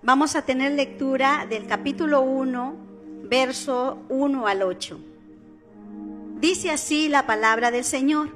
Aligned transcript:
Vamos 0.00 0.36
a 0.36 0.42
tener 0.42 0.72
lectura 0.72 1.44
del 1.50 1.66
capítulo 1.66 2.20
1, 2.20 2.76
verso 3.24 3.98
1 4.08 4.46
al 4.46 4.62
8. 4.62 5.00
Dice 6.40 6.70
así 6.70 7.08
la 7.08 7.26
palabra 7.26 7.72
del 7.72 7.82
Señor. 7.82 8.30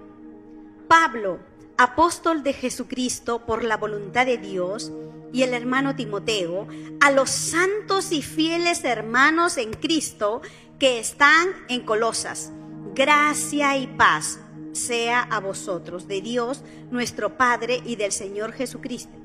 Pablo, 0.88 1.38
apóstol 1.78 2.42
de 2.42 2.52
Jesucristo 2.52 3.46
por 3.46 3.62
la 3.62 3.76
voluntad 3.76 4.26
de 4.26 4.38
Dios, 4.38 4.90
y 5.32 5.44
el 5.44 5.54
hermano 5.54 5.94
Timoteo, 5.94 6.66
a 7.00 7.12
los 7.12 7.30
santos 7.30 8.10
y 8.10 8.22
fieles 8.22 8.84
hermanos 8.84 9.56
en 9.56 9.72
Cristo 9.72 10.42
que 10.80 10.98
están 10.98 11.48
en 11.68 11.82
Colosas. 11.82 12.50
Gracia 12.92 13.76
y 13.76 13.86
paz 13.86 14.40
sea 14.72 15.22
a 15.22 15.38
vosotros, 15.38 16.08
de 16.08 16.22
Dios 16.22 16.64
nuestro 16.90 17.36
Padre 17.36 17.80
y 17.84 17.94
del 17.94 18.10
Señor 18.10 18.52
Jesucristo 18.52 19.21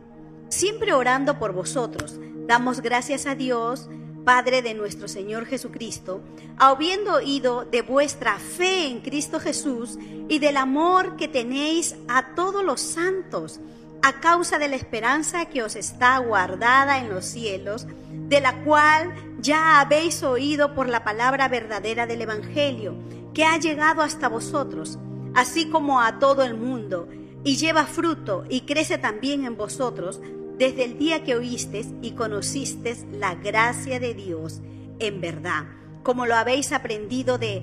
siempre 0.50 0.94
orando 0.94 1.40
por 1.40 1.54
vosotros. 1.54 2.20
Damos 2.48 2.82
gracias 2.82 3.26
a 3.26 3.36
Dios, 3.36 3.90
Padre 4.24 4.62
de 4.62 4.74
nuestro 4.74 5.08
Señor 5.08 5.46
Jesucristo, 5.46 6.22
habiendo 6.58 7.14
oído 7.14 7.64
de 7.64 7.82
vuestra 7.82 8.38
fe 8.40 8.88
en 8.88 9.00
Cristo 9.00 9.40
Jesús 9.40 9.98
y 10.28 10.40
del 10.40 10.58
amor 10.58 11.16
que 11.16 11.28
tenéis 11.28 11.96
a 12.10 12.36
todos 12.36 12.64
los 12.64 12.82
santos, 12.82 13.62
a 14.02 14.20
causa 14.20 14.60
de 14.60 14.68
la 14.68 14.76
esperanza 14.76 15.46
que 15.46 15.64
os 15.64 15.76
está 15.76 16.18
guardada 16.18 17.00
en 17.00 17.10
los 17.10 17.26
cielos, 17.26 17.88
de 18.12 18.42
la 18.42 18.64
cual 18.64 19.14
ya 19.40 19.80
habéis 19.80 20.24
oído 20.24 20.74
por 20.76 20.90
la 20.90 21.04
palabra 21.04 21.48
verdadera 21.48 22.06
del 22.06 22.22
Evangelio, 22.22 22.96
que 23.34 23.46
ha 23.46 23.58
llegado 23.58 24.02
hasta 24.02 24.28
vosotros, 24.28 25.00
así 25.36 25.70
como 25.70 26.02
a 26.02 26.20
todo 26.20 26.44
el 26.44 26.56
mundo, 26.56 27.08
y 27.44 27.56
lleva 27.56 27.86
fruto 27.86 28.44
y 28.50 28.62
crece 28.62 28.98
también 28.98 29.46
en 29.46 29.56
vosotros, 29.56 30.20
desde 30.58 30.86
el 30.86 30.98
día 30.98 31.24
que 31.24 31.36
oísteis 31.36 31.88
y 32.02 32.12
conocisteis 32.12 33.06
la 33.12 33.36
gracia 33.36 34.00
de 34.00 34.14
Dios 34.14 34.62
en 35.00 35.22
verdad, 35.22 35.66
como 36.04 36.26
lo 36.26 36.36
habéis 36.36 36.72
aprendido 36.72 37.38
de 37.38 37.62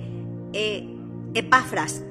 eh, 0.53 0.87
Epafras, 1.33 2.03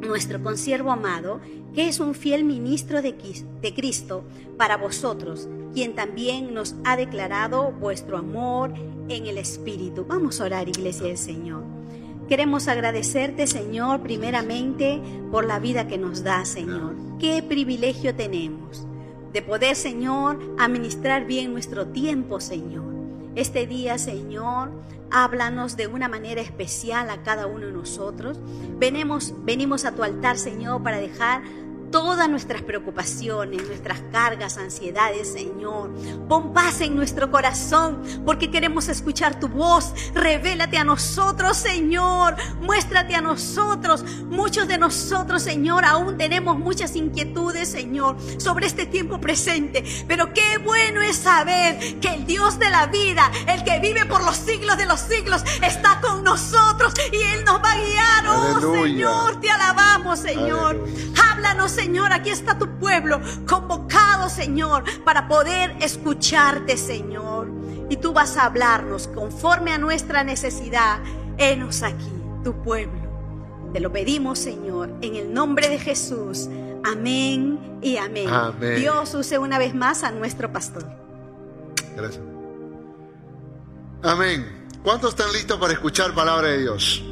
nuestro 0.00 0.42
consiervo 0.42 0.90
amado, 0.90 1.40
que 1.74 1.88
es 1.88 2.00
un 2.00 2.14
fiel 2.14 2.44
ministro 2.44 3.00
de, 3.00 3.14
de 3.62 3.74
Cristo 3.74 4.24
para 4.58 4.76
vosotros, 4.76 5.48
quien 5.72 5.94
también 5.94 6.52
nos 6.52 6.74
ha 6.84 6.96
declarado 6.96 7.72
vuestro 7.72 8.18
amor 8.18 8.74
en 9.08 9.26
el 9.26 9.38
Espíritu. 9.38 10.04
Vamos 10.06 10.40
a 10.40 10.44
orar, 10.44 10.68
Iglesia 10.68 11.06
del 11.06 11.18
Señor. 11.18 11.64
Queremos 12.28 12.68
agradecerte, 12.68 13.46
Señor, 13.46 14.02
primeramente 14.02 15.00
por 15.30 15.46
la 15.46 15.58
vida 15.58 15.86
que 15.86 15.96
nos 15.96 16.24
da, 16.24 16.44
Señor. 16.44 16.96
Qué 17.18 17.42
privilegio 17.42 18.14
tenemos 18.14 18.86
de 19.36 19.42
poder, 19.42 19.76
Señor, 19.76 20.38
administrar 20.58 21.26
bien 21.26 21.52
nuestro 21.52 21.88
tiempo, 21.88 22.40
Señor. 22.40 22.86
Este 23.34 23.66
día, 23.66 23.98
Señor, 23.98 24.70
háblanos 25.10 25.76
de 25.76 25.88
una 25.88 26.08
manera 26.08 26.40
especial 26.40 27.10
a 27.10 27.22
cada 27.22 27.46
uno 27.46 27.66
de 27.66 27.72
nosotros. 27.72 28.40
Venimos, 28.78 29.34
venimos 29.44 29.84
a 29.84 29.94
tu 29.94 30.02
altar, 30.02 30.38
Señor, 30.38 30.82
para 30.82 30.96
dejar 30.96 31.42
todas 31.90 32.28
nuestras 32.28 32.62
preocupaciones, 32.62 33.66
nuestras 33.66 34.00
cargas, 34.12 34.58
ansiedades, 34.58 35.32
Señor. 35.32 35.90
Pon 36.28 36.52
paz 36.52 36.80
en 36.80 36.96
nuestro 36.96 37.30
corazón 37.30 38.02
porque 38.24 38.50
queremos 38.50 38.88
escuchar 38.88 39.38
tu 39.38 39.48
voz. 39.48 39.92
Revélate 40.14 40.78
a 40.78 40.84
nosotros, 40.84 41.56
Señor. 41.56 42.36
Muéstrate 42.60 43.14
a 43.14 43.20
nosotros. 43.20 44.04
Muchos 44.28 44.68
de 44.68 44.78
nosotros, 44.78 45.42
Señor, 45.42 45.84
aún 45.84 46.16
tenemos 46.16 46.58
muchas 46.58 46.96
inquietudes, 46.96 47.70
Señor, 47.70 48.16
sobre 48.38 48.66
este 48.66 48.86
tiempo 48.86 49.20
presente. 49.20 49.84
Pero 50.08 50.32
qué 50.32 50.58
bueno 50.58 51.02
es 51.02 51.16
saber 51.16 52.00
que 52.00 52.08
el 52.14 52.26
Dios 52.26 52.58
de 52.58 52.70
la 52.70 52.86
vida, 52.86 53.30
el 53.46 53.64
que 53.64 53.78
vive 53.80 54.06
por 54.06 54.24
los 54.24 54.36
siglos 54.36 54.76
de 54.76 54.86
los 54.86 55.00
siglos, 55.00 55.42
está 55.62 56.00
con 56.00 56.24
nosotros 56.24 56.94
y 57.12 57.16
Él 57.16 57.44
nos 57.44 57.62
va 57.62 57.72
a 57.72 57.76
guiar. 57.76 58.26
Oh, 58.28 58.82
Señor, 58.82 59.40
te 59.40 59.50
alabamos, 59.50 60.18
Señor. 60.18 60.84
Háblanos, 61.30 61.75
Señor, 61.76 62.10
aquí 62.10 62.30
está 62.30 62.58
tu 62.58 62.78
pueblo 62.78 63.20
convocado, 63.46 64.30
Señor, 64.30 64.82
para 65.04 65.28
poder 65.28 65.76
escucharte, 65.82 66.78
Señor. 66.78 67.50
Y 67.90 67.98
tú 67.98 68.14
vas 68.14 68.38
a 68.38 68.46
hablarnos 68.46 69.08
conforme 69.08 69.72
a 69.72 69.78
nuestra 69.78 70.24
necesidad. 70.24 71.00
Henos 71.36 71.82
aquí, 71.82 72.10
tu 72.42 72.62
pueblo. 72.62 72.98
Te 73.74 73.80
lo 73.80 73.92
pedimos, 73.92 74.38
Señor, 74.38 74.90
en 75.02 75.16
el 75.16 75.34
nombre 75.34 75.68
de 75.68 75.78
Jesús. 75.78 76.48
Amén 76.82 77.78
y 77.82 77.98
amén. 77.98 78.28
amén. 78.28 78.76
Dios 78.76 79.14
use 79.14 79.36
una 79.36 79.58
vez 79.58 79.74
más 79.74 80.02
a 80.02 80.10
nuestro 80.12 80.50
pastor. 80.50 80.86
Gracias. 81.94 82.24
Amén. 84.02 84.66
¿Cuántos 84.82 85.10
están 85.10 85.30
listos 85.32 85.58
para 85.58 85.74
escuchar 85.74 86.14
palabra 86.14 86.48
de 86.48 86.58
Dios? 86.58 87.04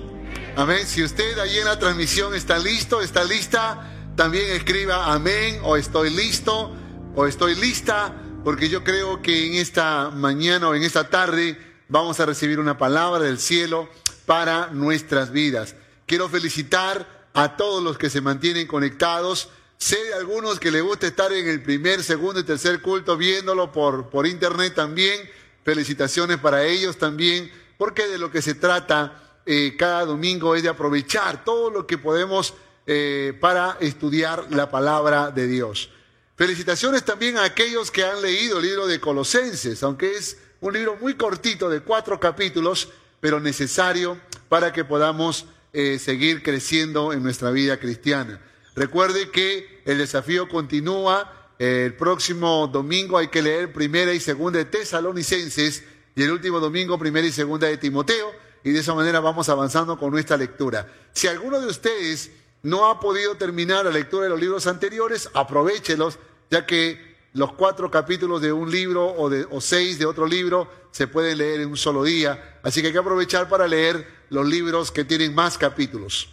Amén. 0.57 0.87
Si 0.87 1.03
usted 1.03 1.39
ahí 1.39 1.59
en 1.59 1.67
la 1.67 1.79
transmisión 1.79 2.35
está 2.35 2.59
listo, 2.59 3.03
está 3.03 3.25
lista, 3.25 3.94
también 4.17 4.51
escriba 4.51 5.13
amén 5.13 5.61
o 5.63 5.77
estoy 5.77 6.11
listo 6.11 6.73
o 7.17 7.27
estoy 7.27 7.55
lista, 7.55 8.15
porque 8.45 8.69
yo 8.69 8.85
creo 8.85 9.23
que 9.23 9.47
en 9.47 9.55
esta 9.55 10.11
mañana 10.11 10.69
o 10.69 10.75
en 10.75 10.83
esta 10.83 11.09
tarde 11.09 11.59
vamos 11.89 12.21
a 12.21 12.27
recibir 12.27 12.61
una 12.61 12.79
palabra 12.79 13.25
del 13.25 13.39
cielo 13.39 13.89
para 14.27 14.69
nuestras 14.69 15.33
vidas. 15.33 15.75
Quiero 16.07 16.29
felicitar 16.29 17.29
a 17.35 17.57
todos 17.57 17.83
los 17.83 17.99
que 17.99 18.11
se 18.11 18.21
mantienen 18.21 18.67
conectados. 18.67 19.49
Sé 19.79 20.03
de 20.05 20.15
algunos 20.15 20.61
que 20.61 20.71
les 20.71 20.83
gusta 20.83 21.07
estar 21.07 21.33
en 21.33 21.49
el 21.49 21.63
primer, 21.63 22.03
segundo 22.03 22.41
y 22.41 22.45
tercer 22.45 22.81
culto 22.81 23.17
viéndolo 23.17 23.73
por, 23.73 24.11
por 24.11 24.27
internet 24.27 24.75
también. 24.75 25.29
Felicitaciones 25.65 26.39
para 26.39 26.65
ellos 26.65 26.99
también, 26.99 27.51
porque 27.79 28.07
de 28.07 28.19
lo 28.19 28.31
que 28.31 28.43
se 28.43 28.55
trata 28.55 29.41
eh, 29.47 29.75
cada 29.79 30.05
domingo 30.05 30.55
es 30.55 30.63
de 30.63 30.69
aprovechar 30.69 31.45
todo 31.45 31.71
lo 31.71 31.87
que 31.87 31.99
podemos 31.99 32.55
eh, 32.87 33.37
para 33.41 33.78
estudiar 33.81 34.47
la 34.50 34.71
palabra 34.71 35.31
de 35.31 35.47
Dios. 35.47 35.91
Felicitaciones 36.37 37.05
también 37.05 37.39
a 37.39 37.45
aquellos 37.45 37.91
que 37.91 38.05
han 38.05 38.21
leído 38.21 38.59
el 38.59 38.67
libro 38.67 38.87
de 38.87 39.00
Colosenses, 39.00 39.83
aunque 39.83 40.17
es 40.17 40.37
un 40.61 40.75
libro 40.75 40.97
muy 41.00 41.15
cortito 41.15 41.71
de 41.71 41.81
cuatro 41.81 42.19
capítulos, 42.19 42.89
pero 43.21 43.41
necesario 43.41 44.21
para 44.49 44.73
que 44.73 44.84
podamos 44.84 45.47
eh, 45.73 45.99
seguir 45.99 46.43
creciendo 46.43 47.12
en 47.12 47.23
nuestra 47.23 47.50
vida 47.50 47.78
cristiana. 47.78 48.41
Recuerde 48.75 49.31
que 49.31 49.83
el 49.84 49.99
desafío 49.99 50.49
continúa. 50.49 51.53
el 51.59 51.94
próximo 51.94 52.67
domingo 52.67 53.17
hay 53.17 53.28
que 53.28 53.41
leer 53.41 53.73
primera 53.73 54.12
y 54.12 54.21
segunda 54.21 54.59
de 54.59 54.65
Tesalonicenses 54.65 55.84
y 56.17 56.23
el 56.23 56.33
último 56.33 56.61
domingo 56.61 56.99
primera 56.99 57.27
y 57.27 57.33
segunda 57.33 57.69
de 57.69 57.77
Timoteo 57.77 58.33
y 58.65 58.73
de 58.73 58.81
esa 58.81 58.94
manera 58.94 59.21
vamos 59.21 59.49
avanzando 59.49 59.99
con 59.99 60.11
nuestra 60.11 60.37
lectura. 60.37 60.89
Si 61.12 61.28
alguno 61.28 61.61
de 61.61 61.67
ustedes 61.67 62.31
no 62.65 62.91
ha 62.91 62.99
podido 62.99 63.37
terminar 63.37 63.85
la 63.85 63.91
lectura 63.91 64.25
de 64.25 64.31
los 64.31 64.41
libros 64.41 64.67
anteriores, 64.67 65.29
aprovechelos, 65.35 66.19
ya 66.51 66.65
que 66.65 67.15
los 67.35 67.53
cuatro 67.53 67.91
capítulos 67.91 68.41
de 68.41 68.53
un 68.53 68.71
libro 68.71 69.06
o, 69.06 69.29
de, 69.29 69.47
o 69.50 69.61
seis 69.61 69.99
de 69.99 70.06
otro 70.06 70.27
libro 70.27 70.71
se 70.91 71.06
pueden 71.06 71.38
leer 71.38 71.61
en 71.61 71.69
un 71.69 71.77
solo 71.77 72.03
día. 72.05 72.59
Así 72.62 72.81
que 72.81 72.87
hay 72.87 72.93
que 72.94 72.99
aprovechar 72.99 73.50
para 73.50 73.69
leer 73.69 74.09
los 74.31 74.47
libros 74.47 74.91
que 74.91 75.05
tienen 75.05 75.35
más 75.35 75.59
capítulos. 75.59 76.31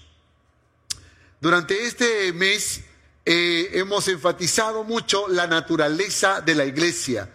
Durante 1.41 1.85
este 1.85 2.31
mes 2.31 2.81
eh, 3.25 3.69
hemos 3.73 4.07
enfatizado 4.07 4.85
mucho 4.85 5.27
la 5.27 5.47
naturaleza 5.47 6.39
de 6.39 6.55
la 6.55 6.63
iglesia. 6.63 7.29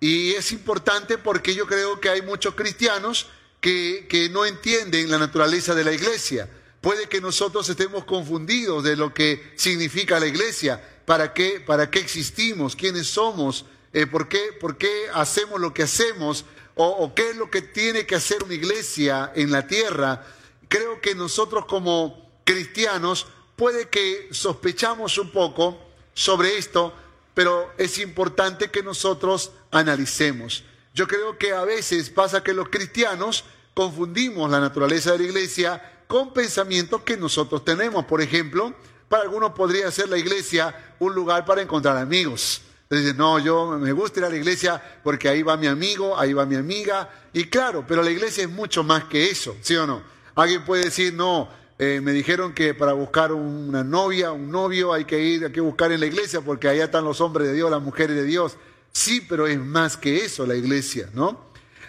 Y 0.00 0.32
es 0.32 0.52
importante 0.52 1.16
porque 1.16 1.54
yo 1.54 1.66
creo 1.66 1.98
que 1.98 2.10
hay 2.10 2.20
muchos 2.20 2.54
cristianos 2.54 3.26
que, 3.62 4.06
que 4.06 4.28
no 4.28 4.44
entienden 4.44 5.10
la 5.10 5.16
naturaleza 5.16 5.74
de 5.74 5.84
la 5.84 5.92
iglesia. 5.92 6.46
Puede 6.84 7.08
que 7.08 7.22
nosotros 7.22 7.66
estemos 7.70 8.04
confundidos 8.04 8.84
de 8.84 8.94
lo 8.94 9.14
que 9.14 9.54
significa 9.56 10.20
la 10.20 10.26
iglesia, 10.26 10.86
para 11.06 11.32
qué, 11.32 11.58
para 11.58 11.90
qué 11.90 11.98
existimos, 11.98 12.76
quiénes 12.76 13.06
somos, 13.06 13.64
eh, 13.94 14.06
por, 14.06 14.28
qué, 14.28 14.52
por, 14.60 14.76
qué, 14.76 15.06
hacemos 15.14 15.58
lo 15.62 15.72
que 15.72 15.84
hacemos 15.84 16.44
o, 16.74 16.86
o 16.86 17.14
qué 17.14 17.30
es 17.30 17.36
lo 17.36 17.50
que 17.50 17.62
tiene 17.62 18.04
que 18.04 18.16
hacer 18.16 18.44
una 18.44 18.52
iglesia 18.52 19.32
en 19.34 19.50
la 19.50 19.66
tierra. 19.66 20.26
Creo 20.68 21.00
que 21.00 21.14
nosotros 21.14 21.64
como 21.64 22.30
cristianos 22.44 23.28
puede 23.56 23.88
que 23.88 24.28
sospechamos 24.30 25.16
un 25.16 25.32
poco 25.32 25.80
sobre 26.12 26.58
esto, 26.58 26.92
pero 27.32 27.72
es 27.78 27.96
importante 27.96 28.70
que 28.70 28.82
nosotros 28.82 29.52
analicemos. 29.70 30.64
Yo 30.92 31.08
creo 31.08 31.38
que 31.38 31.52
a 31.52 31.64
veces 31.64 32.10
pasa 32.10 32.44
que 32.44 32.52
los 32.52 32.68
cristianos 32.68 33.46
confundimos 33.72 34.50
la 34.50 34.60
naturaleza 34.60 35.12
de 35.12 35.18
la 35.20 35.24
iglesia 35.24 35.93
con 36.06 36.32
pensamientos 36.32 37.02
que 37.02 37.16
nosotros 37.16 37.64
tenemos. 37.64 38.04
Por 38.04 38.20
ejemplo, 38.20 38.74
para 39.08 39.24
algunos 39.24 39.52
podría 39.52 39.90
ser 39.90 40.08
la 40.08 40.18
iglesia 40.18 40.94
un 40.98 41.14
lugar 41.14 41.44
para 41.44 41.62
encontrar 41.62 41.96
amigos. 41.96 42.62
Entonces, 42.88 43.16
no, 43.16 43.38
yo 43.38 43.78
me 43.78 43.92
gusta 43.92 44.20
ir 44.20 44.26
a 44.26 44.28
la 44.28 44.36
iglesia 44.36 44.82
porque 45.02 45.28
ahí 45.28 45.42
va 45.42 45.56
mi 45.56 45.66
amigo, 45.66 46.18
ahí 46.18 46.32
va 46.32 46.46
mi 46.46 46.56
amiga. 46.56 47.08
Y 47.32 47.44
claro, 47.44 47.84
pero 47.86 48.02
la 48.02 48.10
iglesia 48.10 48.44
es 48.44 48.50
mucho 48.50 48.84
más 48.84 49.04
que 49.04 49.30
eso, 49.30 49.56
¿sí 49.62 49.74
o 49.76 49.86
no? 49.86 50.02
Alguien 50.34 50.64
puede 50.64 50.84
decir, 50.84 51.14
no, 51.14 51.48
eh, 51.78 52.00
me 52.02 52.12
dijeron 52.12 52.52
que 52.52 52.74
para 52.74 52.92
buscar 52.92 53.32
una 53.32 53.82
novia, 53.82 54.32
un 54.32 54.50
novio, 54.50 54.92
hay 54.92 55.04
que 55.04 55.18
ir, 55.18 55.44
hay 55.44 55.52
que 55.52 55.60
buscar 55.60 55.90
en 55.92 56.00
la 56.00 56.06
iglesia 56.06 56.40
porque 56.40 56.68
allá 56.68 56.84
están 56.84 57.04
los 57.04 57.20
hombres 57.20 57.48
de 57.48 57.54
Dios, 57.54 57.70
las 57.70 57.82
mujeres 57.82 58.16
de 58.16 58.24
Dios. 58.24 58.56
Sí, 58.92 59.20
pero 59.28 59.46
es 59.46 59.58
más 59.58 59.96
que 59.96 60.24
eso 60.24 60.46
la 60.46 60.54
iglesia, 60.54 61.08
¿no? 61.14 61.46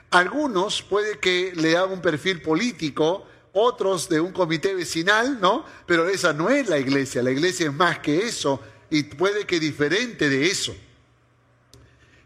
Algunos 0.09 0.81
puede 0.81 1.19
que 1.19 1.53
le 1.55 1.77
hagan 1.77 1.93
un 1.93 2.01
perfil 2.01 2.41
político, 2.41 3.27
otros 3.55 4.09
de 4.09 4.19
un 4.19 4.33
comité 4.33 4.75
vecinal, 4.75 5.39
¿no? 5.39 5.65
Pero 5.85 6.09
esa 6.09 6.33
no 6.33 6.49
es 6.49 6.67
la 6.67 6.77
iglesia, 6.77 7.23
la 7.23 7.31
iglesia 7.31 7.67
es 7.67 7.73
más 7.73 7.99
que 7.99 8.27
eso 8.27 8.61
y 8.89 9.03
puede 9.03 9.45
que 9.45 9.59
diferente 9.59 10.29
de 10.29 10.45
eso. 10.45 10.75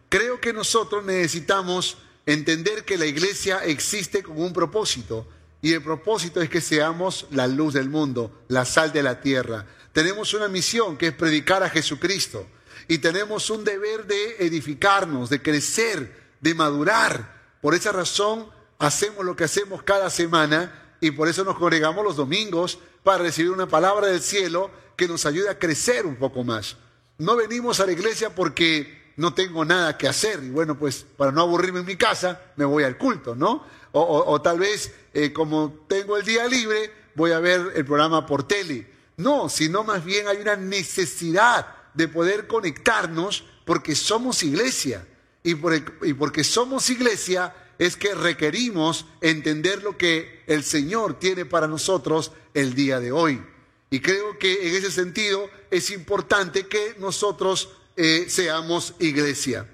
Creo 0.09 0.41
que 0.41 0.51
nosotros 0.51 1.05
necesitamos 1.05 1.99
entender 2.25 2.83
que 2.83 2.97
la 2.97 3.05
iglesia 3.05 3.63
existe 3.63 4.23
con 4.23 4.41
un 4.41 4.53
propósito 4.53 5.27
y 5.61 5.73
el 5.73 5.83
propósito 5.83 6.41
es 6.41 6.49
que 6.49 6.61
seamos 6.61 7.27
la 7.29 7.45
luz 7.45 7.75
del 7.75 7.89
mundo, 7.89 8.43
la 8.47 8.65
sal 8.65 8.91
de 8.91 9.03
la 9.03 9.21
tierra. 9.21 9.67
Tenemos 9.93 10.33
una 10.33 10.47
misión 10.47 10.97
que 10.97 11.07
es 11.07 11.13
predicar 11.13 11.61
a 11.61 11.69
Jesucristo 11.69 12.47
y 12.87 12.97
tenemos 12.97 13.51
un 13.51 13.63
deber 13.63 14.07
de 14.07 14.37
edificarnos, 14.39 15.29
de 15.29 15.43
crecer, 15.43 16.11
de 16.41 16.55
madurar. 16.55 17.37
Por 17.61 17.75
esa 17.75 17.91
razón 17.91 18.49
hacemos 18.79 19.23
lo 19.23 19.35
que 19.35 19.43
hacemos 19.43 19.83
cada 19.83 20.09
semana 20.09 20.88
y 21.01 21.11
por 21.11 21.27
eso 21.27 21.43
nos 21.43 21.57
congregamos 21.57 22.03
los 22.03 22.15
domingos 22.15 22.79
para 23.03 23.23
recibir 23.23 23.51
una 23.51 23.67
palabra 23.67 24.07
del 24.07 24.21
cielo 24.21 24.71
que 24.95 25.07
nos 25.07 25.25
ayude 25.25 25.49
a 25.49 25.57
crecer 25.57 26.05
un 26.05 26.17
poco 26.17 26.43
más. 26.43 26.77
No 27.17 27.35
venimos 27.35 27.79
a 27.79 27.85
la 27.85 27.91
iglesia 27.91 28.33
porque 28.33 28.99
no 29.15 29.33
tengo 29.33 29.65
nada 29.65 29.97
que 29.97 30.07
hacer 30.07 30.43
y 30.43 30.49
bueno, 30.49 30.77
pues 30.77 31.05
para 31.17 31.31
no 31.31 31.41
aburrirme 31.41 31.79
en 31.81 31.85
mi 31.85 31.95
casa 31.95 32.41
me 32.55 32.65
voy 32.65 32.83
al 32.83 32.97
culto, 32.97 33.35
¿no? 33.35 33.63
O, 33.91 34.39
tal 34.41 34.59
vez 34.59 34.93
eh, 35.13 35.33
como 35.33 35.85
tengo 35.87 36.15
el 36.15 36.23
día 36.23 36.45
libre 36.47 36.93
voy 37.15 37.31
a 37.31 37.39
ver 37.39 37.73
el 37.75 37.85
programa 37.85 38.25
por 38.25 38.47
tele. 38.47 38.87
No, 39.17 39.49
sino 39.49 39.83
más 39.83 40.05
bien 40.05 40.27
hay 40.27 40.37
una 40.37 40.55
necesidad 40.55 41.65
de 41.93 42.07
poder 42.07 42.47
conectarnos 42.47 43.43
porque 43.65 43.95
somos 43.95 44.43
iglesia. 44.43 45.05
Y, 45.43 45.55
y 46.03 46.13
porque 46.13 46.43
somos 46.43 46.89
iglesia 46.89 47.53
es 47.79 47.95
que 47.95 48.13
requerimos 48.13 49.05
entender 49.21 49.81
lo 49.81 49.97
que 49.97 50.43
el 50.47 50.63
Señor 50.63 51.17
tiene 51.17 51.45
para 51.45 51.67
nosotros 51.67 52.33
el 52.53 52.75
día 52.75 52.99
de 52.99 53.13
hoy. 53.13 53.41
Y 53.89 54.01
creo 54.01 54.37
que 54.37 54.67
en 54.67 54.75
ese 54.75 54.91
sentido 54.91 55.49
es 55.71 55.89
importante 55.89 56.67
que 56.67 56.95
nosotros 56.99 57.69
eh, 57.95 58.25
seamos 58.27 58.93
iglesia. 58.99 59.65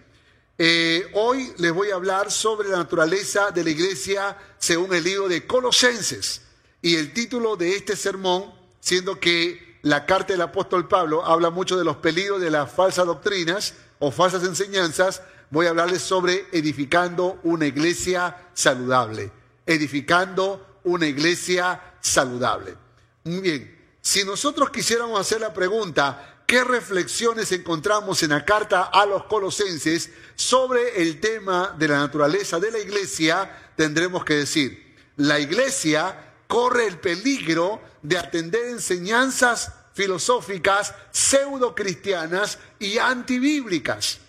Eh, 0.58 1.10
hoy 1.14 1.52
les 1.58 1.74
voy 1.74 1.90
a 1.90 1.96
hablar 1.96 2.32
sobre 2.32 2.70
la 2.70 2.78
naturaleza 2.78 3.52
de 3.52 3.64
la 3.64 3.72
iglesia 3.72 4.38
según 4.58 4.94
el 4.94 5.04
libro 5.04 5.28
de 5.28 5.46
Colosenses. 5.46 6.42
Y 6.82 6.96
el 6.96 7.12
título 7.12 7.56
de 7.58 7.76
este 7.76 7.96
sermón, 7.96 8.54
siendo 8.80 9.20
que 9.20 9.80
la 9.82 10.06
carta 10.06 10.34
del 10.34 10.42
apóstol 10.42 10.88
Pablo 10.88 11.26
habla 11.26 11.50
mucho 11.50 11.76
de 11.76 11.84
los 11.84 11.98
peligros 11.98 12.40
de 12.40 12.52
las 12.52 12.72
falsas 12.72 13.08
doctrinas 13.08 13.74
o 14.00 14.12
falsas 14.12 14.44
enseñanzas, 14.44 15.22
voy 15.56 15.68
a 15.68 15.70
hablarles 15.70 16.02
sobre 16.02 16.48
edificando 16.52 17.40
una 17.44 17.66
iglesia 17.66 18.50
saludable. 18.54 19.32
Edificando 19.66 20.82
una 20.84 21.08
iglesia 21.08 21.96
saludable. 22.02 22.76
Muy 23.24 23.40
bien, 23.40 23.88
si 24.02 24.26
nosotros 24.26 24.70
quisiéramos 24.70 25.18
hacer 25.18 25.40
la 25.40 25.54
pregunta, 25.54 26.44
qué 26.46 26.62
reflexiones 26.66 27.54
encontramos 27.54 28.22
en 28.22 28.32
la 28.32 28.44
carta 28.44 28.84
a 28.84 29.06
los 29.06 29.24
colosenses 29.28 30.10
sobre 30.36 31.02
el 31.02 31.22
tema 31.22 31.74
de 31.80 31.88
la 31.88 32.00
naturaleza 32.00 32.60
de 32.60 32.72
la 32.72 32.80
iglesia, 32.80 33.72
tendremos 33.78 34.26
que 34.26 34.34
decir, 34.34 34.98
la 35.16 35.40
iglesia 35.40 36.34
corre 36.48 36.86
el 36.86 37.00
peligro 37.00 37.82
de 38.02 38.18
atender 38.18 38.66
enseñanzas 38.66 39.72
filosóficas 39.94 40.94
pseudo 41.12 41.74
cristianas 41.74 42.60
y 42.78 42.98
antibíblicas. 42.98 44.20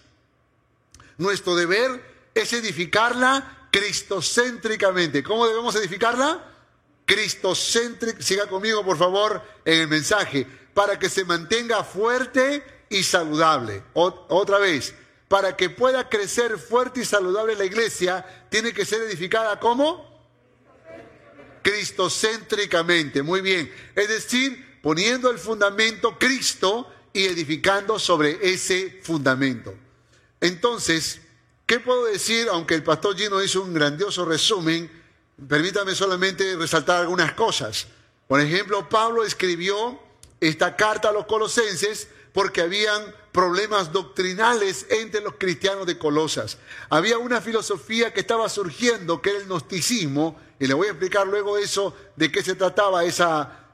Nuestro 1.19 1.55
deber 1.55 2.03
es 2.35 2.53
edificarla 2.53 3.69
cristocéntricamente. 3.71 5.23
¿Cómo 5.23 5.47
debemos 5.47 5.75
edificarla? 5.77 6.45
Cristocéntrica. 7.05 8.21
Siga 8.23 8.47
conmigo, 8.47 8.85
por 8.85 8.99
favor, 8.99 9.43
en 9.65 9.83
el 9.83 9.89
mensaje 9.89 10.47
para 10.75 10.99
que 10.99 11.09
se 11.09 11.25
mantenga 11.25 11.83
fuerte 11.85 12.63
y 12.91 13.03
saludable. 13.03 13.83
otra 13.95 14.59
vez, 14.59 14.95
para 15.27 15.57
que 15.57 15.71
pueda 15.71 16.09
crecer 16.09 16.59
fuerte 16.59 17.01
y 17.01 17.05
saludable 17.05 17.57
la 17.57 17.65
iglesia, 17.65 18.47
tiene 18.51 18.73
que 18.73 18.85
ser 18.85 19.01
edificada 19.03 19.59
como 19.59 20.07
cristocéntricamente. 21.63 23.23
Muy 23.23 23.41
bien. 23.41 23.73
Es 23.95 24.09
decir, 24.09 24.81
poniendo 24.83 25.31
el 25.31 25.39
fundamento 25.39 26.19
Cristo 26.19 26.93
y 27.13 27.25
edificando 27.25 27.99
sobre 27.99 28.39
ese 28.43 29.01
fundamento. 29.03 29.75
Entonces, 30.47 31.21
¿qué 31.67 31.81
puedo 31.81 32.05
decir? 32.05 32.47
Aunque 32.53 32.75
el 32.75 32.85
pastor 32.85 33.17
Gino 33.17 33.43
hizo 33.43 33.63
un 33.63 33.75
grandioso 33.75 34.25
resumen, 34.25 34.89
permítame 35.49 35.93
solamente 35.95 36.55
resaltar 36.55 37.01
algunas 37.01 37.33
cosas. 37.33 37.89
Por 38.29 38.41
ejemplo, 38.41 38.89
Pablo 38.89 39.25
escribió 39.25 39.99
esta 40.41 40.77
carta 40.77 41.09
a 41.09 41.13
los 41.13 41.27
colosenses 41.27 42.07
porque 42.33 42.61
habían 42.61 43.03
problemas 43.33 43.91
doctrinales 43.91 44.87
entre 44.89 45.21
los 45.21 45.35
cristianos 45.37 45.85
de 45.85 45.99
Colosas. 45.99 46.59
Había 46.91 47.19
una 47.19 47.41
filosofía 47.41 48.15
que 48.15 48.21
estaba 48.21 48.49
surgiendo, 48.49 49.21
que 49.21 49.31
era 49.31 49.41
el 49.41 49.47
gnosticismo, 49.47 50.41
y 50.61 50.69
le 50.69 50.75
voy 50.75 50.87
a 50.87 50.91
explicar 50.91 51.27
luego 51.27 51.59
eso, 51.59 51.93
de 52.15 52.31
qué 52.31 52.43
se 52.45 52.55
trataba 52.55 53.05
esa, 53.05 53.73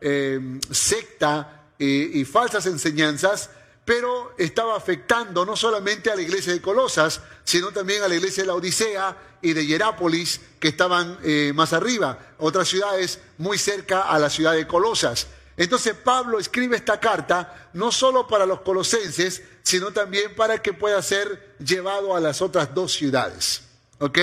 eh, 0.00 0.58
secta 0.70 1.68
eh, 1.78 2.10
y 2.14 2.24
falsas 2.24 2.64
enseñanzas, 2.64 3.50
pero 3.84 4.34
estaba 4.38 4.76
afectando 4.76 5.44
no 5.44 5.56
solamente 5.56 6.10
a 6.10 6.16
la 6.16 6.22
iglesia 6.22 6.52
de 6.52 6.62
Colosas, 6.62 7.20
sino 7.44 7.70
también 7.70 8.02
a 8.02 8.08
la 8.08 8.14
iglesia 8.14 8.42
de 8.42 8.46
la 8.46 8.54
Odisea 8.54 9.16
y 9.42 9.52
de 9.52 9.66
Hierápolis, 9.66 10.40
que 10.58 10.68
estaban 10.68 11.18
eh, 11.22 11.52
más 11.54 11.72
arriba, 11.72 12.18
otras 12.38 12.68
ciudades 12.68 13.18
muy 13.36 13.58
cerca 13.58 14.02
a 14.02 14.18
la 14.18 14.30
ciudad 14.30 14.54
de 14.54 14.66
Colosas. 14.66 15.26
Entonces 15.56 15.94
Pablo 15.94 16.38
escribe 16.38 16.76
esta 16.76 16.98
carta 16.98 17.70
no 17.74 17.92
solo 17.92 18.26
para 18.26 18.46
los 18.46 18.62
colosenses, 18.62 19.42
sino 19.62 19.92
también 19.92 20.34
para 20.34 20.60
que 20.60 20.72
pueda 20.72 21.00
ser 21.02 21.54
llevado 21.58 22.16
a 22.16 22.20
las 22.20 22.42
otras 22.42 22.74
dos 22.74 22.92
ciudades. 22.92 23.62
¿Ok? 24.00 24.18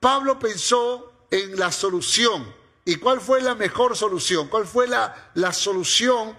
Pablo 0.00 0.38
pensó 0.38 1.12
en 1.30 1.58
la 1.58 1.70
solución. 1.70 2.52
¿Y 2.84 2.96
cuál 2.96 3.20
fue 3.20 3.42
la 3.42 3.54
mejor 3.54 3.96
solución? 3.96 4.48
¿Cuál 4.48 4.66
fue 4.66 4.88
la, 4.88 5.30
la 5.34 5.52
solución 5.52 6.36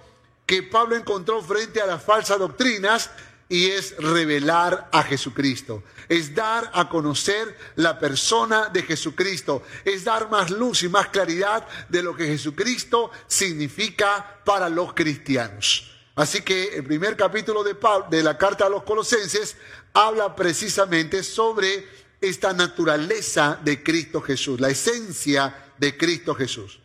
que 0.52 0.64
Pablo 0.64 0.98
encontró 0.98 1.42
frente 1.42 1.80
a 1.80 1.86
las 1.86 2.04
falsas 2.04 2.38
doctrinas? 2.38 3.10
y 3.48 3.68
es 3.68 3.98
revelar 3.98 4.90
a 4.94 5.04
Jesucristo, 5.04 5.84
es 6.08 6.34
dar 6.34 6.72
a 6.74 6.88
conocer 6.88 7.58
la 7.76 8.00
persona 8.00 8.70
de 8.70 8.82
Jesucristo, 8.82 9.62
es 9.84 10.06
dar 10.06 10.30
más 10.30 10.50
luz 10.50 10.84
y 10.84 10.90
más 10.90 11.10
claridad 11.10 11.68
de 11.90 12.02
lo 12.02 12.16
que 12.16 12.28
Jesucristo 12.28 13.12
significa 13.28 14.40
para 14.46 14.70
los 14.70 14.94
cristianos. 14.94 15.92
Así 16.16 16.42
que 16.44 16.76
el 16.76 16.86
primer 16.86 17.18
capítulo 17.18 17.62
de, 17.62 17.76
de 18.10 18.24
la 18.24 18.38
carta 18.38 18.68
a 18.68 18.70
los 18.70 18.84
colosenses 18.84 19.58
habla 19.92 20.34
precisamente 20.34 21.22
sobre 21.22 21.90
esta 22.22 22.54
naturaleza 22.54 23.60
de 23.62 23.84
Cristo 23.84 24.22
Jesús, 24.22 24.62
la 24.62 24.70
esencia 24.70 25.74
de 25.78 25.98
Cristo 25.98 26.36
Jesús. 26.36 26.80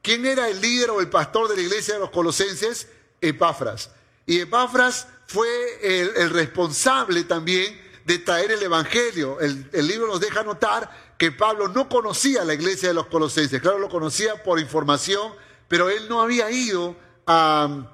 ¿Quién 0.00 0.24
era 0.24 0.48
el 0.48 0.58
líder 0.62 0.88
o 0.88 1.00
el 1.00 1.10
pastor 1.10 1.48
de 1.48 1.56
la 1.56 1.62
iglesia 1.62 1.94
de 1.94 2.00
los 2.00 2.10
colosenses? 2.10 2.88
Epafras. 3.20 3.90
Y 4.26 4.40
Epafras 4.40 5.06
fue 5.26 5.48
el, 5.82 6.30
responsable 6.30 7.24
también 7.24 7.80
de 8.04 8.18
traer 8.18 8.52
el 8.52 8.62
Evangelio. 8.62 9.38
El, 9.40 9.86
libro 9.86 10.06
nos 10.06 10.20
deja 10.20 10.42
notar 10.42 11.14
que 11.18 11.32
Pablo 11.32 11.68
no 11.68 11.88
conocía 11.88 12.44
la 12.44 12.54
iglesia 12.54 12.88
de 12.88 12.94
los 12.94 13.06
colosenses. 13.06 13.60
Claro, 13.60 13.78
lo 13.78 13.88
conocía 13.88 14.42
por 14.42 14.58
información, 14.58 15.32
pero 15.68 15.90
él 15.90 16.08
no 16.08 16.22
había 16.22 16.50
ido 16.50 16.96
a, 17.26 17.90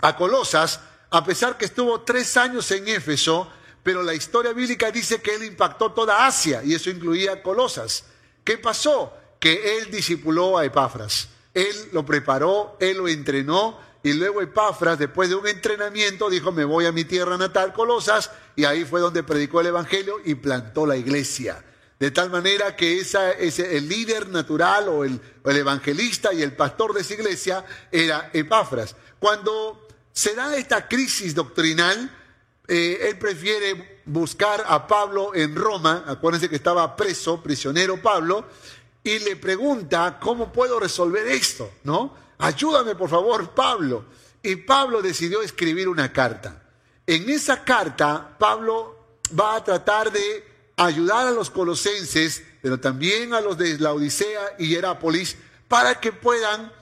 a 0.00 0.16
Colosas, 0.16 0.80
a 1.10 1.24
pesar 1.24 1.58
que 1.58 1.64
estuvo 1.64 2.00
tres 2.02 2.36
años 2.36 2.70
en 2.70 2.86
Éfeso, 2.88 3.50
pero 3.82 4.02
la 4.02 4.14
historia 4.14 4.52
bíblica 4.52 4.90
dice 4.90 5.20
que 5.20 5.34
él 5.34 5.44
impactó 5.44 5.92
toda 5.92 6.26
Asia 6.26 6.62
y 6.64 6.74
eso 6.74 6.90
incluía 6.90 7.42
Colosas. 7.42 8.04
¿Qué 8.44 8.58
pasó? 8.58 9.12
Que 9.40 9.78
él 9.78 9.90
discipuló 9.90 10.58
a 10.58 10.64
Epafras. 10.64 11.28
Él 11.52 11.74
lo 11.92 12.04
preparó, 12.04 12.76
él 12.80 12.98
lo 12.98 13.08
entrenó 13.08 13.78
y 14.04 14.12
luego 14.12 14.42
Epafras, 14.42 14.98
después 14.98 15.30
de 15.30 15.34
un 15.34 15.48
entrenamiento, 15.48 16.28
dijo, 16.28 16.52
me 16.52 16.66
voy 16.66 16.84
a 16.84 16.92
mi 16.92 17.06
tierra 17.06 17.38
natal, 17.38 17.72
Colosas, 17.72 18.30
y 18.54 18.66
ahí 18.66 18.84
fue 18.84 19.00
donde 19.00 19.22
predicó 19.22 19.62
el 19.62 19.68
Evangelio 19.68 20.20
y 20.22 20.34
plantó 20.34 20.84
la 20.84 20.94
iglesia. 20.94 21.64
De 21.98 22.10
tal 22.10 22.28
manera 22.28 22.76
que 22.76 23.00
esa, 23.00 23.30
ese, 23.30 23.78
el 23.78 23.88
líder 23.88 24.28
natural 24.28 24.88
o 24.90 25.04
el, 25.04 25.18
el 25.42 25.56
evangelista 25.56 26.34
y 26.34 26.42
el 26.42 26.52
pastor 26.52 26.92
de 26.92 27.00
esa 27.00 27.14
iglesia 27.14 27.64
era 27.90 28.28
Epafras. 28.34 28.94
Cuando 29.18 29.88
se 30.12 30.34
da 30.34 30.54
esta 30.54 30.86
crisis 30.86 31.34
doctrinal, 31.34 32.14
eh, 32.68 33.08
él 33.08 33.18
prefiere 33.18 34.02
buscar 34.04 34.64
a 34.66 34.86
Pablo 34.86 35.34
en 35.34 35.56
Roma, 35.56 36.04
acuérdense 36.06 36.50
que 36.50 36.56
estaba 36.56 36.94
preso, 36.94 37.42
prisionero 37.42 38.02
Pablo, 38.02 38.44
y 39.02 39.20
le 39.20 39.36
pregunta, 39.36 40.18
¿cómo 40.20 40.52
puedo 40.52 40.78
resolver 40.78 41.26
esto? 41.26 41.70
¿No? 41.84 42.23
Ayúdame 42.38 42.94
por 42.94 43.10
favor, 43.10 43.50
Pablo. 43.50 44.04
Y 44.42 44.56
Pablo 44.56 45.00
decidió 45.00 45.42
escribir 45.42 45.88
una 45.88 46.12
carta. 46.12 46.62
En 47.06 47.28
esa 47.30 47.64
carta, 47.64 48.36
Pablo 48.38 49.18
va 49.38 49.56
a 49.56 49.64
tratar 49.64 50.10
de 50.10 50.44
ayudar 50.76 51.26
a 51.26 51.30
los 51.30 51.50
colosenses, 51.50 52.42
pero 52.62 52.78
también 52.78 53.34
a 53.34 53.40
los 53.40 53.56
de 53.56 53.78
la 53.78 53.92
Odisea 53.92 54.56
y 54.58 54.74
Herápolis, 54.74 55.36
para 55.68 56.00
que 56.00 56.12
puedan 56.12 56.72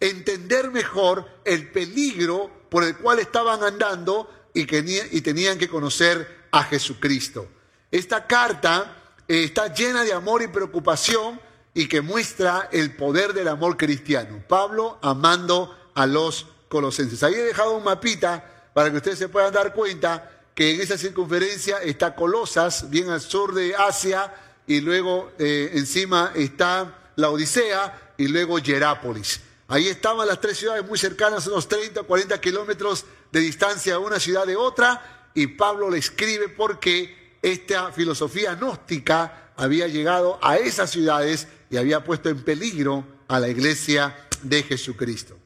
entender 0.00 0.70
mejor 0.70 1.26
el 1.44 1.70
peligro 1.70 2.50
por 2.68 2.84
el 2.84 2.96
cual 2.96 3.18
estaban 3.18 3.62
andando 3.62 4.48
y, 4.52 4.66
que, 4.66 5.08
y 5.10 5.20
tenían 5.20 5.58
que 5.58 5.68
conocer 5.68 6.46
a 6.50 6.64
Jesucristo. 6.64 7.48
Esta 7.90 8.26
carta 8.26 8.96
eh, 9.28 9.44
está 9.44 9.72
llena 9.72 10.04
de 10.04 10.12
amor 10.12 10.42
y 10.42 10.48
preocupación 10.48 11.40
y 11.74 11.88
que 11.88 12.00
muestra 12.00 12.68
el 12.72 12.94
poder 12.94 13.34
del 13.34 13.48
amor 13.48 13.76
cristiano. 13.76 14.42
Pablo 14.48 14.98
amando 15.02 15.76
a 15.94 16.06
los 16.06 16.46
colosenses. 16.68 17.22
Ahí 17.22 17.34
he 17.34 17.42
dejado 17.42 17.76
un 17.76 17.84
mapita 17.84 18.70
para 18.72 18.90
que 18.90 18.96
ustedes 18.96 19.18
se 19.18 19.28
puedan 19.28 19.52
dar 19.52 19.74
cuenta 19.74 20.30
que 20.54 20.74
en 20.74 20.80
esa 20.80 20.96
circunferencia 20.96 21.78
está 21.78 22.14
Colosas, 22.14 22.88
bien 22.88 23.10
al 23.10 23.20
sur 23.20 23.52
de 23.54 23.74
Asia, 23.74 24.32
y 24.66 24.80
luego 24.80 25.32
eh, 25.38 25.72
encima 25.74 26.32
está 26.34 27.12
la 27.16 27.30
Odisea 27.30 28.14
y 28.16 28.28
luego 28.28 28.58
Jerápolis. 28.58 29.40
Ahí 29.66 29.88
estaban 29.88 30.26
las 30.28 30.40
tres 30.40 30.58
ciudades 30.58 30.86
muy 30.86 30.98
cercanas, 30.98 31.46
unos 31.48 31.68
30 31.68 32.02
o 32.02 32.06
40 32.06 32.40
kilómetros 32.40 33.04
de 33.32 33.40
distancia 33.40 33.98
una 33.98 34.20
ciudad 34.20 34.46
de 34.46 34.56
otra, 34.56 35.30
y 35.34 35.48
Pablo 35.48 35.90
le 35.90 35.98
escribe 35.98 36.48
porque 36.48 37.36
esta 37.42 37.90
filosofía 37.92 38.54
gnóstica 38.54 39.43
había 39.56 39.86
llegado 39.88 40.38
a 40.42 40.56
esas 40.56 40.90
ciudades 40.90 41.48
y 41.70 41.76
había 41.76 42.04
puesto 42.04 42.28
en 42.28 42.42
peligro 42.42 43.06
a 43.28 43.40
la 43.40 43.48
iglesia 43.48 44.16
de 44.42 44.62
Jesucristo. 44.62 45.38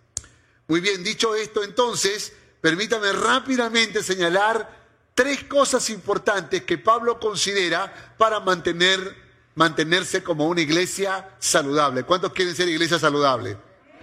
Muy 0.67 0.81
bien, 0.81 1.03
dicho 1.03 1.35
esto 1.35 1.65
entonces, 1.65 2.33
permítame 2.61 3.12
rápidamente 3.12 4.03
señalar 4.03 4.77
tres 5.15 5.45
cosas 5.45 5.88
importantes 5.91 6.62
que 6.62 6.79
Pablo 6.79 7.19
considera 7.19 8.15
para 8.19 8.41
mantener, 8.41 9.17
mantenerse 9.55 10.23
como 10.23 10.47
una 10.47 10.61
iglesia 10.61 11.31
saludable. 11.38 12.05
¿Cuántos 12.05 12.33
quieren 12.33 12.55
ser 12.55 12.69
iglesia 12.69 12.99
saludable? 12.99 13.57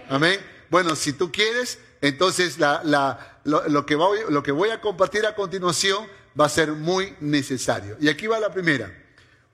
Amén. 0.08 0.40
Bueno, 0.68 0.96
si 0.96 1.12
tú 1.12 1.30
quieres, 1.30 1.78
entonces 2.00 2.58
lo, 2.58 3.86
que 3.86 3.94
voy, 3.94 4.20
lo 4.28 4.42
que 4.42 4.52
voy 4.52 4.70
a 4.70 4.80
compartir 4.80 5.24
a 5.26 5.34
continuación 5.34 6.06
va 6.38 6.46
a 6.46 6.50
ser 6.50 6.72
muy 6.72 7.14
necesario. 7.20 7.96
Y 8.00 8.08
aquí 8.08 8.26
va 8.26 8.40
la 8.40 8.52
primera. 8.52 9.05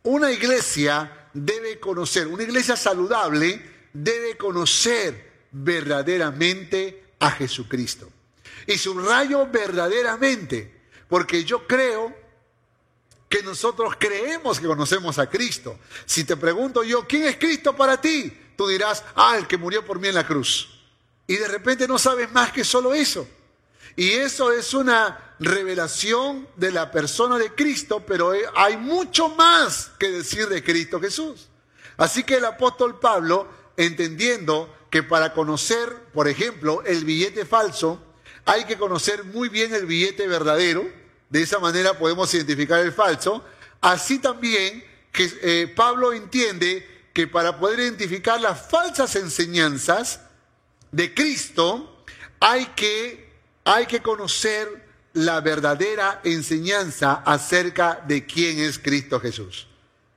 Una 0.04 0.32
iglesia 0.32 1.28
debe 1.32 1.78
conocer, 1.78 2.26
una 2.26 2.42
iglesia 2.42 2.76
saludable 2.76 3.88
debe 3.92 4.36
conocer 4.36 5.46
verdaderamente 5.52 7.14
a 7.20 7.30
Jesucristo. 7.30 8.10
Y 8.66 8.78
subrayo 8.78 9.46
verdaderamente, 9.46 10.82
porque 11.08 11.44
yo 11.44 11.66
creo 11.66 12.14
que 13.28 13.42
nosotros 13.42 13.94
creemos 13.98 14.60
que 14.60 14.66
conocemos 14.66 15.18
a 15.18 15.28
Cristo. 15.28 15.78
Si 16.04 16.24
te 16.24 16.36
pregunto 16.36 16.84
yo, 16.84 17.06
¿quién 17.06 17.24
es 17.24 17.36
Cristo 17.36 17.74
para 17.74 18.00
ti? 18.00 18.32
Tú 18.56 18.68
dirás, 18.68 19.02
ah, 19.14 19.36
el 19.38 19.46
que 19.46 19.56
murió 19.56 19.84
por 19.84 19.98
mí 19.98 20.08
en 20.08 20.14
la 20.14 20.26
cruz. 20.26 20.68
Y 21.26 21.36
de 21.36 21.48
repente 21.48 21.88
no 21.88 21.98
sabes 21.98 22.30
más 22.30 22.52
que 22.52 22.64
solo 22.64 22.92
eso. 22.92 23.26
Y 23.96 24.12
eso 24.12 24.52
es 24.52 24.74
una 24.74 25.34
revelación 25.38 26.48
de 26.56 26.70
la 26.70 26.90
persona 26.90 27.38
de 27.38 27.54
Cristo, 27.54 28.04
pero 28.06 28.32
hay 28.54 28.76
mucho 28.76 29.28
más 29.30 29.90
que 29.98 30.10
decir 30.10 30.48
de 30.48 30.62
Cristo 30.62 31.00
Jesús. 31.00 31.48
Así 31.96 32.22
que 32.24 32.36
el 32.36 32.44
apóstol 32.44 32.98
Pablo, 32.98 33.48
entendiendo 33.76 34.74
que 34.90 35.02
para 35.02 35.32
conocer, 35.32 35.88
por 36.12 36.28
ejemplo, 36.28 36.82
el 36.84 37.04
billete 37.04 37.44
falso, 37.44 38.02
hay 38.44 38.64
que 38.64 38.76
conocer 38.76 39.24
muy 39.24 39.48
bien 39.48 39.74
el 39.74 39.86
billete 39.86 40.26
verdadero, 40.26 40.86
de 41.30 41.42
esa 41.42 41.58
manera 41.58 41.98
podemos 41.98 42.32
identificar 42.34 42.80
el 42.80 42.92
falso. 42.92 43.44
Así 43.80 44.18
también 44.18 44.84
que 45.12 45.30
eh, 45.42 45.72
Pablo 45.74 46.12
entiende 46.12 46.86
que 47.12 47.26
para 47.26 47.58
poder 47.58 47.80
identificar 47.80 48.40
las 48.40 48.68
falsas 48.68 49.16
enseñanzas 49.16 50.20
de 50.90 51.14
Cristo, 51.14 52.04
hay 52.40 52.66
que, 52.76 53.31
hay 53.64 53.86
que 53.86 54.02
conocer 54.02 54.90
la 55.14 55.40
verdadera 55.40 56.20
enseñanza 56.24 57.22
acerca 57.24 58.02
de 58.06 58.26
quién 58.26 58.58
es 58.58 58.78
Cristo 58.78 59.20
Jesús. 59.20 59.66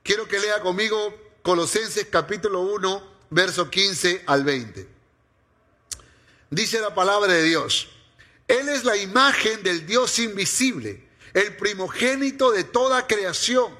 Quiero 0.02 0.26
que 0.26 0.38
lea 0.38 0.60
conmigo 0.60 1.14
Colosenses 1.42 2.06
capítulo 2.10 2.60
1, 2.62 3.02
verso 3.30 3.70
15 3.70 4.24
al 4.26 4.44
20. 4.44 4.88
Dice 6.50 6.80
la 6.80 6.94
palabra 6.94 7.32
de 7.32 7.42
Dios, 7.42 7.88
Él 8.48 8.68
es 8.68 8.84
la 8.84 8.96
imagen 8.96 9.62
del 9.62 9.86
Dios 9.86 10.18
invisible 10.18 11.06
el 11.34 11.54
primogénito 11.56 12.50
de 12.50 12.64
toda 12.64 13.06
creación, 13.06 13.70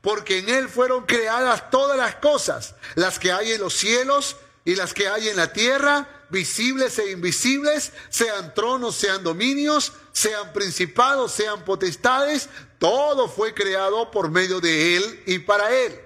porque 0.00 0.38
en 0.38 0.48
Él 0.48 0.70
fueron 0.70 1.04
creadas 1.04 1.70
todas 1.70 1.98
las 1.98 2.14
cosas, 2.16 2.76
las 2.94 3.18
que 3.18 3.30
hay 3.30 3.52
en 3.52 3.60
los 3.60 3.74
cielos 3.74 4.36
y 4.64 4.74
las 4.74 4.94
que 4.94 5.08
hay 5.08 5.28
en 5.28 5.36
la 5.36 5.52
tierra, 5.52 6.08
visibles 6.30 6.98
e 6.98 7.10
invisibles, 7.10 7.92
sean 8.08 8.54
tronos, 8.54 8.94
sean 8.96 9.22
dominios, 9.22 9.92
sean 10.12 10.52
principados, 10.52 11.32
sean 11.32 11.64
potestades, 11.64 12.48
todo 12.78 13.28
fue 13.28 13.52
creado 13.52 14.10
por 14.10 14.30
medio 14.30 14.60
de 14.60 14.96
Él 14.96 15.22
y 15.26 15.38
para 15.40 15.70
Él. 15.70 16.00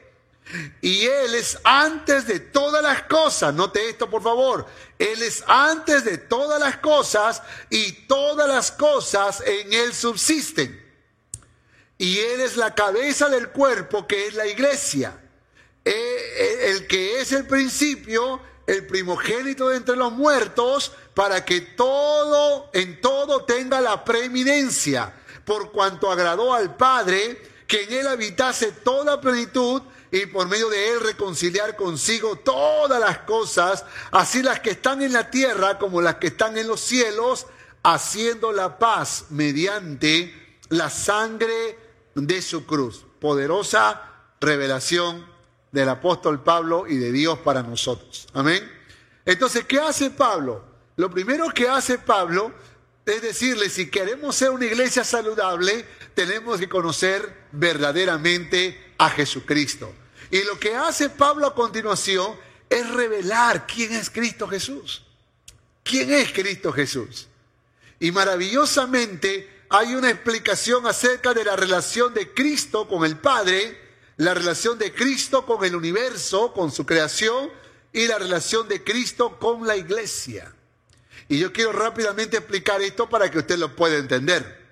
Y 0.80 1.04
Él 1.04 1.34
es 1.34 1.58
antes 1.62 2.26
de 2.26 2.40
todas 2.40 2.82
las 2.82 3.02
cosas, 3.02 3.54
note 3.54 3.88
esto 3.88 4.08
por 4.08 4.22
favor, 4.22 4.66
Él 4.98 5.22
es 5.22 5.44
antes 5.46 6.04
de 6.04 6.18
todas 6.18 6.58
las 6.58 6.78
cosas 6.78 7.42
y 7.70 7.92
todas 8.06 8.48
las 8.48 8.72
cosas 8.72 9.42
en 9.46 9.72
Él 9.72 9.94
subsisten 9.94 10.88
y 11.98 12.20
Él 12.20 12.40
es 12.40 12.56
la 12.56 12.74
cabeza 12.74 13.28
del 13.28 13.48
cuerpo 13.48 14.06
que 14.06 14.28
es 14.28 14.34
la 14.34 14.46
iglesia. 14.46 15.20
Eh, 15.90 16.70
el 16.70 16.86
que 16.86 17.18
es 17.18 17.32
el 17.32 17.46
principio, 17.46 18.42
el 18.66 18.86
primogénito 18.86 19.70
de 19.70 19.78
entre 19.78 19.96
los 19.96 20.12
muertos, 20.12 20.92
para 21.14 21.46
que 21.46 21.62
todo, 21.62 22.68
en 22.74 23.00
todo 23.00 23.44
tenga 23.44 23.80
la 23.80 24.04
preeminencia, 24.04 25.14
por 25.46 25.72
cuanto 25.72 26.10
agradó 26.10 26.52
al 26.52 26.76
Padre 26.76 27.40
que 27.66 27.84
en 27.84 27.92
Él 27.94 28.06
habitase 28.06 28.72
toda 28.72 29.18
plenitud 29.18 29.80
y 30.10 30.26
por 30.26 30.46
medio 30.46 30.68
de 30.68 30.90
Él 30.90 31.00
reconciliar 31.00 31.74
consigo 31.74 32.36
todas 32.36 33.00
las 33.00 33.20
cosas, 33.20 33.86
así 34.10 34.42
las 34.42 34.60
que 34.60 34.72
están 34.72 35.00
en 35.00 35.14
la 35.14 35.30
tierra 35.30 35.78
como 35.78 36.02
las 36.02 36.16
que 36.16 36.26
están 36.26 36.58
en 36.58 36.68
los 36.68 36.80
cielos, 36.80 37.46
haciendo 37.82 38.52
la 38.52 38.78
paz 38.78 39.26
mediante 39.30 40.58
la 40.68 40.90
sangre 40.90 41.78
de 42.14 42.42
su 42.42 42.66
cruz. 42.66 43.06
Poderosa 43.20 44.02
revelación 44.38 45.37
del 45.72 45.88
apóstol 45.88 46.42
Pablo 46.42 46.86
y 46.86 46.96
de 46.96 47.12
Dios 47.12 47.38
para 47.38 47.62
nosotros. 47.62 48.26
Amén. 48.32 48.66
Entonces, 49.24 49.64
¿qué 49.64 49.78
hace 49.78 50.10
Pablo? 50.10 50.64
Lo 50.96 51.10
primero 51.10 51.48
que 51.50 51.68
hace 51.68 51.98
Pablo 51.98 52.52
es 53.04 53.22
decirle, 53.22 53.70
si 53.70 53.88
queremos 53.90 54.36
ser 54.36 54.50
una 54.50 54.66
iglesia 54.66 55.02
saludable, 55.04 55.84
tenemos 56.14 56.58
que 56.58 56.68
conocer 56.68 57.46
verdaderamente 57.52 58.94
a 58.98 59.08
Jesucristo. 59.10 59.92
Y 60.30 60.42
lo 60.44 60.58
que 60.58 60.74
hace 60.74 61.08
Pablo 61.08 61.46
a 61.46 61.54
continuación 61.54 62.34
es 62.68 62.88
revelar 62.90 63.66
quién 63.66 63.92
es 63.92 64.10
Cristo 64.10 64.46
Jesús. 64.46 65.04
¿Quién 65.82 66.12
es 66.12 66.32
Cristo 66.32 66.70
Jesús? 66.72 67.28
Y 67.98 68.12
maravillosamente 68.12 69.64
hay 69.70 69.94
una 69.94 70.10
explicación 70.10 70.86
acerca 70.86 71.32
de 71.32 71.44
la 71.44 71.56
relación 71.56 72.12
de 72.12 72.32
Cristo 72.32 72.86
con 72.86 73.04
el 73.04 73.18
Padre, 73.18 73.87
la 74.18 74.34
relación 74.34 74.78
de 74.78 74.92
Cristo 74.92 75.46
con 75.46 75.64
el 75.64 75.74
universo, 75.74 76.52
con 76.52 76.70
su 76.70 76.84
creación, 76.84 77.50
y 77.92 78.06
la 78.06 78.18
relación 78.18 78.68
de 78.68 78.84
Cristo 78.84 79.38
con 79.38 79.66
la 79.66 79.76
iglesia. 79.76 80.52
Y 81.28 81.38
yo 81.38 81.52
quiero 81.52 81.72
rápidamente 81.72 82.36
explicar 82.36 82.82
esto 82.82 83.08
para 83.08 83.30
que 83.30 83.38
usted 83.38 83.58
lo 83.58 83.74
pueda 83.74 83.96
entender. 83.96 84.68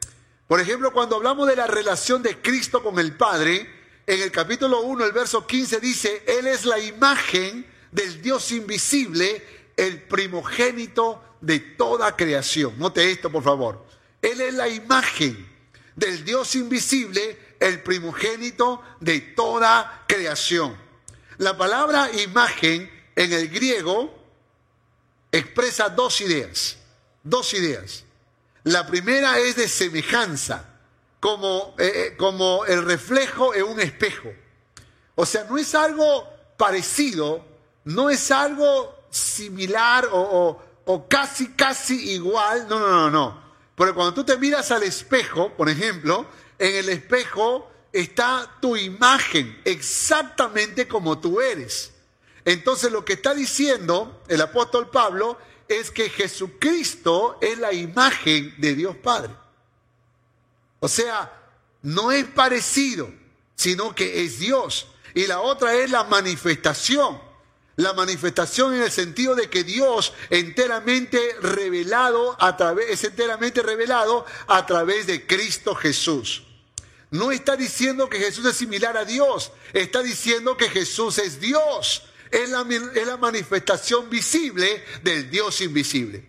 Por 0.49 0.61
ejemplo, 0.61 0.93
cuando 0.93 1.17
hablamos 1.17 1.49
de 1.49 1.57
la 1.57 1.67
relación 1.67 2.23
de 2.23 2.41
Cristo 2.41 2.83
con 2.83 2.99
el 2.99 3.17
Padre, 3.17 3.69
en 4.07 4.21
el 4.21 4.31
capítulo 4.31 4.83
1, 4.83 5.05
el 5.05 5.13
verso 5.13 5.47
15 5.47 5.81
dice, 5.81 6.23
Él 6.27 6.47
es 6.47 6.65
la 6.65 6.79
imagen 6.79 7.67
del 7.93 8.21
Dios 8.23 8.51
invisible, 8.53 9.45
el 9.77 10.03
primogénito 10.03 11.23
de 11.41 11.61
toda 11.61 12.17
creación. 12.17 12.79
Note 12.79 13.11
esto, 13.11 13.31
por 13.31 13.45
favor. 13.45 13.87
Él 14.23 14.41
es 14.41 14.55
la 14.55 14.69
imagen 14.69 15.49
del 15.95 16.25
Dios 16.25 16.55
invisible, 16.57 17.46
el 17.61 17.83
primogénito 17.83 18.83
de 19.01 19.21
toda 19.21 20.05
creación. 20.07 20.77
La 21.39 21.57
palabra 21.57 22.11
imagen 22.13 22.91
en 23.15 23.33
el 23.33 23.49
griego 23.49 24.15
expresa 25.33 25.89
dos 25.89 26.21
ideas, 26.21 26.77
dos 27.23 27.53
ideas. 27.55 28.05
La 28.65 28.87
primera 28.87 29.39
es 29.39 29.57
de 29.57 29.69
semejanza, 29.69 30.65
como, 31.21 31.75
eh, 31.79 31.93
eh, 31.95 32.17
como 32.17 32.65
el 32.65 32.85
reflejo 32.85 33.55
en 33.55 33.65
un 33.65 33.81
espejo. 33.81 34.33
O 35.15 35.25
sea, 35.25 35.45
no 35.45 35.57
es 35.59 35.75
algo 35.75 36.29
parecido, 36.57 37.45
no 37.85 38.11
es 38.11 38.31
algo 38.31 38.95
similar 39.11 40.09
o, 40.13 40.63
o 40.85 41.09
casi, 41.09 41.49
casi 41.53 42.13
igual, 42.13 42.67
no, 42.69 42.79
no, 42.79 42.89
no, 42.89 43.11
no. 43.11 43.47
Porque 43.75 43.93
cuando 43.93 44.15
tú 44.15 44.25
te 44.25 44.39
miras 44.39 44.71
al 44.71 44.83
espejo, 44.85 45.53
por 45.55 45.69
ejemplo, 45.69 46.27
en 46.59 46.77
el 46.77 46.89
espejo 46.89 47.71
está 47.93 48.59
tu 48.61 48.77
imagen 48.77 49.61
exactamente 49.65 50.87
como 50.87 51.19
tú 51.19 51.41
eres. 51.41 51.93
Entonces 52.45 52.93
lo 52.93 53.05
que 53.05 53.15
está 53.15 53.35
diciendo 53.35 54.23
el 54.29 54.41
apóstol 54.41 54.91
Pablo 54.91 55.39
es 55.69 55.91
que 55.91 56.09
Jesucristo 56.09 57.39
es 57.41 57.59
la 57.59 57.73
imagen 57.73 58.55
de 58.59 58.75
Dios 58.75 58.97
Padre. 58.97 59.33
O 60.79 60.89
sea, 60.89 61.33
no 61.83 62.13
es 62.13 62.25
parecido, 62.25 63.13
sino 63.55 63.95
que 63.95 64.25
es 64.25 64.39
Dios. 64.39 64.87
Y 65.15 65.27
la 65.27 65.41
otra 65.41 65.75
es 65.75 65.91
la 65.91 66.05
manifestación. 66.05 67.21
La 67.77 67.93
manifestación 67.93 68.75
en 68.75 68.83
el 68.83 68.91
sentido 68.91 69.35
de 69.35 69.51
que 69.51 69.65
Dios 69.65 70.13
enteramente 70.31 71.37
revelado 71.43 72.37
a 72.41 72.57
través, 72.57 72.91
es 72.91 73.05
enteramente 73.05 73.63
revelado 73.63 74.25
a 74.47 74.65
través 74.65 75.07
de 75.07 75.27
Cristo 75.27 75.75
Jesús. 75.75 76.46
No 77.11 77.31
está 77.31 77.57
diciendo 77.57 78.09
que 78.09 78.19
Jesús 78.19 78.45
es 78.47 78.57
similar 78.57 78.97
a 78.97 79.05
Dios, 79.05 79.53
está 79.73 80.03
diciendo 80.03 80.57
que 80.57 80.69
Jesús 80.69 81.19
es 81.19 81.41
Dios. 81.41 82.03
Es 82.31 82.51
la, 82.51 82.67
es 82.95 83.07
la 83.07 83.17
manifestación 83.17 84.11
visible 84.11 84.83
del 85.03 85.31
Dios 85.31 85.61
invisible. 85.61 86.27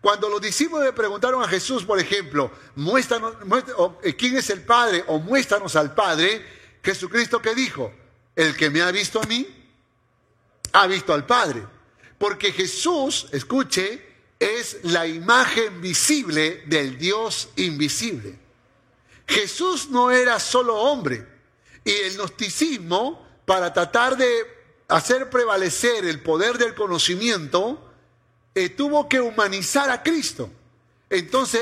Cuando 0.00 0.28
los 0.28 0.40
discípulos 0.40 0.84
le 0.84 0.92
preguntaron 0.92 1.42
a 1.42 1.48
Jesús, 1.48 1.84
por 1.84 1.98
ejemplo, 1.98 2.50
muéstranos, 2.74 3.34
eh, 4.02 4.14
quién 4.16 4.36
es 4.36 4.48
el 4.50 4.62
Padre 4.62 5.04
o 5.06 5.18
muéstranos 5.18 5.76
al 5.76 5.94
Padre, 5.94 6.44
Jesucristo 6.82 7.40
que 7.42 7.54
dijo, 7.54 7.92
el 8.34 8.56
que 8.56 8.70
me 8.70 8.80
ha 8.80 8.90
visto 8.90 9.20
a 9.20 9.26
mí, 9.26 9.46
ha 10.72 10.86
visto 10.86 11.12
al 11.12 11.26
Padre. 11.26 11.62
Porque 12.18 12.52
Jesús, 12.52 13.28
escuche, 13.32 14.06
es 14.38 14.78
la 14.84 15.06
imagen 15.06 15.80
visible 15.82 16.62
del 16.66 16.96
Dios 16.96 17.50
invisible. 17.56 18.38
Jesús 19.30 19.88
no 19.90 20.10
era 20.10 20.38
solo 20.38 20.76
hombre. 20.76 21.26
Y 21.84 21.90
el 21.90 22.16
gnosticismo, 22.16 23.26
para 23.44 23.72
tratar 23.72 24.16
de 24.16 24.28
hacer 24.88 25.30
prevalecer 25.30 26.04
el 26.04 26.22
poder 26.22 26.58
del 26.58 26.74
conocimiento, 26.74 27.90
eh, 28.54 28.68
tuvo 28.68 29.08
que 29.08 29.20
humanizar 29.20 29.88
a 29.90 30.02
Cristo. 30.02 30.50
Entonces 31.08 31.60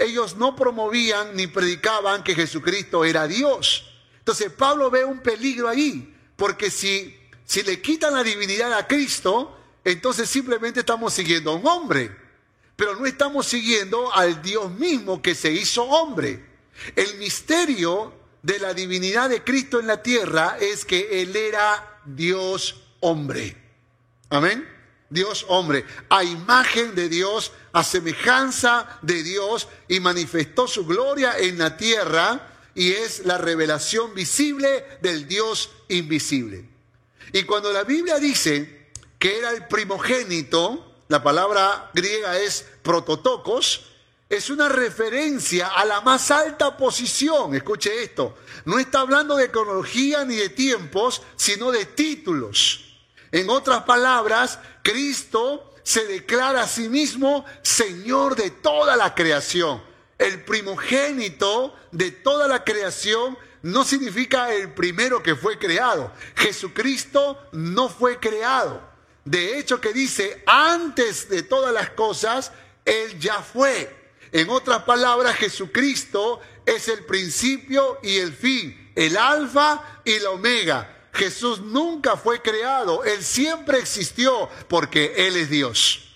ellos 0.00 0.36
no 0.36 0.56
promovían 0.56 1.34
ni 1.34 1.46
predicaban 1.46 2.22
que 2.22 2.34
Jesucristo 2.34 3.04
era 3.04 3.26
Dios. 3.26 3.86
Entonces 4.18 4.50
Pablo 4.52 4.90
ve 4.90 5.04
un 5.04 5.20
peligro 5.20 5.68
ahí, 5.68 6.14
porque 6.36 6.70
si 6.70 7.16
si 7.50 7.64
le 7.64 7.82
quitan 7.82 8.14
la 8.14 8.22
divinidad 8.22 8.72
a 8.74 8.86
Cristo, 8.86 9.58
entonces 9.82 10.30
simplemente 10.30 10.78
estamos 10.78 11.12
siguiendo 11.12 11.50
a 11.50 11.56
un 11.56 11.66
hombre, 11.66 12.16
pero 12.76 12.94
no 12.94 13.04
estamos 13.06 13.44
siguiendo 13.44 14.14
al 14.14 14.40
Dios 14.40 14.70
mismo 14.70 15.20
que 15.20 15.34
se 15.34 15.50
hizo 15.50 15.82
hombre. 15.82 16.46
El 16.96 17.18
misterio 17.18 18.12
de 18.42 18.58
la 18.58 18.74
divinidad 18.74 19.28
de 19.28 19.44
Cristo 19.44 19.80
en 19.80 19.86
la 19.86 20.02
tierra 20.02 20.56
es 20.60 20.84
que 20.84 21.22
Él 21.22 21.36
era 21.36 22.00
Dios 22.04 22.82
hombre. 23.00 23.56
Amén. 24.30 24.66
Dios 25.10 25.44
hombre, 25.48 25.84
a 26.08 26.22
imagen 26.22 26.94
de 26.94 27.08
Dios, 27.08 27.50
a 27.72 27.82
semejanza 27.82 29.00
de 29.02 29.24
Dios, 29.24 29.66
y 29.88 29.98
manifestó 29.98 30.68
su 30.68 30.86
gloria 30.86 31.36
en 31.36 31.58
la 31.58 31.76
tierra, 31.76 32.46
y 32.76 32.92
es 32.92 33.26
la 33.26 33.36
revelación 33.36 34.14
visible 34.14 34.84
del 35.02 35.26
Dios 35.26 35.70
invisible. 35.88 36.68
Y 37.32 37.42
cuando 37.42 37.72
la 37.72 37.82
Biblia 37.82 38.18
dice 38.18 38.90
que 39.18 39.38
era 39.38 39.50
el 39.50 39.66
primogénito, 39.66 41.04
la 41.08 41.24
palabra 41.24 41.90
griega 41.92 42.38
es 42.38 42.64
prototocos, 42.82 43.89
es 44.30 44.48
una 44.48 44.68
referencia 44.68 45.66
a 45.66 45.84
la 45.84 46.00
más 46.00 46.30
alta 46.30 46.76
posición. 46.76 47.54
Escuche 47.54 48.04
esto. 48.04 48.36
No 48.64 48.78
está 48.78 49.00
hablando 49.00 49.36
de 49.36 49.50
cronología 49.50 50.24
ni 50.24 50.36
de 50.36 50.48
tiempos, 50.48 51.20
sino 51.34 51.72
de 51.72 51.84
títulos. 51.84 52.96
En 53.32 53.50
otras 53.50 53.82
palabras, 53.82 54.60
Cristo 54.82 55.74
se 55.82 56.06
declara 56.06 56.62
a 56.62 56.68
sí 56.68 56.88
mismo 56.88 57.44
Señor 57.62 58.36
de 58.36 58.50
toda 58.50 58.96
la 58.96 59.14
creación, 59.14 59.82
el 60.18 60.44
primogénito 60.44 61.74
de 61.90 62.10
toda 62.12 62.46
la 62.46 62.62
creación 62.62 63.36
no 63.62 63.84
significa 63.84 64.52
el 64.52 64.72
primero 64.72 65.22
que 65.22 65.34
fue 65.34 65.58
creado. 65.58 66.12
Jesucristo 66.36 67.38
no 67.52 67.88
fue 67.88 68.18
creado. 68.20 68.80
De 69.24 69.58
hecho 69.58 69.80
que 69.80 69.92
dice, 69.92 70.42
antes 70.46 71.28
de 71.28 71.42
todas 71.42 71.72
las 71.72 71.90
cosas, 71.90 72.52
Él 72.84 73.18
ya 73.18 73.42
fue. 73.42 73.99
En 74.32 74.48
otras 74.50 74.82
palabras, 74.84 75.36
Jesucristo 75.36 76.40
es 76.64 76.88
el 76.88 77.04
principio 77.04 77.98
y 78.02 78.16
el 78.16 78.32
fin, 78.32 78.92
el 78.94 79.16
alfa 79.16 80.02
y 80.04 80.18
la 80.20 80.30
omega. 80.30 81.08
Jesús 81.12 81.60
nunca 81.60 82.16
fue 82.16 82.40
creado, 82.40 83.02
Él 83.04 83.22
siempre 83.24 83.78
existió 83.78 84.48
porque 84.68 85.14
Él 85.16 85.36
es 85.36 85.50
Dios. 85.50 86.06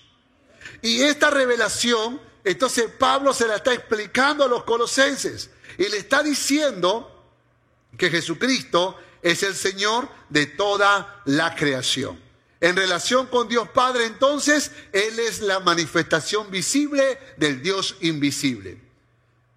Y 0.81 1.01
esta 1.01 1.29
revelación, 1.29 2.21
entonces 2.43 2.89
Pablo 2.97 3.33
se 3.33 3.47
la 3.47 3.57
está 3.57 3.73
explicando 3.73 4.45
a 4.45 4.47
los 4.47 4.63
colosenses 4.63 5.49
y 5.77 5.89
le 5.89 5.97
está 5.97 6.23
diciendo 6.23 7.11
que 7.97 8.09
Jesucristo 8.09 8.97
es 9.21 9.43
el 9.43 9.55
Señor 9.55 10.07
de 10.29 10.45
toda 10.45 11.21
la 11.25 11.55
creación. 11.55 12.24
En 12.65 12.75
relación 12.75 13.27
con 13.27 13.47
Dios 13.47 13.69
Padre, 13.69 14.07
entonces, 14.07 14.71
Él 14.91 15.19
es 15.19 15.41
la 15.41 15.59
manifestación 15.59 16.49
visible 16.49 17.19
del 17.37 17.61
Dios 17.61 17.95
invisible. 18.01 18.81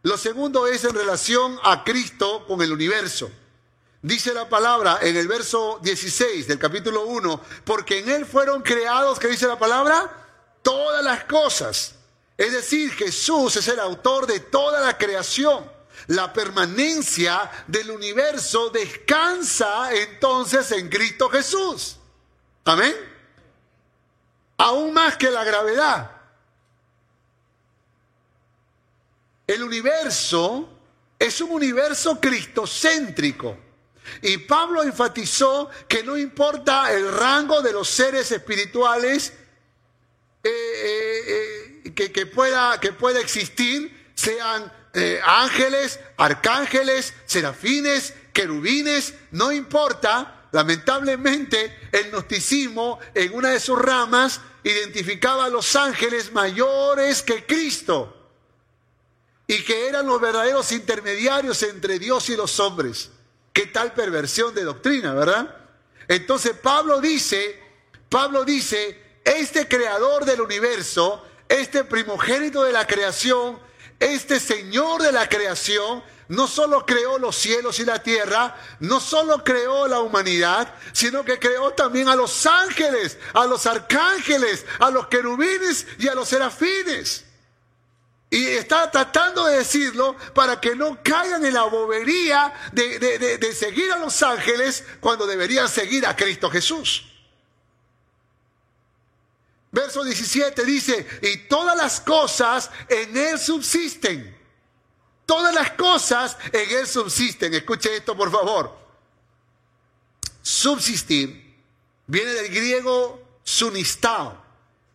Lo 0.03 0.19
segundo 0.19 0.67
es 0.67 0.85
en 0.85 0.95
relación 0.95 1.59
a 1.63 1.85
Cristo 1.85 2.45
con 2.47 2.61
el 2.61 2.71
universo. 2.71 3.31
Dice 4.03 4.35
la 4.35 4.51
palabra 4.51 4.99
en 5.01 5.17
el 5.17 5.27
verso 5.27 5.81
16 5.83 6.49
del 6.49 6.59
capítulo 6.59 7.07
1, 7.07 7.41
porque 7.65 8.01
en 8.01 8.11
Él 8.11 8.27
fueron 8.27 8.61
creados, 8.61 9.19
¿qué 9.19 9.29
dice 9.29 9.47
la 9.47 9.59
palabra? 9.59 10.27
Todas 10.61 11.03
las 11.03 11.25
cosas. 11.25 11.95
Es 12.37 12.53
decir, 12.53 12.93
Jesús 12.93 13.57
es 13.57 13.69
el 13.69 13.81
autor 13.81 14.27
de 14.27 14.41
toda 14.41 14.83
la 14.83 14.99
creación 14.99 15.65
la 16.07 16.33
permanencia 16.33 17.51
del 17.67 17.91
universo 17.91 18.71
descansa 18.71 19.93
entonces 19.95 20.71
en 20.73 20.89
Cristo 20.89 21.29
Jesús. 21.29 21.98
Amén. 22.69 22.95
Aún 24.59 24.93
más 24.93 25.17
que 25.17 25.31
la 25.31 25.43
gravedad. 25.43 26.11
El 29.47 29.63
universo 29.63 30.69
es 31.19 31.41
un 31.41 31.51
universo 31.53 32.21
cristocéntrico. 32.21 33.57
Y 34.21 34.37
Pablo 34.37 34.83
enfatizó 34.83 35.71
que 35.89 36.03
no 36.03 36.19
importa 36.19 36.93
el 36.93 37.11
rango 37.11 37.63
de 37.63 37.73
los 37.73 37.89
seres 37.89 38.31
espirituales 38.33 39.33
eh, 40.45 40.51
eh, 40.51 41.83
eh, 41.87 42.11
que, 42.13 42.27
pueda, 42.27 42.79
que 42.81 42.93
pueda 42.93 43.19
existir, 43.19 44.13
sean 44.15 44.71
ángeles, 45.25 46.01
arcángeles, 46.19 47.15
serafines, 47.25 48.13
querubines, 48.35 49.15
no 49.31 49.53
importa. 49.53 50.38
Lamentablemente, 50.53 51.89
el 51.93 52.11
gnosticismo 52.11 52.99
en 53.15 53.35
una 53.35 53.51
de 53.51 53.61
sus 53.61 53.79
ramas 53.79 54.41
identificaba 54.65 55.45
a 55.45 55.51
los 55.51 55.77
ángeles 55.77 56.33
mayores 56.33 57.23
que 57.23 57.45
Cristo 57.45 58.15
y 59.47 59.63
que 59.65 59.89
eran 59.89 60.07
los 60.07 60.21
verdaderos 60.21 60.73
intermediarios 60.73 61.63
entre 61.63 61.99
Dios 61.99 62.29
y 62.31 62.37
los 62.37 62.61
hombres. 62.61 63.11
Qué 63.53 63.67
tal 63.67 63.93
perversión 63.93 64.55
de 64.55 64.65
doctrina, 64.65 65.15
¿verdad? 65.15 65.57
Entonces 66.07 66.53
Pablo 66.63 67.01
dice, 67.01 67.61
Pablo 68.09 68.45
dice, 68.45 69.21
este 69.25 69.69
creador 69.69 70.25
del 70.25 70.41
universo, 70.41 71.27
este 71.49 71.85
primogénito 71.85 72.63
de 72.63 72.73
la 72.73 72.87
creación, 72.87 73.59
este 74.01 74.39
Señor 74.39 75.03
de 75.03 75.13
la 75.13 75.29
creación 75.29 76.03
no 76.29 76.47
solo 76.47 76.85
creó 76.85 77.19
los 77.19 77.37
cielos 77.37 77.81
y 77.81 77.85
la 77.85 78.03
tierra, 78.03 78.55
no 78.81 79.01
solo 79.01 79.43
creó 79.43 79.89
la 79.89 80.01
humanidad, 80.01 80.73
sino 80.93 81.25
que 81.25 81.39
creó 81.39 81.73
también 81.73 82.09
a 82.09 82.17
los 82.17 82.45
ángeles, 82.47 83.19
a 83.33 83.47
los 83.47 83.67
arcángeles, 83.67 84.65
a 84.79 84.91
los 84.91 85.09
querubines 85.09 85.87
y 85.99 86.07
a 86.07 86.15
los 86.15 86.29
serafines. 86.29 87.25
Y 88.31 88.45
está 88.45 88.91
tratando 88.91 89.47
de 89.47 89.57
decirlo 89.57 90.15
para 90.35 90.61
que 90.61 90.77
no 90.77 90.99
caigan 91.03 91.47
en 91.47 91.55
la 91.55 91.63
bobería 91.63 92.53
de, 92.73 92.99
de, 92.99 93.55
seguir 93.55 93.91
a 93.91 93.99
los 93.99 94.23
ángeles 94.23 94.85
cuando 95.01 95.27
deberían 95.27 95.67
seguir 95.67 96.07
a 96.07 96.15
Cristo 96.15 96.51
Jesús. 96.51 97.07
Verso 99.71 100.03
17 100.03 100.65
dice, 100.65 101.07
y 101.23 101.49
todas 101.49 101.77
las 101.77 102.01
cosas 102.01 102.71
en 102.89 103.17
Él 103.17 103.39
subsisten 103.39 104.39
Todas 105.29 105.55
las 105.55 105.73
cosas 105.73 106.39
en 106.55 106.71
Él 106.71 106.87
subsisten. 106.87 107.53
Escuche 107.53 107.95
esto, 107.95 108.17
por 108.17 108.33
favor. 108.33 108.75
Subsistir 110.41 111.55
viene 112.07 112.31
del 112.33 112.49
griego 112.49 113.23
sunistao, 113.45 114.43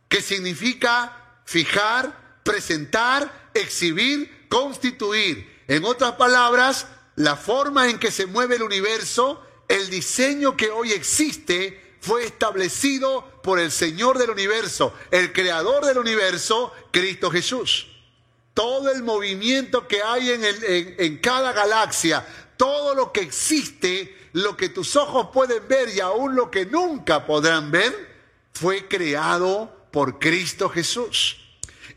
que 0.10 0.24
significa 0.24 1.40
fijar, 1.46 2.40
presentar, 2.44 3.52
exhibir, 3.54 4.48
constituir. 4.50 5.64
En 5.68 5.86
otras 5.86 6.14
palabras, 6.14 6.88
la 7.16 7.36
forma 7.36 7.88
en 7.92 8.00
que 8.00 8.10
se 8.10 8.26
mueve 8.26 8.56
el 8.56 8.64
universo, 8.64 9.40
el 9.68 9.92
diseño 9.92 10.58
que 10.58 10.72
hoy 10.72 10.94
existe, 10.94 11.80
fue 12.04 12.26
establecido 12.26 13.26
por 13.42 13.60
el 13.60 13.72
Señor 13.72 14.20
del 14.20 14.30
universo, 14.30 14.94
el 15.10 15.34
creador 15.34 15.86
del 15.86 15.98
universo, 15.98 16.72
Cristo 16.92 17.32
Jesús 17.32 17.88
todo 18.54 18.92
el 18.92 19.04
movimiento 19.04 19.88
que 19.88 20.02
hay 20.04 20.30
en, 20.30 20.44
en, 20.44 21.18
cada 21.18 21.54
galaxia, 21.54 22.26
todo 22.56 22.94
lo 22.94 23.12
que 23.12 23.22
existe, 23.22 24.30
lo 24.34 24.56
que 24.56 24.70
tus 24.70 24.96
ojos 24.96 25.30
pueden 25.34 25.68
ver 25.68 25.90
y 25.90 26.00
aún 26.00 26.36
lo 26.36 26.52
que 26.52 26.66
nunca 26.66 27.26
podrán 27.26 27.72
ver, 27.72 28.14
fue 28.54 28.88
creado 28.88 29.88
por 29.92 30.20
Cristo 30.20 30.70
Jesús. 30.70 31.38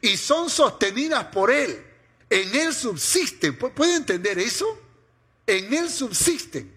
Y 0.01 0.17
son 0.17 0.49
sostenidas 0.49 1.27
por 1.27 1.51
Él. 1.51 1.85
En 2.31 2.55
Él 2.55 2.75
subsisten. 2.75 3.57
¿Puede 3.57 3.97
entender 3.97 4.39
eso? 4.39 4.67
En 5.47 5.73
Él 5.73 5.91
subsisten. 5.91 6.75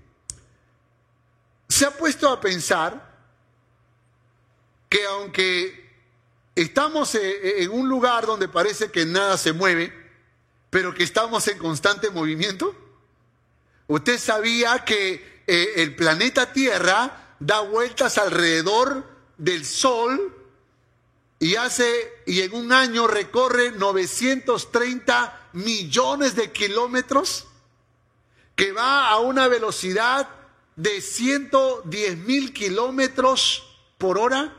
Se 1.69 1.85
ha 1.85 1.91
puesto 1.91 2.29
a 2.29 2.41
pensar 2.41 3.08
que 4.89 5.05
aunque 5.05 5.89
Estamos 6.59 7.15
eh, 7.15 7.21
eh, 7.21 7.63
en 7.63 7.71
un 7.71 7.87
lugar 7.87 8.25
donde 8.25 8.49
parece 8.49 8.91
que 8.91 9.05
nada 9.05 9.37
se 9.37 9.53
mueve, 9.53 9.93
pero 10.69 10.93
que 10.93 11.03
estamos 11.03 11.47
en 11.47 11.57
constante 11.57 12.09
movimiento. 12.09 12.75
Usted 13.87 14.19
sabía 14.19 14.83
que 14.83 15.43
eh, 15.47 15.73
el 15.77 15.95
planeta 15.95 16.51
Tierra 16.51 17.35
da 17.39 17.61
vueltas 17.61 18.17
alrededor 18.17 19.05
del 19.37 19.65
Sol 19.65 20.35
y 21.39 21.55
hace 21.55 22.11
y 22.25 22.41
en 22.41 22.53
un 22.53 22.73
año 22.73 23.07
recorre 23.07 23.71
930 23.71 25.51
millones 25.53 26.35
de 26.35 26.51
kilómetros, 26.51 27.47
que 28.57 28.73
va 28.73 29.07
a 29.07 29.19
una 29.19 29.47
velocidad 29.47 30.27
de 30.75 30.99
110 30.99 32.17
mil 32.17 32.51
kilómetros 32.51 33.63
por 33.97 34.17
hora. 34.17 34.58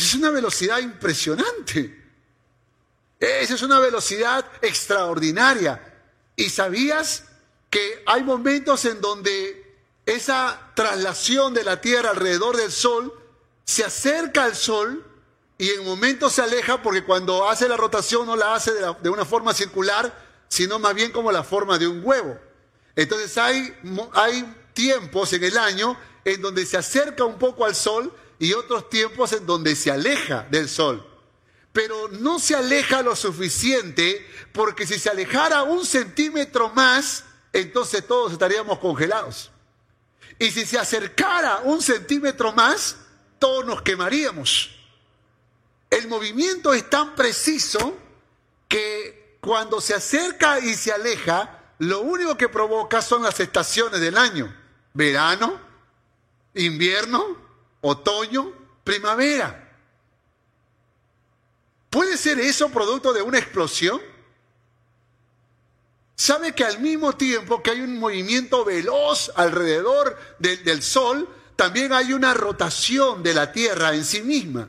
Es 0.00 0.14
una 0.14 0.30
velocidad 0.30 0.78
impresionante. 0.78 1.94
Esa 3.18 3.54
es 3.54 3.62
una 3.62 3.78
velocidad 3.78 4.46
extraordinaria. 4.62 5.78
¿Y 6.36 6.48
sabías 6.48 7.24
que 7.68 8.02
hay 8.06 8.22
momentos 8.22 8.86
en 8.86 9.00
donde 9.02 9.76
esa 10.06 10.72
traslación 10.74 11.52
de 11.52 11.64
la 11.64 11.82
Tierra 11.82 12.10
alrededor 12.10 12.56
del 12.56 12.72
Sol 12.72 13.12
se 13.64 13.84
acerca 13.84 14.44
al 14.44 14.56
Sol 14.56 15.04
y 15.58 15.68
en 15.68 15.84
momentos 15.84 16.32
se 16.32 16.42
aleja 16.42 16.82
porque 16.82 17.04
cuando 17.04 17.46
hace 17.46 17.68
la 17.68 17.76
rotación 17.76 18.26
no 18.26 18.36
la 18.36 18.54
hace 18.54 18.72
de, 18.72 19.10
una 19.10 19.26
forma 19.26 19.52
circular, 19.52 20.12
sino 20.48 20.78
más 20.78 20.94
bien 20.94 21.12
como 21.12 21.30
la 21.30 21.44
forma 21.44 21.78
de 21.78 21.86
un 21.86 22.00
huevo. 22.02 22.38
Entonces 22.96 23.36
hay, 23.36 23.76
hay 24.14 24.56
tiempos 24.72 25.34
en 25.34 25.44
el 25.44 25.58
año 25.58 25.94
en 26.24 26.40
donde 26.40 26.64
se 26.64 26.78
acerca 26.78 27.24
un 27.24 27.38
poco 27.38 27.66
al 27.66 27.74
Sol 27.74 28.10
y 28.40 28.54
otros 28.54 28.88
tiempos 28.88 29.32
en 29.34 29.46
donde 29.46 29.76
se 29.76 29.90
aleja 29.90 30.48
del 30.50 30.68
sol. 30.68 31.06
Pero 31.72 32.08
no 32.08 32.40
se 32.40 32.56
aleja 32.56 33.02
lo 33.02 33.14
suficiente 33.14 34.26
porque 34.52 34.86
si 34.86 34.98
se 34.98 35.10
alejara 35.10 35.62
un 35.62 35.84
centímetro 35.84 36.70
más, 36.70 37.22
entonces 37.52 38.04
todos 38.04 38.32
estaríamos 38.32 38.78
congelados. 38.78 39.50
Y 40.38 40.50
si 40.50 40.64
se 40.64 40.78
acercara 40.78 41.60
un 41.64 41.82
centímetro 41.82 42.50
más, 42.52 42.96
todos 43.38 43.66
nos 43.66 43.82
quemaríamos. 43.82 44.70
El 45.90 46.08
movimiento 46.08 46.72
es 46.72 46.88
tan 46.88 47.14
preciso 47.14 47.94
que 48.66 49.36
cuando 49.42 49.82
se 49.82 49.94
acerca 49.94 50.60
y 50.60 50.74
se 50.74 50.92
aleja, 50.92 51.74
lo 51.78 52.00
único 52.00 52.38
que 52.38 52.48
provoca 52.48 53.02
son 53.02 53.22
las 53.22 53.38
estaciones 53.38 54.00
del 54.00 54.16
año. 54.16 54.54
Verano, 54.94 55.60
invierno, 56.54 57.49
otoño, 57.80 58.52
primavera. 58.84 59.68
¿Puede 61.88 62.16
ser 62.16 62.38
eso 62.38 62.70
producto 62.70 63.12
de 63.12 63.22
una 63.22 63.38
explosión? 63.38 64.00
¿Sabe 66.14 66.54
que 66.54 66.64
al 66.64 66.80
mismo 66.80 67.14
tiempo 67.16 67.62
que 67.62 67.70
hay 67.70 67.80
un 67.80 67.98
movimiento 67.98 68.64
veloz 68.64 69.32
alrededor 69.34 70.18
del 70.38 70.82
Sol, 70.82 71.28
también 71.56 71.92
hay 71.92 72.12
una 72.12 72.34
rotación 72.34 73.22
de 73.22 73.34
la 73.34 73.52
Tierra 73.52 73.94
en 73.94 74.04
sí 74.04 74.22
misma? 74.22 74.68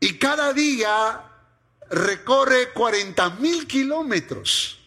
Y 0.00 0.18
cada 0.18 0.52
día 0.52 1.20
recorre 1.90 2.72
40 2.72 3.30
mil 3.30 3.66
kilómetros. 3.66 4.78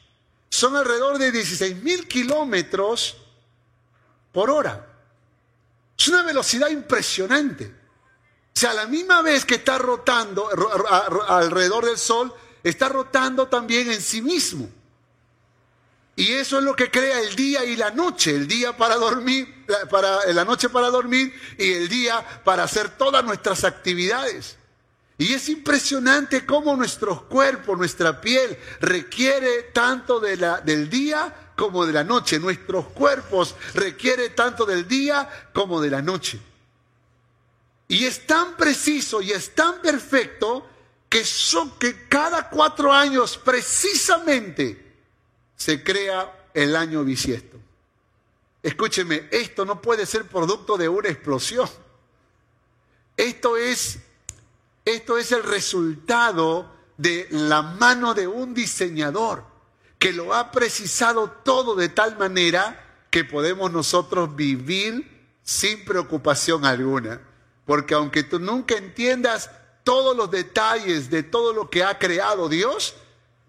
Son 0.49 0.75
alrededor 0.75 1.17
de 1.17 1.31
16 1.31 1.83
mil 1.83 2.07
kilómetros 2.07 3.17
por 4.31 4.49
hora. 4.49 4.94
Es 5.97 6.08
una 6.08 6.23
velocidad 6.23 6.69
impresionante. 6.69 7.65
O 7.65 8.60
sea, 8.60 8.71
a 8.71 8.73
la 8.73 8.88
misma 8.88 9.21
vez 9.21 9.45
que 9.45 9.55
está 9.55 9.77
rotando 9.77 10.49
alrededor 11.27 11.86
del 11.86 11.97
Sol, 11.97 12.34
está 12.63 12.89
rotando 12.89 13.47
también 13.47 13.91
en 13.91 14.01
sí 14.01 14.21
mismo. 14.21 14.69
Y 16.15 16.31
eso 16.31 16.60
es 16.60 16.63
lo 16.63 16.75
que 16.75 16.89
crea 16.89 17.19
el 17.19 17.36
día 17.36 17.65
y 17.65 17.75
la 17.75 17.91
noche, 17.91 18.31
el 18.31 18.47
día 18.47 18.77
para 18.77 18.95
dormir, 18.95 19.65
para 19.89 20.25
la 20.31 20.45
noche 20.45 20.69
para 20.69 20.89
dormir 20.89 21.34
y 21.58 21.73
el 21.73 21.89
día 21.89 22.25
para 22.45 22.63
hacer 22.63 22.89
todas 22.97 23.23
nuestras 23.25 23.65
actividades. 23.65 24.58
Y 25.17 25.34
es 25.34 25.49
impresionante 25.49 26.45
cómo 26.45 26.75
nuestros 26.75 27.23
cuerpos, 27.23 27.77
nuestra 27.77 28.21
piel 28.21 28.58
requiere 28.79 29.63
tanto 29.73 30.19
de 30.19 30.38
la, 30.38 30.62
del 30.62 30.89
día 30.89 31.44
como 31.56 31.86
de 31.86 31.94
la 31.94 32.04
noche. 32.04 32.39
Nuestros 32.39 32.88
cuerpos 32.88 33.56
requiere 33.74 34.30
tanto 34.30 34.65
del 34.65 34.88
día 34.88 35.50
como 35.54 35.82
de 35.82 35.89
la 35.89 36.02
noche. 36.02 36.39
Y 37.88 38.06
es 38.06 38.26
tan 38.26 38.56
preciso 38.56 39.22
y 39.22 39.32
es 39.32 39.54
tan 39.54 39.82
perfecto 39.82 40.68
que, 41.08 41.24
son, 41.24 41.72
que 41.78 42.08
cada 42.08 42.50
cuatro 42.50 42.91
años 42.91 43.38
precisamente 43.38 44.94
se 45.56 45.84
crea 45.84 46.50
el 46.54 46.76
año 46.76 47.04
bisiesto. 47.04 47.58
Escúcheme, 48.63 49.28
esto 49.32 49.63
no 49.63 49.82
puede 49.82 50.06
ser 50.08 50.28
producto 50.28 50.78
de 50.78 50.89
una 50.89 51.10
explosión. 51.10 51.70
Esto 53.15 53.56
es, 53.56 54.00
esto 54.84 55.18
es 55.18 55.32
el 55.32 55.44
resultado 55.44 56.74
de 56.98 57.28
la 57.30 57.62
mano 57.62 58.13
de 58.13 58.28
un 58.28 58.54
diseñador 58.54 59.55
que 59.99 60.13
lo 60.13 60.34
ha 60.34 60.51
precisado 60.51 61.29
todo 61.29 61.75
de 61.75 61.89
tal 61.89 62.17
manera 62.17 62.81
que 63.10 63.23
podemos 63.23 63.71
nosotros 63.71 64.36
vivir 64.36 65.15
sin 65.43 65.86
preocupación 65.86 66.65
alguna. 66.65 67.21
Porque 67.65 67.93
aunque 67.93 68.23
tú 68.23 68.39
nunca 68.39 68.75
entiendas 68.75 69.49
todos 69.84 70.15
los 70.15 70.29
detalles 70.29 71.10
de 71.10 71.23
todo 71.23 71.53
lo 71.53 71.69
que 71.69 71.84
ha 71.84 71.97
creado 71.97 72.49
Dios, 72.49 72.95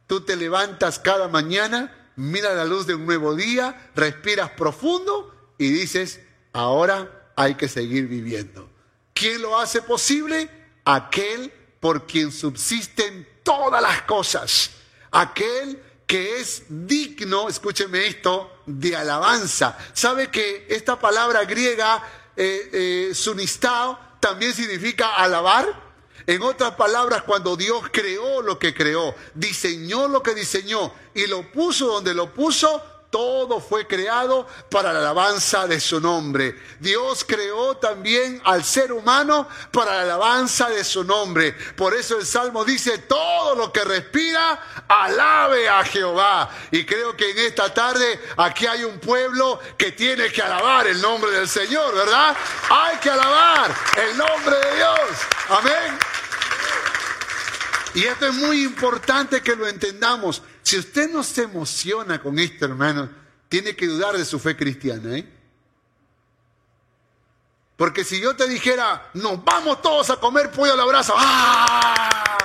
tú 0.06 0.20
te 0.20 0.36
levantas 0.36 0.98
cada 0.98 1.28
mañana, 1.28 2.12
mira 2.16 2.54
la 2.54 2.64
luz 2.64 2.86
de 2.86 2.94
un 2.94 3.06
nuevo 3.06 3.34
día, 3.34 3.90
respiras 3.94 4.50
profundo 4.50 5.34
y 5.58 5.70
dices, 5.70 6.20
ahora 6.52 7.30
hay 7.36 7.54
que 7.54 7.68
seguir 7.68 8.06
viviendo. 8.06 8.70
¿Quién 9.14 9.42
lo 9.42 9.58
hace 9.58 9.82
posible? 9.82 10.50
Aquel 10.84 11.52
por 11.80 12.06
quien 12.06 12.30
subsisten 12.32 13.26
todas 13.42 13.80
las 13.82 14.02
cosas. 14.02 14.70
Aquel 15.10 15.82
que 16.06 16.38
es 16.40 16.62
digno, 16.68 17.48
escúcheme 17.48 18.06
esto, 18.06 18.62
de 18.64 18.94
alabanza. 18.96 19.76
¿Sabe 19.92 20.30
que 20.30 20.66
esta 20.68 20.98
palabra 20.98 21.44
griega, 21.44 22.02
eh, 22.36 22.70
eh, 23.10 23.14
sunistao, 23.14 23.98
también 24.20 24.54
significa 24.54 25.16
alabar? 25.16 25.84
En 26.26 26.42
otras 26.42 26.72
palabras, 26.72 27.22
cuando 27.22 27.56
Dios 27.56 27.84
creó 27.92 28.42
lo 28.42 28.58
que 28.58 28.74
creó, 28.74 29.14
diseñó 29.34 30.08
lo 30.08 30.22
que 30.22 30.34
diseñó 30.34 30.92
y 31.14 31.26
lo 31.26 31.50
puso 31.52 31.86
donde 31.86 32.14
lo 32.14 32.32
puso, 32.32 32.82
todo 33.10 33.60
fue 33.60 33.86
creado 33.86 34.46
para 34.70 34.92
la 34.92 34.98
alabanza 34.98 35.66
de 35.66 35.80
su 35.80 36.00
nombre. 36.00 36.60
Dios 36.80 37.24
creó 37.24 37.76
también 37.76 38.40
al 38.44 38.64
ser 38.64 38.92
humano 38.92 39.48
para 39.70 39.94
la 39.94 40.02
alabanza 40.02 40.68
de 40.68 40.84
su 40.84 41.04
nombre. 41.04 41.52
Por 41.76 41.94
eso 41.94 42.18
el 42.18 42.26
Salmo 42.26 42.64
dice, 42.64 42.98
todo 42.98 43.54
lo 43.54 43.72
que 43.72 43.84
respira, 43.84 44.84
alabe 44.88 45.68
a 45.68 45.84
Jehová. 45.84 46.50
Y 46.70 46.84
creo 46.84 47.16
que 47.16 47.30
en 47.30 47.38
esta 47.38 47.72
tarde 47.72 48.20
aquí 48.36 48.66
hay 48.66 48.84
un 48.84 48.98
pueblo 48.98 49.60
que 49.78 49.92
tiene 49.92 50.30
que 50.30 50.42
alabar 50.42 50.86
el 50.86 51.00
nombre 51.00 51.30
del 51.30 51.48
Señor, 51.48 51.94
¿verdad? 51.94 52.36
Hay 52.68 52.96
que 52.98 53.10
alabar 53.10 53.74
el 53.96 54.16
nombre 54.16 54.56
de 54.56 54.76
Dios. 54.76 55.00
Amén. 55.48 55.98
Y 57.94 58.04
esto 58.04 58.26
es 58.26 58.34
muy 58.34 58.62
importante 58.62 59.40
que 59.40 59.56
lo 59.56 59.66
entendamos. 59.66 60.42
Si 60.66 60.76
usted 60.76 61.08
no 61.12 61.22
se 61.22 61.44
emociona 61.44 62.20
con 62.20 62.40
esto, 62.40 62.64
hermano, 62.64 63.08
tiene 63.48 63.76
que 63.76 63.86
dudar 63.86 64.18
de 64.18 64.24
su 64.24 64.40
fe 64.40 64.56
cristiana. 64.56 65.16
¿eh? 65.16 65.24
Porque 67.76 68.02
si 68.02 68.20
yo 68.20 68.34
te 68.34 68.48
dijera, 68.48 69.08
nos 69.14 69.44
vamos 69.44 69.80
todos 69.80 70.10
a 70.10 70.16
comer 70.16 70.50
pollo 70.50 70.72
a 70.72 70.76
la 70.76 70.84
brasa, 70.84 71.12
¡ah! 71.16 72.36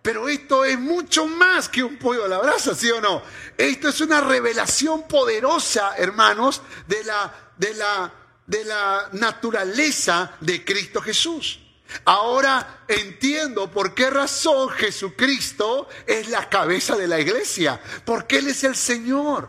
Pero 0.00 0.28
esto 0.28 0.64
es 0.64 0.78
mucho 0.78 1.26
más 1.26 1.68
que 1.68 1.82
un 1.82 1.98
pollo 1.98 2.26
a 2.26 2.28
la 2.28 2.38
brasa, 2.38 2.76
¿sí 2.76 2.88
o 2.92 3.00
no? 3.00 3.24
Esto 3.58 3.88
es 3.88 4.00
una 4.00 4.20
revelación 4.20 5.08
poderosa, 5.08 5.96
hermanos, 5.96 6.62
de 6.86 7.02
la, 7.02 7.34
de 7.56 7.74
la, 7.74 8.12
de 8.46 8.64
la 8.64 9.08
naturaleza 9.14 10.36
de 10.40 10.64
Cristo 10.64 11.02
Jesús. 11.02 11.58
Ahora 12.04 12.84
entiendo 12.88 13.70
por 13.70 13.94
qué 13.94 14.10
razón 14.10 14.68
Jesucristo 14.70 15.88
es 16.06 16.28
la 16.28 16.48
cabeza 16.48 16.96
de 16.96 17.06
la 17.06 17.20
iglesia, 17.20 17.80
porque 18.04 18.38
Él 18.38 18.48
es 18.48 18.64
el 18.64 18.76
Señor, 18.76 19.48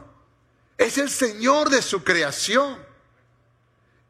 es 0.78 0.98
el 0.98 1.10
Señor 1.10 1.70
de 1.70 1.82
su 1.82 2.04
creación 2.04 2.78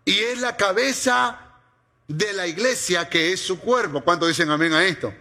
y 0.05 0.17
es 0.19 0.39
la 0.39 0.57
cabeza 0.57 1.39
de 2.07 2.33
la 2.33 2.47
iglesia 2.47 3.09
que 3.09 3.33
es 3.33 3.41
su 3.41 3.59
cuerpo. 3.59 4.01
¿Cuántos 4.03 4.29
dicen 4.29 4.49
amén 4.49 4.73
a 4.73 4.83
esto? 4.83 5.13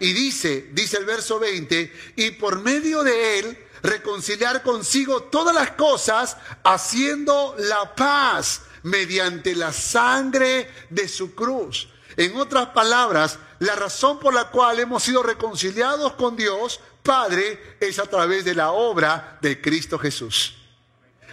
Y 0.00 0.12
dice, 0.12 0.70
dice 0.72 0.98
el 0.98 1.04
verso 1.04 1.38
20, 1.38 1.92
y 2.16 2.30
por 2.32 2.60
medio 2.60 3.04
de 3.04 3.38
Él 3.38 3.58
reconciliar 3.82 4.62
consigo 4.62 5.24
todas 5.24 5.54
las 5.54 5.72
cosas, 5.72 6.36
haciendo 6.64 7.54
la 7.58 7.94
paz 7.94 8.62
mediante 8.84 9.54
la 9.54 9.72
sangre 9.72 10.68
de 10.90 11.06
su 11.08 11.34
cruz 11.34 11.91
en 12.16 12.36
otras 12.36 12.68
palabras, 12.68 13.38
la 13.58 13.74
razón 13.74 14.18
por 14.18 14.34
la 14.34 14.48
cual 14.50 14.80
hemos 14.80 15.02
sido 15.02 15.22
reconciliados 15.22 16.12
con 16.14 16.36
Dios, 16.36 16.80
Padre, 17.02 17.76
es 17.80 17.98
a 17.98 18.06
través 18.06 18.44
de 18.44 18.54
la 18.54 18.72
obra 18.72 19.38
de 19.40 19.60
Cristo 19.60 19.98
Jesús. 19.98 20.54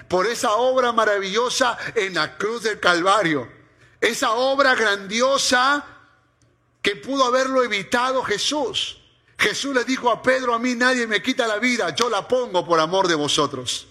Por 0.07 0.25
esa 0.27 0.53
obra 0.53 0.91
maravillosa 0.91 1.77
en 1.95 2.15
la 2.15 2.37
cruz 2.37 2.63
del 2.63 2.79
Calvario. 2.79 3.47
Esa 4.01 4.31
obra 4.31 4.73
grandiosa 4.75 5.85
que 6.81 6.95
pudo 6.95 7.25
haberlo 7.25 7.63
evitado 7.63 8.23
Jesús. 8.23 8.97
Jesús 9.37 9.75
le 9.75 9.83
dijo 9.83 10.09
a 10.09 10.23
Pedro, 10.23 10.53
a 10.53 10.59
mí 10.59 10.75
nadie 10.75 11.05
me 11.05 11.21
quita 11.21 11.47
la 11.47 11.59
vida, 11.59 11.93
yo 11.93 12.09
la 12.09 12.27
pongo 12.27 12.65
por 12.65 12.79
amor 12.79 13.07
de 13.07 13.15
vosotros 13.15 13.88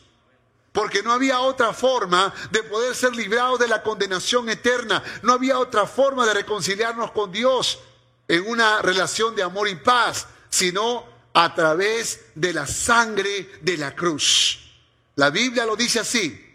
porque 0.79 1.03
no 1.03 1.13
había 1.13 1.41
otra 1.41 1.73
forma 1.73 2.33
de 2.53 2.63
poder 2.63 2.95
ser 2.95 3.13
librados 3.17 3.59
de 3.59 3.67
la 3.67 3.83
condenación 3.83 4.49
eterna, 4.49 5.03
no 5.23 5.33
había 5.33 5.59
otra 5.59 5.89
forma 5.89 6.25
de 6.25 6.35
reconciliarnos 6.35 7.11
con 7.11 7.33
Dios 7.33 7.81
en 8.29 8.47
una 8.47 8.81
relación 8.81 9.35
de 9.35 9.43
amor 9.43 9.67
y 9.67 9.75
paz, 9.75 10.29
sino 10.49 11.05
a 11.35 11.53
través 11.53 12.27
de 12.37 12.53
la 12.53 12.65
sangre 12.65 13.59
de 13.61 13.77
la 13.77 13.97
cruz. 13.97 14.71
La 15.17 15.31
Biblia 15.31 15.67
lo 15.67 15.75
dice 15.75 15.99
así, 15.99 16.47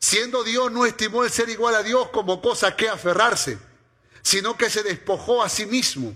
siendo 0.00 0.42
Dios 0.42 0.72
no 0.72 0.84
estimó 0.84 1.22
el 1.22 1.30
ser 1.30 1.48
igual 1.48 1.76
a 1.76 1.84
Dios 1.84 2.08
como 2.08 2.42
cosa 2.42 2.74
que 2.74 2.88
aferrarse, 2.88 3.56
sino 4.20 4.56
que 4.56 4.68
se 4.68 4.82
despojó 4.82 5.44
a 5.44 5.48
sí 5.48 5.64
mismo, 5.66 6.12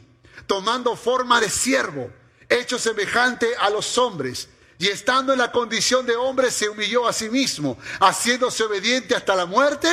tomando 0.48 0.96
forma 0.96 1.40
de 1.40 1.50
siervo, 1.50 2.10
hecho 2.48 2.80
semejante 2.80 3.54
a 3.60 3.70
los 3.70 3.96
hombres 3.96 4.48
y 4.78 4.88
estando 4.88 5.32
en 5.32 5.38
la 5.38 5.50
condición 5.50 6.06
de 6.06 6.16
hombre 6.16 6.50
se 6.50 6.68
humilló 6.68 7.06
a 7.06 7.12
sí 7.12 7.30
mismo, 7.30 7.78
haciéndose 8.00 8.64
obediente 8.64 9.14
hasta 9.14 9.34
la 9.34 9.46
muerte 9.46 9.88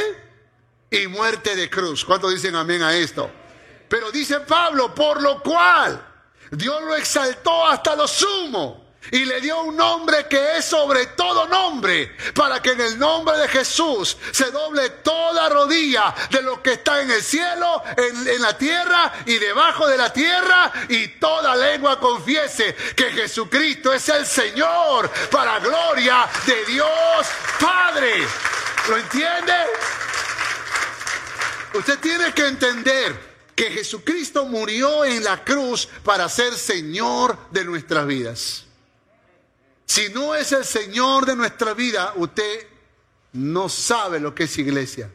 y 0.89 1.08
muerte 1.08 1.56
de 1.56 1.69
cruz. 1.69 2.04
¿Cuántos 2.04 2.32
dicen 2.34 2.56
amén 2.56 2.84
a 2.84 2.96
esto? 2.96 3.30
Pero 3.88 4.12
dice 4.12 4.39
Pablo, 4.41 4.93
por 4.93 5.22
lo 5.22 5.41
cual 5.41 6.06
Dios 6.52 6.82
lo 6.84 6.96
exaltó 6.96 7.65
hasta 7.65 7.96
lo 7.96 8.08
sumo 8.08 8.83
y 9.11 9.25
le 9.25 9.41
dio 9.41 9.61
un 9.61 9.75
nombre 9.75 10.27
que 10.27 10.57
es 10.57 10.65
sobre 10.65 11.07
todo 11.07 11.47
nombre, 11.47 12.15
para 12.33 12.61
que 12.61 12.71
en 12.71 12.81
el 12.81 12.99
nombre 12.99 13.37
de 13.37 13.47
Jesús 13.47 14.17
se 14.31 14.51
doble 14.51 14.89
toda 14.89 15.49
rodilla 15.49 16.13
de 16.29 16.41
lo 16.41 16.61
que 16.61 16.73
está 16.73 17.01
en 17.01 17.11
el 17.11 17.23
cielo, 17.23 17.83
en, 17.97 18.41
la 18.41 18.57
tierra 18.57 19.13
y 19.25 19.37
debajo 19.37 19.87
de 19.87 19.97
la 19.97 20.11
tierra, 20.11 20.71
y 20.89 21.07
toda 21.19 21.55
lengua 21.55 21.99
confiese 21.99 22.75
que 22.95 23.11
Jesucristo 23.11 23.93
es 23.93 24.07
el 24.09 24.25
Señor, 24.25 25.09
para 25.29 25.59
gloria 25.59 26.27
de 26.45 26.65
Dios 26.65 27.27
Padre. 27.59 28.27
¿Lo 28.89 28.97
entiende? 28.97 29.53
Usted 31.73 31.99
tiene 31.99 32.33
que 32.33 32.47
entender 32.47 33.33
que 33.55 33.71
Jesucristo 33.71 34.45
murió 34.45 35.05
en 35.05 35.23
la 35.23 35.43
cruz 35.43 35.87
para 36.03 36.27
ser 36.29 36.53
Señor 36.53 37.37
de 37.51 37.63
nuestras 37.65 38.05
vidas. 38.05 38.62
Si 39.86 40.10
no 40.10 40.36
es 40.36 40.52
el 40.52 40.65
Señor 40.65 41.26
de 41.26 41.36
nuestra 41.36 41.74
vida, 41.74 42.13
usted 42.15 42.67
no 43.34 43.69
sabe 43.69 44.19
lo 44.19 44.34
que 44.34 44.43
es 44.43 44.58
iglesia. 44.58 45.12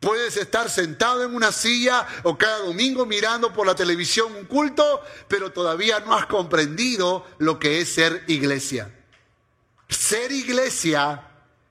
Puedes 0.00 0.36
estar 0.36 0.70
sentado 0.70 1.24
en 1.24 1.34
una 1.34 1.50
silla 1.52 2.06
o 2.22 2.36
cada 2.36 2.58
domingo 2.58 3.06
mirando 3.06 3.52
por 3.52 3.66
la 3.66 3.74
televisión 3.74 4.34
un 4.36 4.44
culto, 4.44 5.02
pero 5.26 5.52
todavía 5.52 6.00
no 6.00 6.14
has 6.14 6.26
comprendido 6.26 7.26
lo 7.38 7.58
que 7.58 7.80
es 7.80 7.88
ser 7.94 8.24
iglesia. 8.28 8.92
Ser 9.88 10.32
iglesia 10.32 11.22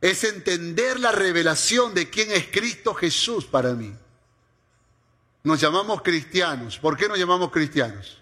es 0.02 0.24
entender 0.24 1.00
la 1.00 1.12
revelación 1.12 1.94
de 1.94 2.10
quién 2.10 2.32
es 2.32 2.48
Cristo 2.48 2.94
Jesús 2.94 3.46
para 3.46 3.74
mí. 3.74 3.96
Nos 5.44 5.62
llamamos 5.62 6.02
cristianos. 6.02 6.80
¿Por 6.80 6.98
qué 6.98 7.08
nos 7.08 7.20
llamamos 7.20 7.52
cristianos? 7.52 8.22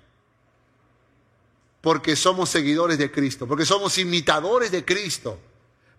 Porque 1.83 2.15
somos 2.15 2.49
seguidores 2.49 2.97
de 2.97 3.11
Cristo, 3.11 3.45
porque 3.45 3.65
somos 3.65 3.97
imitadores 3.97 4.71
de 4.71 4.85
Cristo, 4.85 5.37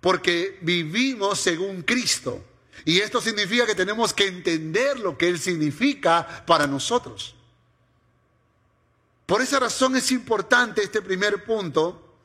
porque 0.00 0.58
vivimos 0.62 1.38
según 1.38 1.82
Cristo. 1.82 2.42
Y 2.86 3.00
esto 3.00 3.20
significa 3.20 3.66
que 3.66 3.74
tenemos 3.74 4.14
que 4.14 4.26
entender 4.26 4.98
lo 4.98 5.18
que 5.18 5.28
Él 5.28 5.38
significa 5.38 6.42
para 6.46 6.66
nosotros. 6.66 7.34
Por 9.26 9.42
esa 9.42 9.60
razón 9.60 9.94
es 9.94 10.10
importante 10.10 10.82
este 10.82 11.02
primer 11.02 11.44
punto, 11.44 12.16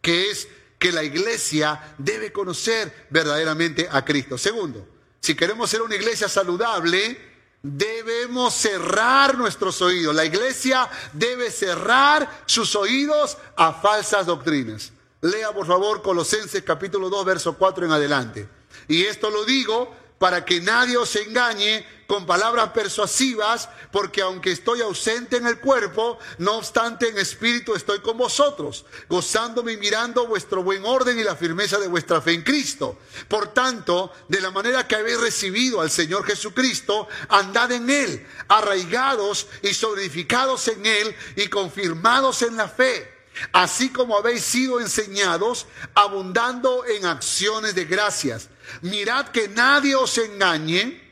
que 0.00 0.30
es 0.30 0.46
que 0.78 0.92
la 0.92 1.02
iglesia 1.02 1.96
debe 1.98 2.30
conocer 2.30 3.08
verdaderamente 3.10 3.88
a 3.90 4.04
Cristo. 4.04 4.38
Segundo, 4.38 4.86
si 5.20 5.34
queremos 5.34 5.68
ser 5.68 5.82
una 5.82 5.96
iglesia 5.96 6.28
saludable, 6.28 7.37
Debemos 7.70 8.54
cerrar 8.54 9.36
nuestros 9.36 9.82
oídos. 9.82 10.14
La 10.14 10.24
iglesia 10.24 10.88
debe 11.12 11.50
cerrar 11.50 12.42
sus 12.46 12.74
oídos 12.74 13.36
a 13.56 13.74
falsas 13.74 14.24
doctrinas. 14.24 14.90
Lea 15.20 15.52
por 15.52 15.66
favor 15.66 16.00
Colosenses 16.00 16.62
capítulo 16.62 17.10
2, 17.10 17.26
verso 17.26 17.54
4 17.58 17.84
en 17.84 17.92
adelante. 17.92 18.48
Y 18.86 19.04
esto 19.04 19.28
lo 19.30 19.44
digo 19.44 19.94
para 20.18 20.44
que 20.44 20.60
nadie 20.60 20.96
os 20.96 21.14
engañe 21.16 21.86
con 22.08 22.24
palabras 22.24 22.70
persuasivas, 22.70 23.68
porque 23.92 24.22
aunque 24.22 24.50
estoy 24.50 24.80
ausente 24.80 25.36
en 25.36 25.46
el 25.46 25.60
cuerpo, 25.60 26.18
no 26.38 26.56
obstante 26.56 27.08
en 27.08 27.18
espíritu 27.18 27.74
estoy 27.74 28.00
con 28.00 28.16
vosotros, 28.16 28.86
gozándome 29.10 29.72
y 29.72 29.76
mirando 29.76 30.26
vuestro 30.26 30.62
buen 30.62 30.86
orden 30.86 31.18
y 31.18 31.22
la 31.22 31.36
firmeza 31.36 31.78
de 31.78 31.86
vuestra 31.86 32.22
fe 32.22 32.32
en 32.32 32.42
Cristo. 32.42 32.98
Por 33.28 33.52
tanto, 33.52 34.10
de 34.26 34.40
la 34.40 34.50
manera 34.50 34.88
que 34.88 34.96
habéis 34.96 35.20
recibido 35.20 35.82
al 35.82 35.90
Señor 35.90 36.24
Jesucristo, 36.24 37.08
andad 37.28 37.70
en 37.72 37.90
Él, 37.90 38.26
arraigados 38.48 39.46
y 39.62 39.74
solidificados 39.74 40.66
en 40.68 40.86
Él 40.86 41.14
y 41.36 41.48
confirmados 41.48 42.40
en 42.42 42.56
la 42.56 42.68
fe 42.68 43.18
así 43.52 43.90
como 43.90 44.16
habéis 44.16 44.42
sido 44.42 44.80
enseñados, 44.80 45.66
abundando 45.94 46.84
en 46.86 47.06
acciones 47.06 47.74
de 47.76 47.84
gracias. 47.84 48.48
Mirad 48.82 49.28
que 49.28 49.48
nadie 49.48 49.94
os 49.94 50.16
engañe 50.18 51.08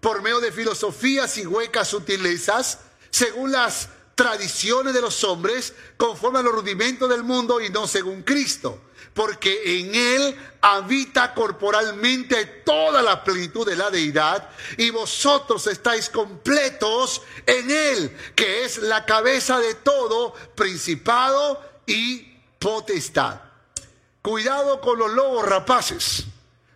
por 0.00 0.22
medio 0.22 0.40
de 0.40 0.52
filosofías 0.52 1.36
y 1.38 1.46
huecas 1.46 1.88
sutilezas, 1.88 2.78
según 3.10 3.52
las 3.52 3.88
tradiciones 4.14 4.94
de 4.94 5.00
los 5.00 5.24
hombres, 5.24 5.74
conforme 5.96 6.40
a 6.40 6.42
los 6.42 6.52
rudimentos 6.52 7.08
del 7.08 7.22
mundo 7.22 7.60
y 7.60 7.70
no 7.70 7.86
según 7.86 8.22
Cristo. 8.22 8.80
Porque 9.14 9.80
en 9.80 9.94
Él 9.94 10.36
habita 10.60 11.34
corporalmente 11.34 12.44
toda 12.64 13.02
la 13.02 13.24
plenitud 13.24 13.66
de 13.66 13.76
la 13.76 13.90
deidad 13.90 14.48
y 14.76 14.90
vosotros 14.90 15.66
estáis 15.66 16.08
completos 16.08 17.22
en 17.44 17.70
Él, 17.70 18.16
que 18.34 18.64
es 18.64 18.78
la 18.78 19.04
cabeza 19.04 19.58
de 19.58 19.74
todo 19.74 20.34
principado 20.54 21.60
y 21.86 22.22
potestad. 22.58 23.40
Cuidado 24.22 24.80
con 24.80 24.98
los 24.98 25.10
lobos 25.10 25.46
rapaces. 25.46 26.26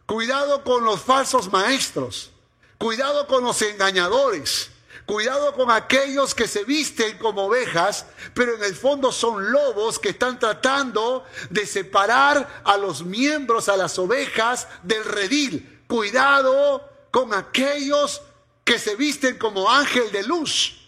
Cuidado 0.07 0.63
con 0.65 0.85
los 0.85 1.01
falsos 1.01 1.51
maestros. 1.51 2.31
Cuidado 2.79 3.27
con 3.27 3.45
los 3.45 3.61
engañadores. 3.63 4.71
Cuidado 5.07 5.53
con 5.55 5.71
aquellos 5.71 6.35
que 6.35 6.49
se 6.49 6.65
visten 6.65 7.19
como 7.19 7.45
ovejas, 7.45 8.07
pero 8.33 8.55
en 8.55 8.65
el 8.65 8.75
fondo 8.75 9.13
son 9.13 9.53
lobos 9.53 9.99
que 9.99 10.11
están 10.11 10.39
tratando 10.39 11.25
de 11.51 11.67
separar 11.67 12.63
a 12.65 12.77
los 12.79 13.05
miembros, 13.05 13.69
a 13.69 13.77
las 13.77 13.99
ovejas 13.99 14.67
del 14.83 15.05
redil. 15.05 15.83
Cuidado 15.87 16.89
con 17.11 17.35
aquellos 17.35 18.23
que 18.65 18.79
se 18.79 18.97
visten 18.97 19.37
como 19.39 19.71
ángel 19.71 20.11
de 20.11 20.23
luz, 20.23 20.81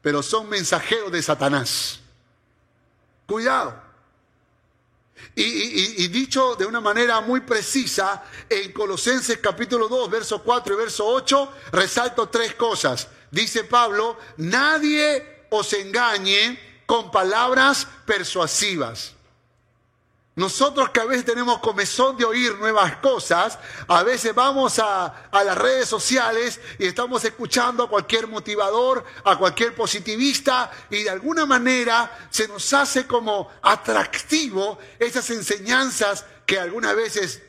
pero 0.00 0.22
son 0.22 0.48
mensajeros 0.48 1.10
de 1.10 1.22
Satanás. 1.22 2.00
Cuidado. 3.26 3.83
Y, 5.36 6.08
dicho 6.08 6.54
de 6.54 6.66
una 6.66 6.80
manera 6.80 7.20
muy 7.20 7.40
precisa, 7.40 8.24
en 8.48 8.72
Colosenses 8.72 9.38
capítulo 9.38 9.88
2, 9.88 10.10
verso 10.10 10.42
4 10.42 10.74
y 10.74 10.76
verso 10.76 11.06
8, 11.06 11.52
resalto 11.72 12.28
tres 12.28 12.54
cosas. 12.54 13.08
Dice 13.30 13.64
Pablo, 13.64 14.16
nadie 14.36 15.46
os 15.50 15.72
engañe 15.72 16.58
con 16.86 17.10
palabras 17.10 17.86
persuasivas. 18.06 19.14
Nosotros 20.36 20.90
que 20.90 21.00
a 21.00 21.04
veces 21.04 21.24
tenemos 21.24 21.60
comezón 21.60 22.16
de 22.16 22.24
oír 22.24 22.56
nuevas 22.58 22.96
cosas, 22.96 23.56
a 23.86 24.02
veces 24.02 24.34
vamos 24.34 24.80
a, 24.80 25.28
las 25.32 25.56
redes 25.56 25.88
sociales 25.88 26.60
y 26.76 26.86
estamos 26.86 27.24
escuchando 27.24 27.84
a 27.84 27.88
cualquier 27.88 28.26
motivador, 28.26 29.04
a 29.22 29.36
cualquier 29.38 29.76
positivista 29.76 30.72
y 30.90 31.04
de 31.04 31.10
alguna 31.10 31.46
manera 31.46 32.28
se 32.30 32.48
nos 32.48 32.72
hace 32.72 33.06
como 33.06 33.48
atractivo 33.62 34.78
esas 34.98 35.30
enseñanzas 35.30 36.24
que 36.44 36.58
algunas 36.58 36.96
veces 36.96 37.40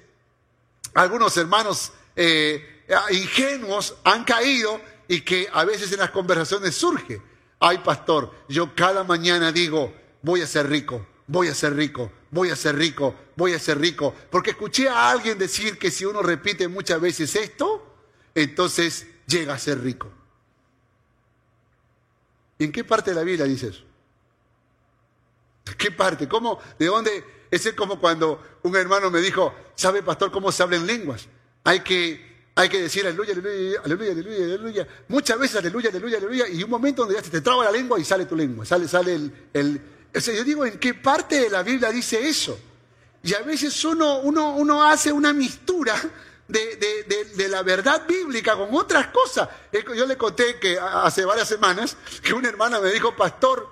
algunos 0.94 1.36
hermanos 1.38 1.92
eh, 2.16 2.84
ingenuos 3.10 3.96
han 4.04 4.24
caído 4.24 4.80
y 5.08 5.22
que 5.22 5.50
a 5.52 5.66
veces 5.66 5.92
en 5.92 6.00
las 6.00 6.12
conversaciones 6.12 6.76
surge. 6.76 7.20
Ay 7.60 7.80
pastor, 7.80 8.32
yo 8.48 8.76
cada 8.76 9.04
mañana 9.04 9.52
digo, 9.52 9.92
voy 10.22 10.42
a 10.42 10.48
ser 10.48 10.70
rico, 10.70 11.08
voy 11.26 11.48
a 11.48 11.56
ser 11.56 11.76
rico, 11.76 12.12
voy 12.36 12.50
a 12.50 12.56
ser 12.58 12.76
rico, 12.76 13.16
voy 13.38 13.54
a 13.54 13.60
ser 13.60 13.80
rico. 13.80 14.14
Porque 14.30 14.52
escuché 14.52 14.90
a 14.90 15.10
alguien 15.10 15.38
decir 15.38 15.80
que 15.80 15.90
si 15.90 16.04
uno 16.04 16.22
repite 16.22 16.68
muchas 16.68 17.00
veces 17.00 17.34
esto, 17.34 17.96
entonces 18.36 19.08
llega 19.26 19.54
a 19.54 19.58
ser 19.58 19.82
rico. 19.82 20.12
¿En 22.60 22.74
qué 22.74 22.84
parte 22.84 23.12
de 23.12 23.16
la 23.16 23.24
Biblia 23.24 23.46
dice 23.46 23.68
eso? 23.68 23.84
¿Qué 25.78 25.92
parte? 25.92 26.28
¿Cómo? 26.28 26.60
¿De 26.78 26.88
dónde? 26.88 27.24
Ese 27.50 27.70
es 27.70 27.76
como 27.76 28.02
cuando 28.02 28.44
un 28.64 28.76
hermano 28.76 29.10
me 29.10 29.22
dijo, 29.22 29.56
¿sabe, 29.76 30.04
pastor, 30.04 30.30
cómo 30.30 30.52
se 30.52 30.62
habla 30.62 30.76
en 30.76 30.86
lenguas? 30.86 31.30
Hay 31.64 31.80
que, 31.80 32.50
hay 32.54 32.68
que 32.68 32.82
decir 32.82 33.08
aleluya, 33.08 33.32
aleluya, 33.32 33.80
aleluya, 33.82 34.12
aleluya, 34.12 34.44
aleluya. 34.44 34.88
Muchas 35.08 35.40
veces 35.40 35.56
aleluya, 35.56 35.90
aleluya, 35.90 36.18
aleluya. 36.18 36.50
Y 36.50 36.64
un 36.64 36.70
momento 36.70 37.04
donde 37.04 37.16
ya 37.16 37.24
se 37.24 37.32
te 37.32 37.40
traba 37.40 37.64
la 37.64 37.72
lengua 37.72 37.98
y 37.98 38.04
sale 38.04 38.26
tu 38.26 38.36
lengua, 38.36 38.66
sale, 38.66 38.90
sale 38.90 39.32
el 39.54 39.95
yo 40.20 40.44
digo, 40.44 40.66
¿en 40.66 40.80
qué 40.80 40.94
parte 40.94 41.42
de 41.42 41.50
la 41.50 41.64
Biblia 41.64 41.92
dice 41.92 42.28
eso? 42.28 42.58
Y 43.24 43.34
a 43.34 43.42
veces 43.42 43.84
uno, 43.84 44.20
uno, 44.20 44.56
uno 44.56 44.84
hace 44.84 45.12
una 45.12 45.34
mistura 45.34 45.96
de, 46.48 47.48
la 47.50 47.64
verdad 47.64 48.06
bíblica 48.08 48.56
con 48.56 48.74
otras 48.74 49.08
cosas. 49.08 49.50
Yo 49.96 50.06
le 50.06 50.18
conté 50.18 50.60
que 50.60 50.78
hace 50.80 51.26
varias 51.26 51.48
semanas 51.48 51.98
que 52.22 52.34
una 52.34 52.50
hermana 52.50 52.80
me 52.80 52.92
dijo, 52.92 53.16
pastor, 53.16 53.68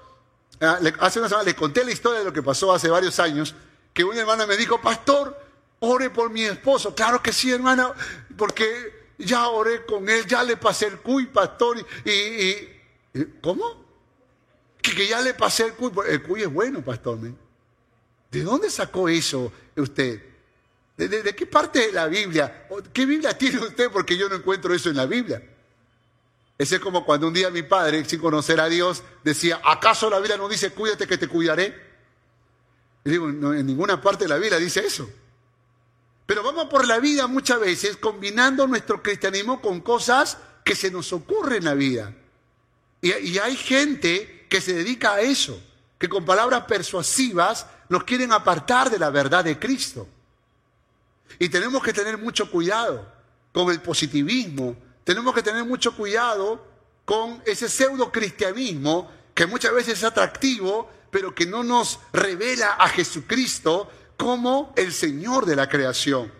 ah, 0.59 0.79
hace 0.99 1.19
una 1.19 1.29
semana 1.29 1.45
le 1.45 1.55
conté 1.55 1.83
la 1.83 1.91
historia 1.91 2.19
de 2.19 2.25
lo 2.25 2.33
que 2.33 2.41
pasó 2.41 2.73
hace 2.73 2.89
varios 2.89 3.19
años, 3.19 3.53
que 3.93 4.03
una 4.03 4.19
hermana 4.19 4.47
me 4.47 4.57
dijo, 4.57 4.81
pastor, 4.81 5.39
ore 5.79 6.09
por 6.09 6.29
mi 6.29 6.43
esposo. 6.43 6.95
Claro 6.95 7.21
que 7.21 7.31
sí, 7.31 7.51
hermana, 7.51 7.93
porque 8.35 9.13
ya 9.19 9.47
oré 9.49 9.85
con 9.85 10.09
él, 10.09 10.25
ya 10.25 10.43
le 10.43 10.57
pasé 10.57 10.87
el 10.87 10.97
cuy, 10.97 11.27
pastor. 11.27 11.77
y, 12.05 12.09
y 12.09 12.69
¿Cómo? 13.41 13.82
Que, 14.83 15.07
ya 15.07 15.21
le 15.21 15.33
pasé 15.33 15.65
el 15.65 15.73
cuy. 15.73 15.91
El 16.07 16.21
cuy 16.21 16.43
es 16.43 16.53
bueno, 16.53 16.83
pastor. 16.83 17.17
¿De 18.29 18.43
dónde 18.43 18.69
sacó 18.69 19.07
eso 19.09 19.51
usted? 19.75 20.21
¿De, 20.97 21.35
qué 21.35 21.45
parte 21.47 21.87
de 21.87 21.91
la 21.91 22.07
Biblia? 22.07 22.67
¿Qué 22.91 23.05
Biblia 23.05 23.35
tiene 23.37 23.59
usted? 23.59 23.89
Porque 23.89 24.15
yo 24.17 24.29
no 24.29 24.35
encuentro 24.35 24.73
eso 24.73 24.89
en 24.89 24.97
la 24.97 25.05
Biblia. 25.05 25.41
Ese 26.57 26.75
es 26.75 26.81
como 26.81 27.03
cuando 27.05 27.27
un 27.27 27.33
día 27.33 27.49
mi 27.49 27.63
padre, 27.63 28.05
sin 28.05 28.19
conocer 28.19 28.59
a 28.59 28.69
Dios, 28.69 29.03
decía, 29.23 29.59
¿acaso 29.63 30.09
la 30.09 30.19
Biblia 30.19 30.37
no 30.37 30.47
dice 30.47 30.71
cuídate 30.71 31.07
que 31.07 31.17
te 31.17 31.27
cuidaré? 31.27 31.75
Y 33.05 33.09
digo, 33.09 33.27
en 33.27 33.65
ninguna 33.65 33.99
parte 34.01 34.25
de 34.25 34.29
la 34.29 34.37
Biblia 34.37 34.59
dice 34.59 34.85
eso. 34.85 35.09
Pero 36.25 36.43
vamos 36.43 36.65
por 36.65 36.87
la 36.87 36.99
vida 36.99 37.27
muchas 37.27 37.59
veces 37.59 37.97
combinando 37.97 38.67
nuestro 38.67 39.01
cristianismo 39.01 39.61
con 39.61 39.81
cosas 39.81 40.37
que 40.63 40.75
se 40.75 40.91
nos 40.91 41.11
ocurren 41.11 41.57
en 41.57 41.65
la 41.65 41.73
vida. 41.73 42.13
y 43.01 43.37
hay 43.37 43.55
gente 43.57 44.32
que 44.53 44.61
se 44.61 44.75
dedica 44.75 45.15
a 45.15 45.21
eso, 45.21 45.59
que 45.97 46.07
con 46.07 46.23
palabras 46.23 46.65
persuasivas 46.65 47.65
nos 47.89 48.03
quieren 48.03 48.31
apartar 48.31 48.87
de 48.91 48.99
la 48.99 49.09
verdad 49.09 49.43
de 49.43 49.57
Cristo. 49.57 50.07
Y 51.39 51.49
tenemos 51.49 51.81
que 51.81 51.91
tener 51.91 52.19
mucho 52.19 52.51
cuidado 52.51 53.11
con 53.51 53.71
el 53.71 53.81
positivismo, 53.81 54.75
tenemos 55.03 55.33
que 55.33 55.41
tener 55.41 55.65
mucho 55.65 55.97
cuidado 55.97 56.63
con 57.03 57.41
ese 57.47 57.67
pseudo 57.67 58.11
cristianismo 58.11 59.09
que 59.33 59.47
muchas 59.47 59.73
veces 59.73 59.97
es 59.97 60.03
atractivo, 60.03 60.87
pero 61.09 61.33
que 61.33 61.47
no 61.47 61.63
nos 61.63 61.99
revela 62.13 62.73
a 62.73 62.89
Jesucristo 62.89 63.89
como 64.15 64.71
el 64.77 64.93
Señor 64.93 65.47
de 65.47 65.55
la 65.55 65.67
creación. 65.67 66.31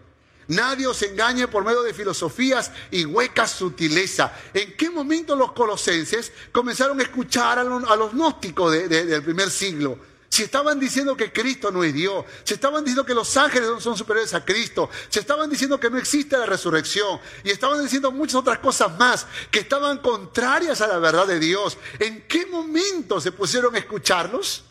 Nadie 0.47 0.87
os 0.87 1.01
engañe 1.01 1.47
por 1.47 1.63
medio 1.63 1.83
de 1.83 1.93
filosofías 1.93 2.71
y 2.91 3.05
huecas 3.05 3.51
sutileza. 3.51 4.33
¿En 4.53 4.75
qué 4.75 4.89
momento 4.89 5.35
los 5.35 5.53
colosenses 5.53 6.31
comenzaron 6.51 6.99
a 6.99 7.03
escuchar 7.03 7.59
a 7.59 7.63
los, 7.63 8.11
gnósticos 8.13 8.71
del 8.71 9.23
primer 9.23 9.49
siglo? 9.49 9.97
Si 10.33 10.41
estaban 10.41 10.79
diciendo 10.79 11.15
que 11.15 11.31
Cristo 11.31 11.71
no 11.71 11.83
es 11.83 11.93
Dios, 11.93 12.25
si 12.43 12.55
estaban 12.55 12.83
diciendo 12.83 13.05
que 13.05 13.13
los 13.13 13.37
ángeles 13.37 13.69
son 13.83 13.95
superiores 13.95 14.33
a 14.33 14.43
Cristo, 14.43 14.89
si 15.07 15.19
estaban 15.19 15.47
diciendo 15.47 15.79
que 15.79 15.91
no 15.91 15.97
existe 15.99 16.35
la 16.35 16.47
resurrección 16.47 17.19
y 17.43 17.51
estaban 17.51 17.83
diciendo 17.83 18.11
muchas 18.11 18.37
otras 18.37 18.57
cosas 18.57 18.97
más 18.97 19.27
que 19.51 19.59
estaban 19.59 19.99
contrarias 19.99 20.81
a 20.81 20.87
la 20.87 20.97
verdad 20.97 21.27
de 21.27 21.37
Dios, 21.37 21.77
¿en 21.99 22.27
qué 22.27 22.47
momento 22.47 23.21
se 23.21 23.31
pusieron 23.31 23.75
a 23.75 23.77
escucharlos? 23.77 24.63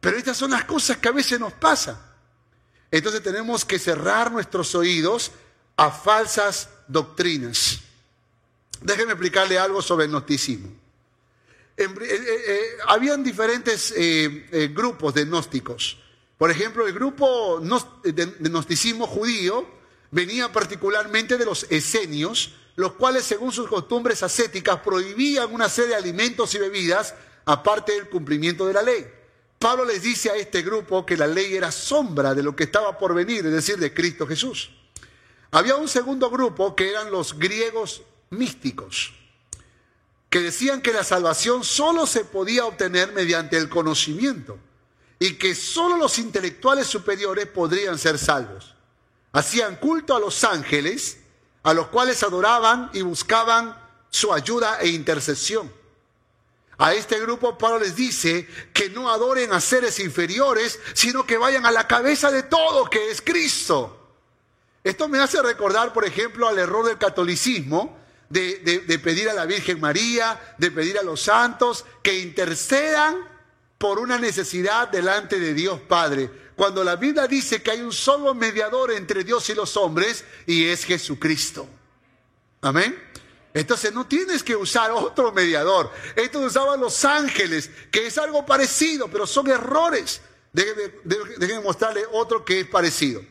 Pero 0.00 0.16
estas 0.16 0.36
son 0.36 0.52
las 0.52 0.64
cosas 0.66 0.98
que 0.98 1.08
a 1.08 1.12
veces 1.12 1.40
nos 1.40 1.52
pasan. 1.54 1.98
Entonces 2.96 3.22
tenemos 3.22 3.64
que 3.64 3.78
cerrar 3.78 4.32
nuestros 4.32 4.74
oídos 4.74 5.30
a 5.76 5.90
falsas 5.90 6.70
doctrinas. 6.88 7.80
Déjenme 8.80 9.12
explicarle 9.12 9.58
algo 9.58 9.82
sobre 9.82 10.06
el 10.06 10.10
gnosticismo. 10.10 10.68
Eh, 11.76 11.84
eh, 11.84 12.44
eh, 12.48 12.62
habían 12.86 13.22
diferentes 13.22 13.92
grupos 14.72 15.12
de 15.12 15.26
gnósticos. 15.26 15.98
Por 16.38 16.50
ejemplo, 16.50 16.86
el 16.86 16.94
grupo 16.94 17.60
de 18.02 18.26
gnosticismo 18.40 19.06
judío 19.06 19.68
venía 20.10 20.50
particularmente 20.50 21.36
de 21.36 21.44
los 21.44 21.66
esenios, 21.68 22.54
los 22.76 22.92
cuales 22.92 23.24
según 23.24 23.52
sus 23.52 23.68
costumbres 23.68 24.22
ascéticas 24.22 24.80
prohibían 24.80 25.52
una 25.52 25.68
serie 25.68 25.90
de 25.90 25.96
alimentos 25.96 26.54
y 26.54 26.58
bebidas 26.58 27.14
aparte 27.44 27.92
del 27.92 28.08
cumplimiento 28.08 28.66
de 28.66 28.72
la 28.72 28.82
ley. 28.82 29.06
Pablo 29.58 29.84
les 29.84 30.02
dice 30.02 30.30
a 30.30 30.36
este 30.36 30.62
grupo 30.62 31.06
que 31.06 31.16
la 31.16 31.26
ley 31.26 31.54
era 31.54 31.72
sombra 31.72 32.34
de 32.34 32.42
lo 32.42 32.54
que 32.54 32.64
estaba 32.64 32.98
por 32.98 33.14
venir, 33.14 33.46
es 33.46 33.52
decir, 33.52 33.78
de 33.78 33.94
Cristo 33.94 34.26
Jesús. 34.26 34.70
Había 35.50 35.76
un 35.76 35.88
segundo 35.88 36.28
grupo 36.30 36.76
que 36.76 36.90
eran 36.90 37.10
los 37.10 37.38
griegos 37.38 38.02
místicos, 38.30 39.14
que 40.28 40.40
decían 40.40 40.82
que 40.82 40.92
la 40.92 41.04
salvación 41.04 41.64
solo 41.64 42.06
se 42.06 42.24
podía 42.24 42.66
obtener 42.66 43.12
mediante 43.12 43.56
el 43.56 43.68
conocimiento 43.68 44.58
y 45.18 45.34
que 45.34 45.54
solo 45.54 45.96
los 45.96 46.18
intelectuales 46.18 46.86
superiores 46.86 47.46
podrían 47.46 47.98
ser 47.98 48.18
salvos. 48.18 48.74
Hacían 49.32 49.76
culto 49.76 50.14
a 50.14 50.20
los 50.20 50.44
ángeles, 50.44 51.18
a 51.62 51.72
los 51.72 51.88
cuales 51.88 52.22
adoraban 52.22 52.90
y 52.92 53.02
buscaban 53.02 53.76
su 54.10 54.32
ayuda 54.32 54.78
e 54.80 54.88
intercesión. 54.88 55.72
A 56.78 56.92
este 56.94 57.18
grupo 57.20 57.56
Pablo 57.56 57.80
les 57.80 57.96
dice 57.96 58.46
que 58.72 58.90
no 58.90 59.10
adoren 59.10 59.52
a 59.52 59.60
seres 59.60 59.98
inferiores, 59.98 60.78
sino 60.92 61.24
que 61.24 61.38
vayan 61.38 61.64
a 61.64 61.70
la 61.70 61.86
cabeza 61.86 62.30
de 62.30 62.42
todo, 62.42 62.90
que 62.90 63.10
es 63.10 63.22
Cristo. 63.22 64.14
Esto 64.84 65.08
me 65.08 65.18
hace 65.18 65.40
recordar, 65.42 65.92
por 65.92 66.04
ejemplo, 66.04 66.46
al 66.46 66.58
error 66.58 66.84
del 66.86 66.98
catolicismo, 66.98 67.98
de, 68.28 68.58
de 68.86 68.98
pedir 68.98 69.28
a 69.30 69.34
la 69.34 69.46
Virgen 69.46 69.80
María, 69.80 70.54
de 70.58 70.70
pedir 70.70 70.98
a 70.98 71.02
los 71.02 71.22
santos 71.22 71.84
que 72.02 72.18
intercedan 72.18 73.16
por 73.78 73.98
una 73.98 74.18
necesidad 74.18 74.88
delante 74.88 75.38
de 75.38 75.54
Dios 75.54 75.80
Padre. 75.80 76.30
Cuando 76.56 76.82
la 76.82 76.96
Biblia 76.96 77.26
dice 77.26 77.62
que 77.62 77.70
hay 77.70 77.80
un 77.82 77.92
solo 77.92 78.34
mediador 78.34 78.92
entre 78.92 79.24
Dios 79.24 79.48
y 79.50 79.54
los 79.54 79.76
hombres 79.76 80.24
y 80.46 80.66
es 80.66 80.84
Jesucristo. 80.84 81.68
Amén. 82.62 83.05
Entonces 83.56 83.90
no 83.94 84.06
tienes 84.06 84.42
que 84.42 84.54
usar 84.54 84.90
otro 84.90 85.32
mediador. 85.32 85.90
Esto 86.14 86.40
usaban 86.40 86.78
los 86.78 87.02
ángeles, 87.06 87.70
que 87.90 88.06
es 88.06 88.18
algo 88.18 88.44
parecido, 88.44 89.08
pero 89.08 89.26
son 89.26 89.48
errores. 89.48 90.20
Déjenme, 90.52 91.60
mostrarle 91.64 92.04
otro 92.12 92.44
que 92.44 92.60
es 92.60 92.66
parecido. 92.66 93.22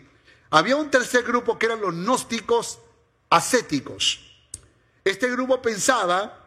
Había 0.50 0.78
un 0.78 0.90
tercer 0.90 1.22
grupo 1.22 1.60
que 1.60 1.68
eran 1.68 1.80
los 1.80 1.94
gnósticos 1.94 2.80
ascéticos. 3.30 4.20
Este 5.04 5.30
grupo 5.30 5.62
pensaba 5.62 6.44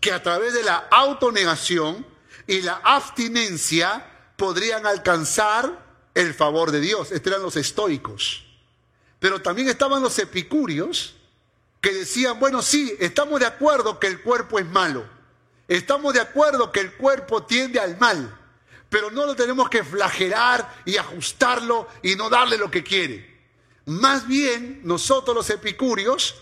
que 0.00 0.10
a 0.10 0.22
través 0.22 0.54
de 0.54 0.62
la 0.62 0.88
autonegación 0.90 2.06
y 2.46 2.62
la 2.62 2.80
abstinencia 2.82 4.06
podrían 4.38 4.86
alcanzar 4.86 5.84
el 6.14 6.32
favor 6.32 6.70
de 6.70 6.80
Dios. 6.80 7.12
Estos 7.12 7.30
eran 7.30 7.42
los 7.42 7.56
estoicos. 7.56 8.46
Pero 9.18 9.42
también 9.42 9.68
estaban 9.68 10.02
los 10.02 10.18
epicúreos 10.18 11.15
que 11.86 11.92
decían, 11.92 12.40
bueno, 12.40 12.62
sí, 12.62 12.96
estamos 12.98 13.38
de 13.38 13.46
acuerdo 13.46 14.00
que 14.00 14.08
el 14.08 14.20
cuerpo 14.20 14.58
es 14.58 14.66
malo. 14.66 15.08
Estamos 15.68 16.14
de 16.14 16.20
acuerdo 16.20 16.72
que 16.72 16.80
el 16.80 16.92
cuerpo 16.94 17.44
tiende 17.44 17.78
al 17.78 17.96
mal. 17.98 18.36
Pero 18.88 19.12
no 19.12 19.24
lo 19.24 19.36
tenemos 19.36 19.70
que 19.70 19.84
flagelar 19.84 20.68
y 20.84 20.96
ajustarlo 20.96 21.86
y 22.02 22.16
no 22.16 22.28
darle 22.28 22.58
lo 22.58 22.72
que 22.72 22.82
quiere. 22.82 23.40
Más 23.84 24.26
bien, 24.26 24.80
nosotros 24.82 25.36
los 25.36 25.48
epicúreos 25.48 26.34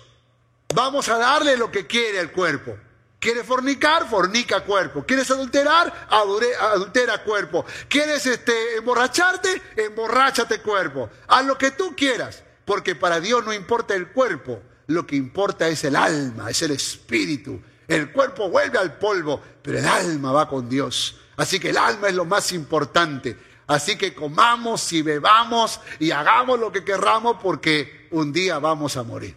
vamos 0.75 1.11
a 1.11 1.19
darle 1.19 1.59
lo 1.59 1.71
que 1.71 1.87
quiere 1.87 2.21
al 2.21 2.33
cuerpo. 2.33 2.79
¿Quieres 3.21 3.45
fornicar? 3.45 4.09
Fornica 4.09 4.65
cuerpo. 4.65 5.05
¿Quieres 5.05 5.31
adulterar? 5.31 6.07
adultera 6.09 7.23
cuerpo. 7.23 7.67
¿Quieres 7.87 8.25
este, 8.25 8.77
emborracharte? 8.77 9.61
Emborráchate 9.77 10.63
cuerpo. 10.63 11.11
Haz 11.29 11.45
lo 11.45 11.59
que 11.59 11.71
tú 11.71 11.95
quieras, 11.95 12.43
porque 12.65 12.95
para 12.95 13.21
Dios 13.21 13.45
no 13.45 13.53
importa 13.53 13.95
el 13.95 14.09
cuerpo, 14.09 14.63
lo 14.87 15.07
que 15.07 15.17
importa 15.17 15.69
es 15.69 15.85
el 15.85 15.97
alma, 15.97 16.51
es 16.51 16.63
el 16.63 16.73
espíritu. 16.73 17.61
El 17.87 18.13
cuerpo 18.13 18.49
vuelve 18.49 18.79
al 18.79 18.99
polvo, 18.99 19.41
pero 19.63 19.79
el 19.79 19.87
alma 19.87 20.33
va 20.33 20.49
con 20.49 20.69
Dios. 20.69 21.19
Así 21.37 21.59
que 21.59 21.71
el 21.71 21.77
alma 21.77 22.09
es 22.09 22.15
lo 22.15 22.25
más 22.25 22.53
importante. 22.53 23.37
Así 23.67 23.97
que 23.97 24.15
comamos 24.15 24.93
y 24.93 25.03
bebamos 25.03 25.81
y 25.99 26.11
hagamos 26.11 26.61
lo 26.61 26.71
que 26.71 26.85
querramos 26.85 27.39
porque 27.43 28.09
un 28.11 28.33
día 28.33 28.59
vamos 28.59 28.97
a 28.97 29.03
morir. 29.03 29.37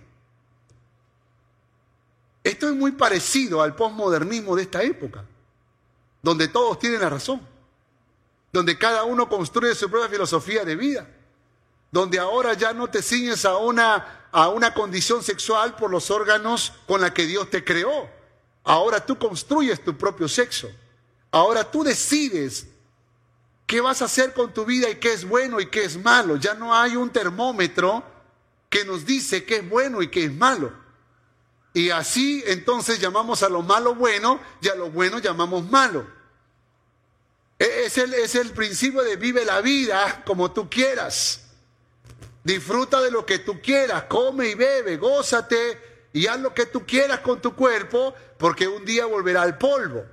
Esto 2.43 2.69
es 2.69 2.75
muy 2.75 2.91
parecido 2.91 3.61
al 3.61 3.75
posmodernismo 3.75 4.55
de 4.55 4.63
esta 4.63 4.81
época, 4.81 5.25
donde 6.21 6.47
todos 6.47 6.79
tienen 6.79 7.01
la 7.01 7.09
razón, 7.09 7.41
donde 8.53 8.77
cada 8.77 9.03
uno 9.03 9.27
construye 9.27 9.75
su 9.75 9.89
propia 9.89 10.09
filosofía 10.09 10.63
de 10.63 10.75
vida, 10.75 11.07
donde 11.91 12.19
ahora 12.19 12.53
ya 12.53 12.73
no 12.73 12.87
te 12.87 13.01
ciñes 13.01 13.43
a 13.43 13.57
una, 13.57 14.16
a 14.37 14.49
una 14.49 14.71
condición 14.71 15.23
sexual 15.23 15.75
por 15.75 15.89
los 15.89 16.11
órganos 16.11 16.71
con 16.85 17.01
la 17.01 17.11
que 17.11 17.25
Dios 17.25 17.49
te 17.49 17.63
creó. 17.63 18.07
Ahora 18.63 19.03
tú 19.03 19.17
construyes 19.17 19.83
tu 19.83 19.97
propio 19.97 20.27
sexo. 20.27 20.69
Ahora 21.31 21.63
tú 21.63 21.83
decides 21.83 22.67
qué 23.65 23.81
vas 23.81 24.03
a 24.03 24.05
hacer 24.05 24.35
con 24.35 24.53
tu 24.53 24.63
vida 24.63 24.91
y 24.91 24.97
qué 24.97 25.13
es 25.13 25.27
bueno 25.27 25.59
y 25.59 25.71
qué 25.71 25.85
es 25.85 25.97
malo. 25.97 26.35
Ya 26.35 26.53
no 26.53 26.75
hay 26.75 26.95
un 26.95 27.09
termómetro 27.09 28.03
que 28.69 28.85
nos 28.85 29.07
dice 29.07 29.43
qué 29.43 29.55
es 29.55 29.67
bueno 29.67 30.03
y 30.03 30.09
qué 30.09 30.25
es 30.25 30.31
malo. 30.31 30.71
Y 31.73 31.89
así 31.89 32.43
entonces 32.45 32.99
llamamos 32.99 33.41
a 33.41 33.49
lo 33.49 33.63
malo 33.63 33.95
bueno 33.95 34.39
y 34.61 34.67
a 34.67 34.75
lo 34.75 34.91
bueno 34.91 35.17
llamamos 35.17 35.67
malo. 35.67 36.05
E-, 37.57 37.85
es 37.85 37.97
el, 37.97 38.13
es 38.13 38.35
el 38.35 38.51
principio 38.51 39.01
de 39.01 39.15
vive 39.15 39.43
la 39.45 39.61
vida 39.61 40.23
como 40.27 40.51
tú 40.51 40.69
quieras. 40.69 41.46
Disfruta 42.47 43.01
de 43.01 43.11
lo 43.11 43.25
que 43.25 43.39
tú 43.39 43.59
quieras, 43.61 44.03
come 44.03 44.47
y 44.47 44.55
bebe, 44.55 44.95
gózate 44.95 46.07
y 46.13 46.27
haz 46.27 46.39
lo 46.39 46.53
que 46.53 46.67
tú 46.67 46.85
quieras 46.85 47.19
con 47.19 47.41
tu 47.41 47.53
cuerpo, 47.53 48.15
porque 48.37 48.69
un 48.69 48.85
día 48.85 49.05
volverá 49.05 49.41
al 49.41 49.57
polvo. 49.57 50.05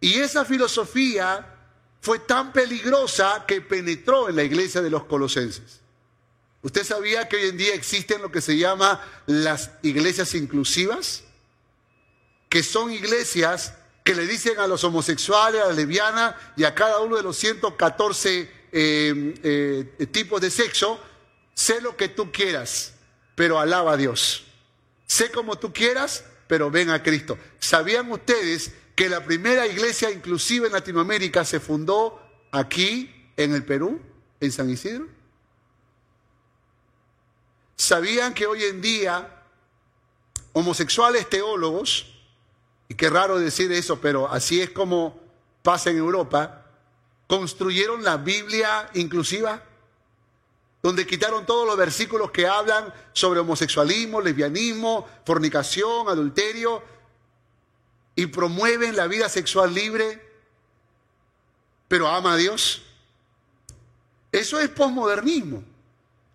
Y 0.00 0.14
esa 0.14 0.44
filosofía 0.44 1.54
fue 2.00 2.18
tan 2.18 2.52
peligrosa 2.52 3.44
que 3.46 3.60
penetró 3.60 4.28
en 4.28 4.34
la 4.34 4.42
iglesia 4.42 4.82
de 4.82 4.90
los 4.90 5.04
colosenses. 5.04 5.82
¿Usted 6.62 6.82
sabía 6.82 7.28
que 7.28 7.36
hoy 7.36 7.50
en 7.50 7.58
día 7.58 7.74
existen 7.76 8.20
lo 8.20 8.32
que 8.32 8.40
se 8.40 8.56
llama 8.56 9.00
las 9.26 9.70
iglesias 9.82 10.34
inclusivas? 10.34 11.22
Que 12.48 12.64
son 12.64 12.90
iglesias 12.90 13.72
que 14.02 14.16
le 14.16 14.26
dicen 14.26 14.58
a 14.58 14.66
los 14.66 14.82
homosexuales, 14.82 15.62
a 15.62 15.66
la 15.68 15.74
lesbiana 15.74 16.54
y 16.56 16.64
a 16.64 16.74
cada 16.74 16.98
uno 16.98 17.16
de 17.18 17.22
los 17.22 17.36
114 17.36 18.57
eh, 18.72 19.94
eh, 19.98 20.06
tipos 20.06 20.40
de 20.40 20.50
sexo, 20.50 21.00
sé 21.54 21.80
lo 21.80 21.96
que 21.96 22.08
tú 22.08 22.30
quieras, 22.32 22.94
pero 23.34 23.58
alaba 23.58 23.92
a 23.92 23.96
Dios. 23.96 24.44
Sé 25.06 25.30
como 25.30 25.58
tú 25.58 25.72
quieras, 25.72 26.24
pero 26.46 26.70
ven 26.70 26.90
a 26.90 27.02
Cristo. 27.02 27.38
¿Sabían 27.58 28.10
ustedes 28.10 28.72
que 28.94 29.08
la 29.08 29.24
primera 29.24 29.66
iglesia 29.66 30.10
inclusiva 30.10 30.66
en 30.66 30.72
Latinoamérica 30.72 31.44
se 31.44 31.60
fundó 31.60 32.20
aquí, 32.50 33.14
en 33.36 33.54
el 33.54 33.64
Perú, 33.64 34.00
en 34.40 34.52
San 34.52 34.68
Isidro? 34.68 35.06
¿Sabían 37.76 38.34
que 38.34 38.46
hoy 38.46 38.64
en 38.64 38.80
día 38.80 39.38
homosexuales 40.52 41.28
teólogos, 41.30 42.06
y 42.88 42.94
qué 42.94 43.10
raro 43.10 43.38
decir 43.38 43.70
eso, 43.70 44.00
pero 44.00 44.28
así 44.28 44.60
es 44.60 44.70
como 44.70 45.20
pasa 45.62 45.90
en 45.90 45.98
Europa, 45.98 46.67
construyeron 47.28 48.02
la 48.02 48.16
Biblia 48.16 48.90
inclusiva? 48.94 49.62
donde 50.82 51.06
quitaron 51.06 51.44
todos 51.44 51.66
los 51.66 51.76
versículos 51.76 52.30
que 52.30 52.46
hablan 52.46 52.92
sobre 53.12 53.40
homosexualismo, 53.40 54.20
lesbianismo, 54.20 55.08
fornicación, 55.24 56.08
adulterio, 56.08 56.82
y 58.14 58.26
promueven 58.26 58.96
la 58.96 59.06
vida 59.06 59.28
sexual 59.28 59.74
libre, 59.74 60.20
pero 61.88 62.08
ama 62.08 62.34
a 62.34 62.36
Dios. 62.36 62.82
Eso 64.30 64.60
es 64.60 64.68
posmodernismo. 64.68 65.62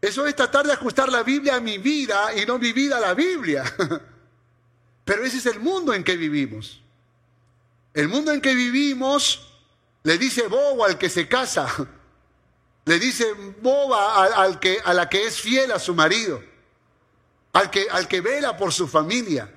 Eso 0.01 0.25
es 0.25 0.35
tratar 0.35 0.65
de 0.65 0.73
ajustar 0.73 1.09
la 1.09 1.23
Biblia 1.23 1.55
a 1.55 1.59
mi 1.59 1.77
vida 1.77 2.35
y 2.35 2.45
no 2.45 2.57
mi 2.57 2.73
vida 2.73 2.97
a 2.97 2.99
la 2.99 3.13
Biblia. 3.13 3.63
Pero 5.05 5.23
ese 5.23 5.37
es 5.37 5.45
el 5.45 5.59
mundo 5.59 5.93
en 5.93 6.03
que 6.03 6.17
vivimos. 6.17 6.81
El 7.93 8.09
mundo 8.09 8.31
en 8.31 8.41
que 8.41 8.55
vivimos 8.55 9.52
le 10.03 10.17
dice 10.17 10.47
bobo 10.47 10.85
al 10.85 10.97
que 10.97 11.09
se 11.09 11.27
casa. 11.27 11.67
Le 12.85 12.99
dice 12.99 13.31
boba 13.61 14.25
al, 14.25 14.59
que, 14.59 14.77
a 14.83 14.93
la 14.93 15.07
que 15.07 15.25
es 15.25 15.39
fiel 15.39 15.71
a 15.71 15.79
su 15.79 15.95
marido. 15.95 16.43
Al 17.53 17.69
que, 17.69 17.87
al 17.89 18.09
que 18.09 18.19
vela 18.19 18.57
por 18.57 18.73
su 18.73 18.89
familia. 18.89 19.49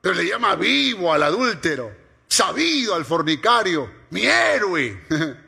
Pero 0.00 0.16
le 0.16 0.26
llama 0.26 0.56
vivo 0.56 1.12
al 1.12 1.22
adúltero. 1.22 1.94
Sabido 2.26 2.96
al 2.96 3.04
fornicario. 3.04 3.88
Mi 4.10 4.26
héroe. 4.26 5.04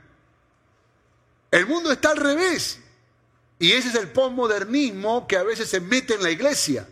El 1.51 1.67
mundo 1.67 1.91
está 1.91 2.11
al 2.11 2.19
revés. 2.19 2.79
Y 3.59 3.73
ese 3.73 3.89
es 3.89 3.95
el 3.97 4.11
postmodernismo 4.11 5.27
que 5.27 5.37
a 5.37 5.43
veces 5.43 5.69
se 5.69 5.81
mete 5.81 6.15
en 6.15 6.23
la 6.23 6.31
iglesia. 6.31 6.89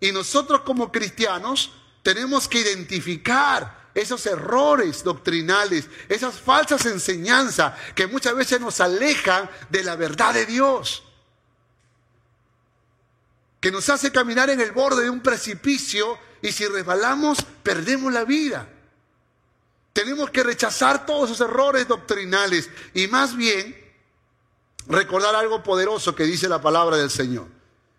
Y 0.00 0.10
nosotros 0.10 0.62
como 0.62 0.90
cristianos 0.90 1.72
tenemos 2.02 2.48
que 2.48 2.60
identificar 2.60 3.79
esos 3.94 4.24
errores 4.26 5.02
doctrinales, 5.02 5.88
esas 6.08 6.38
falsas 6.38 6.86
enseñanzas 6.86 7.74
que 7.94 8.06
muchas 8.06 8.34
veces 8.34 8.60
nos 8.60 8.80
alejan 8.80 9.48
de 9.68 9.84
la 9.84 9.96
verdad 9.96 10.34
de 10.34 10.46
Dios. 10.46 11.02
Que 13.60 13.70
nos 13.70 13.88
hace 13.88 14.10
caminar 14.10 14.48
en 14.50 14.60
el 14.60 14.72
borde 14.72 15.04
de 15.04 15.10
un 15.10 15.20
precipicio 15.20 16.18
y 16.42 16.52
si 16.52 16.66
resbalamos 16.66 17.44
perdemos 17.62 18.12
la 18.12 18.24
vida. 18.24 18.68
Tenemos 19.92 20.30
que 20.30 20.42
rechazar 20.42 21.04
todos 21.04 21.30
esos 21.30 21.48
errores 21.48 21.88
doctrinales 21.88 22.70
y 22.94 23.08
más 23.08 23.36
bien 23.36 23.76
recordar 24.86 25.34
algo 25.34 25.62
poderoso 25.62 26.14
que 26.14 26.24
dice 26.24 26.48
la 26.48 26.62
palabra 26.62 26.96
del 26.96 27.10
Señor. 27.10 27.46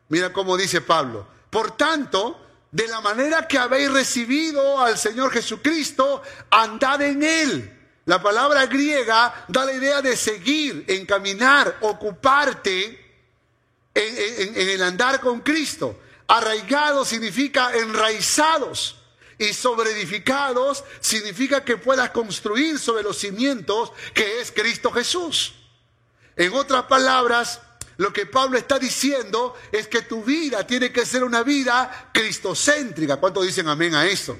Mira 0.09 0.33
cómo 0.33 0.57
dice 0.57 0.81
Pablo. 0.81 1.27
Por 1.49 1.77
tanto, 1.77 2.39
de 2.71 2.87
la 2.87 3.01
manera 3.01 3.47
que 3.47 3.57
habéis 3.57 3.91
recibido 3.91 4.79
al 4.79 4.97
Señor 4.97 5.31
Jesucristo, 5.31 6.21
andad 6.49 7.01
en 7.01 7.21
Él. 7.21 7.77
La 8.05 8.21
palabra 8.21 8.65
griega 8.65 9.45
da 9.47 9.65
la 9.65 9.73
idea 9.73 10.01
de 10.01 10.15
seguir, 10.15 10.85
encaminar, 10.87 11.77
ocuparte 11.81 12.99
en, 13.93 14.69
el 14.69 14.81
andar 14.81 15.19
con 15.19 15.41
Cristo. 15.41 15.99
Arraigados 16.27 17.09
significa 17.09 17.75
enraizados. 17.75 18.97
Y 19.37 19.53
sobreedificados 19.53 20.83
significa 20.99 21.65
que 21.65 21.75
puedas 21.77 22.11
construir 22.11 22.77
sobre 22.79 23.03
los 23.03 23.17
cimientos 23.17 23.91
que 24.13 24.39
es 24.39 24.51
Cristo 24.51 24.91
Jesús. 24.91 25.55
En 26.35 26.53
otras 26.53 26.83
palabras, 26.83 27.59
lo 27.97 28.11
que 28.11 28.25
Pablo 28.25 28.57
está 28.57 28.79
diciendo 28.79 29.55
es 29.71 29.87
que 29.87 30.01
tu 30.03 30.23
vida 30.23 30.65
tiene 30.65 30.91
que 30.91 31.05
ser 31.05 31.23
una 31.23 31.43
vida 31.43 32.09
cristocéntrica. 32.13 33.17
¿Cuántos 33.17 33.45
dicen 33.45 33.67
amén 33.67 33.95
a 33.95 34.05
eso? 34.05 34.37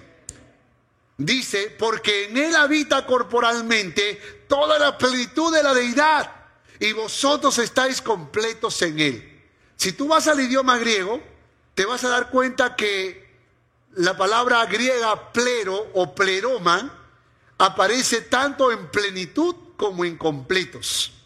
Dice, 1.18 1.76
porque 1.78 2.26
en 2.26 2.38
él 2.38 2.56
habita 2.56 3.06
corporalmente 3.06 4.45
toda 4.47 4.80
la 4.80 4.97
plenitud 4.97 5.54
de 5.54 5.62
la 5.62 5.74
deidad 5.74 6.32
y 6.80 6.93
vosotros 6.93 7.58
estáis 7.60 8.02
completos 8.02 8.82
en 8.82 8.99
él. 8.99 9.41
Si 9.76 9.93
tú 9.93 10.08
vas 10.08 10.28
al 10.28 10.39
idioma 10.39 10.78
griego, 10.80 11.22
te 11.76 11.86
vas 11.86 12.04
a 12.04 12.10
dar 12.10 12.32
cuenta 12.32 12.76
que 12.76 13.30
la 13.95 14.18
palabra 14.18 14.66
griega 14.66 15.32
plero 15.32 15.91
o 15.93 16.16
pleroma 16.16 16.99
aparece 17.58 18.22
tanto 18.22 18.72
en 18.72 18.88
plenitud 18.88 19.56
como 19.78 20.06
en 20.06 20.18
completos. 20.18 21.21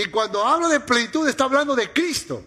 Y 0.00 0.06
cuando 0.06 0.42
habla 0.42 0.68
de 0.68 0.80
plenitud 0.80 1.28
está 1.28 1.44
hablando 1.44 1.76
de 1.76 1.92
Cristo. 1.92 2.42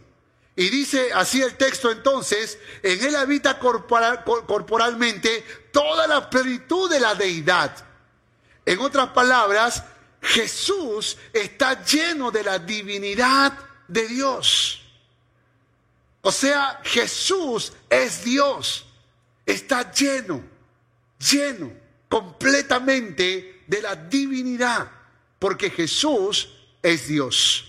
Y 0.56 0.70
dice 0.70 1.14
así 1.14 1.39
el 1.39 1.56
texto 1.56 1.91
entonces, 1.91 2.58
en 2.82 2.99
él 3.06 3.16
habita 3.16 3.60
corporalmente 3.60 5.45
toda 5.72 6.08
la 6.08 6.32
plenitud 6.32 6.89
de 6.89 6.99
la 6.99 7.14
deidad. 7.14 7.72
En 8.66 8.80
otras 8.80 9.10
palabras, 9.10 9.84
Jesús 10.20 11.16
está 11.32 11.86
lleno 11.86 12.32
de 12.32 12.43
la 12.43 12.58
divinidad 12.58 13.54
de 13.88 14.08
Dios. 14.08 14.82
O 16.22 16.32
sea, 16.32 16.82
Jesús 16.84 17.72
es 17.88 18.24
Dios. 18.24 18.84
Está 19.45 19.91
lleno, 19.91 20.43
lleno 21.20 21.72
completamente 22.10 23.62
de 23.68 23.82
la 23.84 23.95
divinidad, 23.95 24.89
porque 25.38 25.70
Jesús 25.70 26.49
es 26.84 27.07
Dios. 27.07 27.65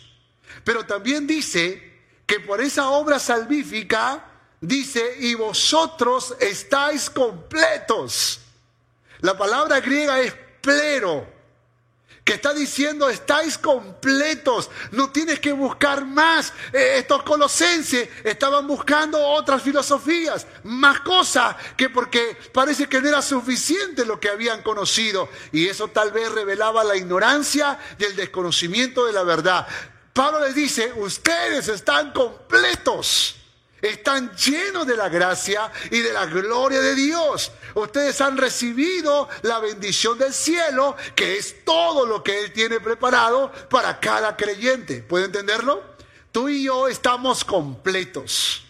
Pero 0.64 0.84
también 0.84 1.26
dice 1.26 1.94
que 2.26 2.40
por 2.40 2.60
esa 2.60 2.90
obra 2.90 3.18
salvífica, 3.18 4.24
dice, 4.60 5.16
y 5.20 5.34
vosotros 5.34 6.34
estáis 6.40 7.08
completos. 7.08 8.40
La 9.20 9.38
palabra 9.38 9.80
griega 9.80 10.20
es 10.20 10.34
plero, 10.60 11.26
que 12.24 12.34
está 12.34 12.54
diciendo 12.54 13.10
estáis 13.10 13.58
completos, 13.58 14.70
no 14.92 15.10
tienes 15.10 15.40
que 15.40 15.52
buscar 15.52 16.06
más. 16.06 16.52
Eh, 16.72 16.96
estos 16.98 17.22
colosenses 17.22 18.08
estaban 18.24 18.66
buscando 18.66 19.22
otras 19.22 19.62
filosofías, 19.62 20.46
más 20.64 21.00
cosas, 21.00 21.54
que 21.76 21.90
porque 21.90 22.36
parece 22.52 22.88
que 22.88 23.00
no 23.00 23.08
era 23.08 23.20
suficiente 23.20 24.06
lo 24.06 24.18
que 24.18 24.30
habían 24.30 24.62
conocido. 24.62 25.28
Y 25.52 25.68
eso 25.68 25.88
tal 25.88 26.12
vez 26.12 26.32
revelaba 26.32 26.82
la 26.82 26.96
ignorancia 26.96 27.78
y 27.98 28.04
el 28.04 28.16
desconocimiento 28.16 29.04
de 29.04 29.12
la 29.12 29.22
verdad. 29.22 29.66
Pablo 30.14 30.40
les 30.40 30.54
dice, 30.54 30.92
ustedes 30.96 31.68
están 31.68 32.12
completos 32.12 33.36
están 33.88 34.34
llenos 34.36 34.86
de 34.86 34.96
la 34.96 35.08
gracia 35.08 35.70
y 35.90 36.00
de 36.00 36.12
la 36.12 36.26
gloria 36.26 36.80
de 36.80 36.94
Dios. 36.94 37.52
Ustedes 37.74 38.20
han 38.20 38.36
recibido 38.36 39.28
la 39.42 39.58
bendición 39.58 40.18
del 40.18 40.32
cielo, 40.32 40.96
que 41.14 41.36
es 41.36 41.64
todo 41.64 42.06
lo 42.06 42.22
que 42.22 42.40
Él 42.40 42.52
tiene 42.52 42.80
preparado 42.80 43.52
para 43.68 44.00
cada 44.00 44.36
creyente. 44.36 45.02
¿Puede 45.02 45.26
entenderlo? 45.26 45.82
Tú 46.32 46.48
y 46.48 46.64
yo 46.64 46.88
estamos 46.88 47.44
completos. 47.44 48.63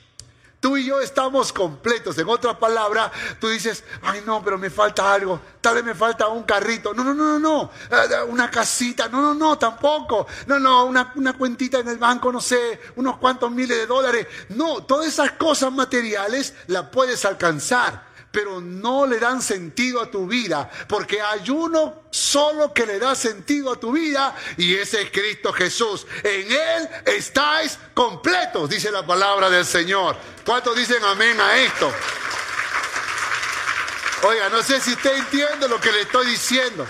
Tú 0.65 0.79
y 0.79 0.87
yo 0.87 0.99
estamos 0.99 1.53
completos. 1.53 2.17
En 2.17 2.27
otra 2.27 2.59
palabra, 2.59 3.13
tú 3.39 3.51
dices, 3.51 3.85
ay 4.01 4.23
no, 4.25 4.43
pero 4.43 4.57
me 4.57 4.71
falta 4.71 5.13
algo. 5.13 5.39
Tal 5.61 5.75
vez 5.75 5.85
me 5.85 5.95
falta 5.95 6.29
un 6.29 6.45
carrito. 6.45 6.95
No, 6.95 7.05
no, 7.05 7.13
no, 7.13 7.39
no, 7.39 7.39
no. 7.39 7.71
Eh, 7.91 8.23
una 8.29 8.51
casita. 8.51 9.11
No, 9.11 9.21
no, 9.21 9.35
no, 9.35 9.59
tampoco. 9.59 10.27
No, 10.47 10.59
no, 10.59 10.87
una, 10.87 11.13
una 11.17 11.35
cuentita 11.35 11.81
en 11.81 11.89
el 11.89 11.99
banco, 11.99 12.33
no 12.33 12.41
sé, 12.41 12.81
unos 12.97 13.19
cuantos 13.19 13.51
miles 13.51 13.77
de 13.77 13.87
dólares. 13.87 14.27
No, 14.49 14.83
todas 14.85 15.09
esas 15.09 15.33
cosas 15.33 15.71
materiales 15.71 16.55
las 16.69 16.89
puedes 16.89 17.27
alcanzar 17.27 18.14
pero 18.35 18.61
no 18.61 19.07
le 19.07 19.21
dan 19.21 19.41
sentido 19.41 20.03
a 20.03 20.11
tu 20.11 20.27
vida, 20.27 20.69
porque 20.89 21.23
hay 21.23 21.49
uno 21.51 22.03
solo 22.11 22.75
que 22.75 22.85
le 22.85 22.99
da 22.99 23.15
sentido 23.15 23.73
a 23.73 23.79
tu 23.79 23.93
vida 23.93 24.35
y 24.57 24.75
ese 24.75 25.03
es 25.03 25.11
Cristo 25.13 25.53
Jesús. 25.53 26.05
En 26.25 26.51
Él 26.51 26.89
estáis 27.07 27.79
completos, 27.95 28.69
dice 28.69 28.91
la 28.91 29.07
palabra 29.07 29.49
del 29.49 29.65
Señor. 29.65 30.17
¿Cuántos 30.45 30.77
dicen 30.77 31.03
amén 31.05 31.41
a 31.41 31.59
esto? 31.59 31.93
Oiga, 34.25 34.49
no 34.49 34.65
sé 34.65 34.81
si 34.81 34.95
usted 34.95 35.17
entiende 35.17 35.69
lo 35.69 35.81
que 35.81 35.93
le 35.93 36.01
estoy 36.01 36.27
diciendo, 36.27 36.85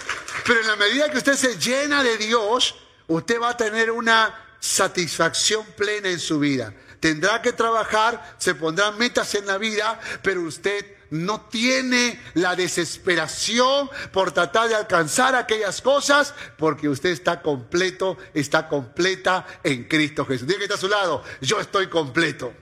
pero 0.47 0.63
en 0.63 0.67
la 0.67 0.77
medida 0.77 1.11
que 1.11 1.19
usted 1.19 1.35
se 1.35 1.59
llena 1.59 2.03
de 2.03 2.17
Dios, 2.17 2.75
usted 3.07 3.39
va 3.39 3.51
a 3.51 3.57
tener 3.57 3.91
una 3.91 4.35
satisfacción 4.61 5.67
plena 5.77 6.09
en 6.09 6.21
su 6.21 6.39
vida. 6.39 6.73
Tendrá 7.01 7.43
que 7.43 7.53
trabajar, 7.53 8.37
se 8.39 8.55
pondrán 8.55 8.97
metas 8.97 9.35
en 9.35 9.45
la 9.45 9.59
vida, 9.59 10.01
pero 10.23 10.41
usted 10.41 10.94
no 11.11 11.43
tiene 11.43 12.21
la 12.35 12.57
desesperación 12.57 13.91
por 14.13 14.33
tratar 14.33 14.69
de 14.69 14.75
alcanzar 14.75 15.35
aquellas 15.35 15.81
cosas, 15.81 16.35
porque 16.59 16.89
usted 16.89 17.11
está 17.11 17.41
completo, 17.43 18.17
está 18.33 18.69
completa 18.69 19.47
en 19.63 19.85
Cristo 19.85 20.25
Jesús. 20.25 20.47
Diga 20.47 20.59
que 20.59 20.65
está 20.65 20.77
a 20.77 20.79
su 20.79 20.89
lado, 20.89 21.23
yo 21.41 21.61
estoy 21.61 21.89
completo. 21.89 22.53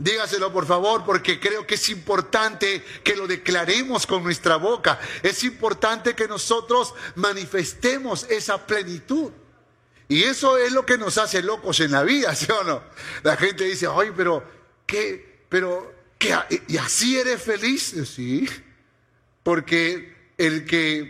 Dígaselo 0.00 0.50
por 0.50 0.66
favor, 0.66 1.04
porque 1.04 1.38
creo 1.38 1.66
que 1.66 1.74
es 1.74 1.88
importante 1.90 2.82
que 3.04 3.16
lo 3.16 3.26
declaremos 3.26 4.06
con 4.06 4.24
nuestra 4.24 4.56
boca. 4.56 4.98
Es 5.22 5.44
importante 5.44 6.14
que 6.14 6.26
nosotros 6.26 6.94
manifestemos 7.16 8.24
esa 8.30 8.66
plenitud. 8.66 9.30
Y 10.08 10.24
eso 10.24 10.56
es 10.56 10.72
lo 10.72 10.86
que 10.86 10.96
nos 10.96 11.18
hace 11.18 11.42
locos 11.42 11.80
en 11.80 11.92
la 11.92 12.02
vida, 12.02 12.34
¿sí 12.34 12.50
o 12.50 12.64
no? 12.64 12.82
La 13.22 13.36
gente 13.36 13.64
dice, 13.64 13.86
ay, 13.94 14.10
pero 14.16 14.42
¿qué, 14.86 15.29
pero, 15.50 15.92
¿qué, 16.16 16.34
¿y 16.68 16.78
así 16.78 17.18
eres 17.18 17.42
feliz? 17.42 17.94
Sí, 18.06 18.48
porque 19.42 20.32
el 20.38 20.64
que, 20.64 21.00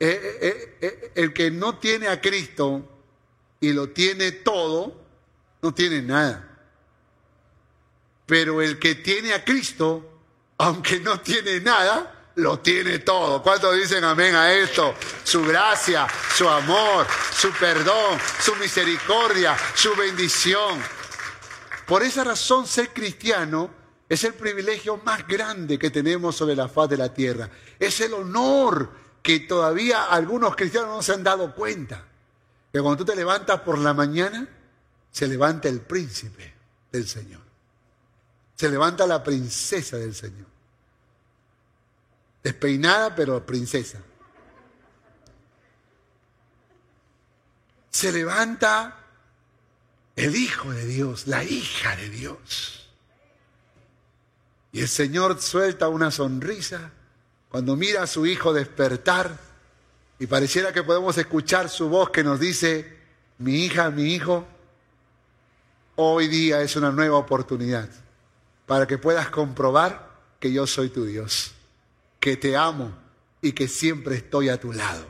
eh, 0.00 0.38
eh, 0.40 0.78
eh, 0.80 1.12
el 1.14 1.32
que 1.32 1.50
no 1.52 1.78
tiene 1.78 2.08
a 2.08 2.20
Cristo 2.20 2.82
y 3.60 3.72
lo 3.72 3.90
tiene 3.90 4.32
todo, 4.32 5.00
no 5.62 5.74
tiene 5.74 6.02
nada. 6.02 6.58
Pero 8.24 8.60
el 8.62 8.78
que 8.78 8.96
tiene 8.96 9.34
a 9.34 9.44
Cristo, 9.44 10.20
aunque 10.58 10.98
no 10.98 11.20
tiene 11.20 11.60
nada, 11.60 12.30
lo 12.36 12.58
tiene 12.58 13.00
todo. 13.00 13.42
¿Cuántos 13.42 13.76
dicen 13.76 14.04
amén 14.04 14.34
a 14.34 14.52
esto? 14.52 14.94
Su 15.22 15.44
gracia, 15.44 16.06
su 16.34 16.48
amor, 16.48 17.06
su 17.32 17.50
perdón, 17.52 18.18
su 18.40 18.56
misericordia, 18.56 19.56
su 19.74 19.94
bendición. 19.94 20.82
Por 21.86 22.02
esa 22.02 22.24
razón 22.24 22.66
ser 22.66 22.92
cristiano 22.92 23.70
es 24.08 24.24
el 24.24 24.34
privilegio 24.34 24.98
más 24.98 25.26
grande 25.26 25.78
que 25.78 25.90
tenemos 25.90 26.36
sobre 26.36 26.56
la 26.56 26.68
faz 26.68 26.90
de 26.90 26.96
la 26.96 27.14
tierra. 27.14 27.48
Es 27.78 28.00
el 28.00 28.12
honor 28.14 28.90
que 29.22 29.40
todavía 29.40 30.04
algunos 30.04 30.56
cristianos 30.56 30.90
no 30.90 31.02
se 31.02 31.12
han 31.12 31.22
dado 31.22 31.54
cuenta. 31.54 32.04
Que 32.72 32.80
cuando 32.80 32.98
tú 32.98 33.04
te 33.04 33.16
levantas 33.16 33.60
por 33.60 33.78
la 33.78 33.94
mañana, 33.94 34.48
se 35.10 35.28
levanta 35.28 35.68
el 35.68 35.80
príncipe 35.80 36.54
del 36.90 37.06
Señor. 37.06 37.40
Se 38.56 38.68
levanta 38.68 39.06
la 39.06 39.22
princesa 39.22 39.96
del 39.96 40.14
Señor. 40.14 40.46
Despeinada, 42.42 43.14
pero 43.14 43.44
princesa. 43.44 44.00
Se 47.90 48.12
levanta 48.12 49.05
el 50.16 50.34
Hijo 50.34 50.72
de 50.72 50.86
Dios, 50.86 51.26
la 51.26 51.44
hija 51.44 51.94
de 51.96 52.08
Dios. 52.08 52.88
Y 54.72 54.80
el 54.80 54.88
Señor 54.88 55.40
suelta 55.40 55.88
una 55.88 56.10
sonrisa 56.10 56.90
cuando 57.50 57.76
mira 57.76 58.02
a 58.02 58.06
su 58.06 58.26
Hijo 58.26 58.52
despertar 58.52 59.38
y 60.18 60.26
pareciera 60.26 60.72
que 60.72 60.82
podemos 60.82 61.16
escuchar 61.18 61.68
su 61.68 61.90
voz 61.90 62.10
que 62.10 62.24
nos 62.24 62.40
dice, 62.40 62.96
mi 63.38 63.64
hija, 63.64 63.90
mi 63.90 64.14
hijo, 64.14 64.46
hoy 65.96 66.28
día 66.28 66.62
es 66.62 66.74
una 66.76 66.90
nueva 66.90 67.18
oportunidad 67.18 67.88
para 68.64 68.86
que 68.86 68.96
puedas 68.96 69.28
comprobar 69.28 70.10
que 70.40 70.50
yo 70.52 70.66
soy 70.66 70.88
tu 70.88 71.04
Dios, 71.04 71.52
que 72.18 72.38
te 72.38 72.56
amo 72.56 72.96
y 73.42 73.52
que 73.52 73.68
siempre 73.68 74.16
estoy 74.16 74.48
a 74.48 74.58
tu 74.58 74.72
lado. 74.72 75.06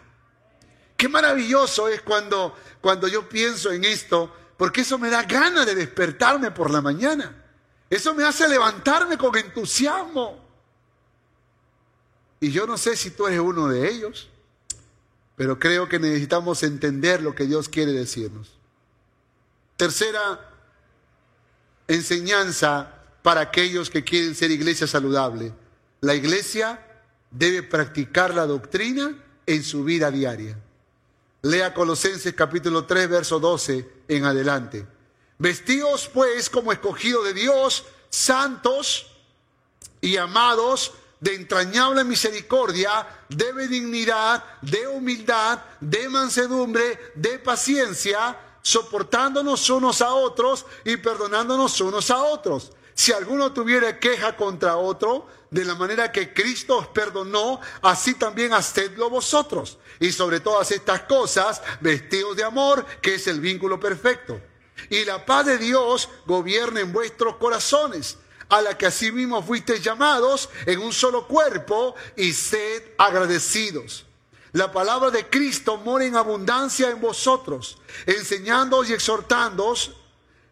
Qué 0.96 1.08
maravilloso 1.08 1.88
es 1.88 2.02
cuando, 2.02 2.56
cuando 2.80 3.06
yo 3.06 3.28
pienso 3.28 3.70
en 3.70 3.84
esto 3.84 4.34
porque 4.56 4.82
eso 4.82 4.98
me 4.98 5.10
da 5.10 5.22
ganas 5.24 5.66
de 5.66 5.74
despertarme 5.74 6.50
por 6.50 6.70
la 6.70 6.80
mañana. 6.80 7.44
Eso 7.90 8.14
me 8.14 8.24
hace 8.24 8.48
levantarme 8.48 9.18
con 9.18 9.36
entusiasmo. 9.36 10.44
Y 12.40 12.50
yo 12.50 12.66
no 12.66 12.76
sé 12.76 12.96
si 12.96 13.10
tú 13.10 13.26
eres 13.26 13.40
uno 13.40 13.68
de 13.68 13.88
ellos, 13.88 14.28
pero 15.36 15.58
creo 15.58 15.88
que 15.88 15.98
necesitamos 15.98 16.62
entender 16.62 17.22
lo 17.22 17.34
que 17.34 17.44
Dios 17.44 17.68
quiere 17.68 17.92
decirnos. 17.92 18.58
Tercera 19.76 20.50
enseñanza 21.86 22.92
para 23.22 23.42
aquellos 23.42 23.90
que 23.90 24.04
quieren 24.04 24.34
ser 24.34 24.50
iglesia 24.50 24.86
saludable. 24.86 25.52
La 26.00 26.14
iglesia 26.14 26.80
debe 27.30 27.62
practicar 27.62 28.34
la 28.34 28.46
doctrina 28.46 29.14
en 29.46 29.62
su 29.62 29.84
vida 29.84 30.10
diaria. 30.10 30.58
Lea 31.46 31.72
Colosenses 31.72 32.34
capítulo 32.34 32.86
3, 32.86 33.08
verso 33.08 33.38
12 33.38 33.88
en 34.08 34.24
adelante. 34.24 34.84
Vestíos 35.38 36.10
pues 36.12 36.50
como 36.50 36.72
escogido 36.72 37.22
de 37.22 37.34
Dios, 37.34 37.84
santos 38.10 39.06
y 40.00 40.16
amados 40.16 40.92
de 41.20 41.36
entrañable 41.36 42.02
misericordia, 42.02 43.06
de 43.28 43.52
benignidad, 43.52 44.42
de 44.60 44.88
humildad, 44.88 45.60
de 45.80 46.08
mansedumbre, 46.08 47.12
de 47.14 47.38
paciencia, 47.38 48.36
soportándonos 48.60 49.70
unos 49.70 50.02
a 50.02 50.14
otros 50.14 50.66
y 50.84 50.96
perdonándonos 50.96 51.80
unos 51.80 52.10
a 52.10 52.24
otros. 52.24 52.72
Si 52.96 53.12
alguno 53.12 53.52
tuviera 53.52 54.00
queja 54.00 54.36
contra 54.36 54.78
otro, 54.78 55.28
de 55.50 55.66
la 55.66 55.74
manera 55.74 56.10
que 56.10 56.32
Cristo 56.32 56.78
os 56.78 56.86
perdonó, 56.88 57.60
así 57.82 58.14
también 58.14 58.54
hacedlo 58.54 59.10
vosotros. 59.10 59.76
Y 60.00 60.10
sobre 60.12 60.40
todas 60.40 60.70
estas 60.70 61.02
cosas, 61.02 61.60
vestidos 61.82 62.34
de 62.36 62.44
amor, 62.44 62.86
que 63.02 63.16
es 63.16 63.26
el 63.26 63.40
vínculo 63.40 63.78
perfecto. 63.78 64.40
Y 64.88 65.04
la 65.04 65.26
paz 65.26 65.44
de 65.44 65.58
Dios 65.58 66.08
gobierne 66.24 66.80
en 66.80 66.92
vuestros 66.94 67.36
corazones 67.36 68.16
a 68.48 68.62
la 68.62 68.78
que 68.78 68.86
asimismo 68.86 69.42
fuisteis 69.42 69.82
llamados 69.82 70.48
en 70.64 70.80
un 70.80 70.92
solo 70.92 71.26
cuerpo 71.26 71.94
y 72.16 72.32
sed 72.32 72.82
agradecidos. 72.96 74.06
La 74.52 74.72
palabra 74.72 75.10
de 75.10 75.28
Cristo 75.28 75.76
mora 75.76 76.06
en 76.06 76.16
abundancia 76.16 76.88
en 76.88 76.98
vosotros, 76.98 77.76
enseñándoos 78.06 78.88
y 78.88 78.94
exhortándoos 78.94 79.95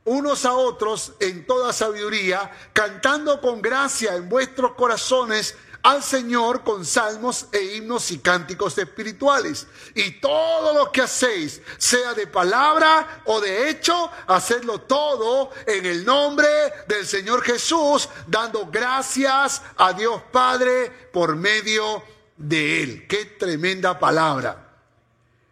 unos 0.04 0.44
a 0.44 0.52
otros 0.52 1.12
en 1.20 1.46
toda 1.46 1.72
sabiduría, 1.72 2.50
cantando 2.72 3.40
con 3.40 3.62
gracia 3.62 4.14
en 4.14 4.28
vuestros 4.28 4.72
corazones 4.72 5.56
al 5.84 6.02
Señor 6.02 6.64
con 6.64 6.84
salmos 6.84 7.46
e 7.52 7.76
himnos 7.76 8.10
y 8.10 8.18
cánticos 8.18 8.76
espirituales. 8.78 9.66
Y 9.94 10.12
todo 10.12 10.72
lo 10.72 10.90
que 10.90 11.02
hacéis, 11.02 11.60
sea 11.76 12.14
de 12.14 12.26
palabra 12.26 13.22
o 13.26 13.40
de 13.40 13.68
hecho, 13.68 14.10
hacedlo 14.26 14.80
todo 14.80 15.50
en 15.66 15.84
el 15.84 16.04
nombre 16.04 16.48
del 16.88 17.06
Señor 17.06 17.42
Jesús, 17.42 18.08
dando 18.26 18.66
gracias 18.66 19.60
a 19.76 19.92
Dios 19.92 20.22
Padre 20.32 20.90
por 21.12 21.36
medio 21.36 22.02
de 22.38 22.82
Él. 22.82 23.06
Qué 23.06 23.26
tremenda 23.38 23.98
palabra. 23.98 24.76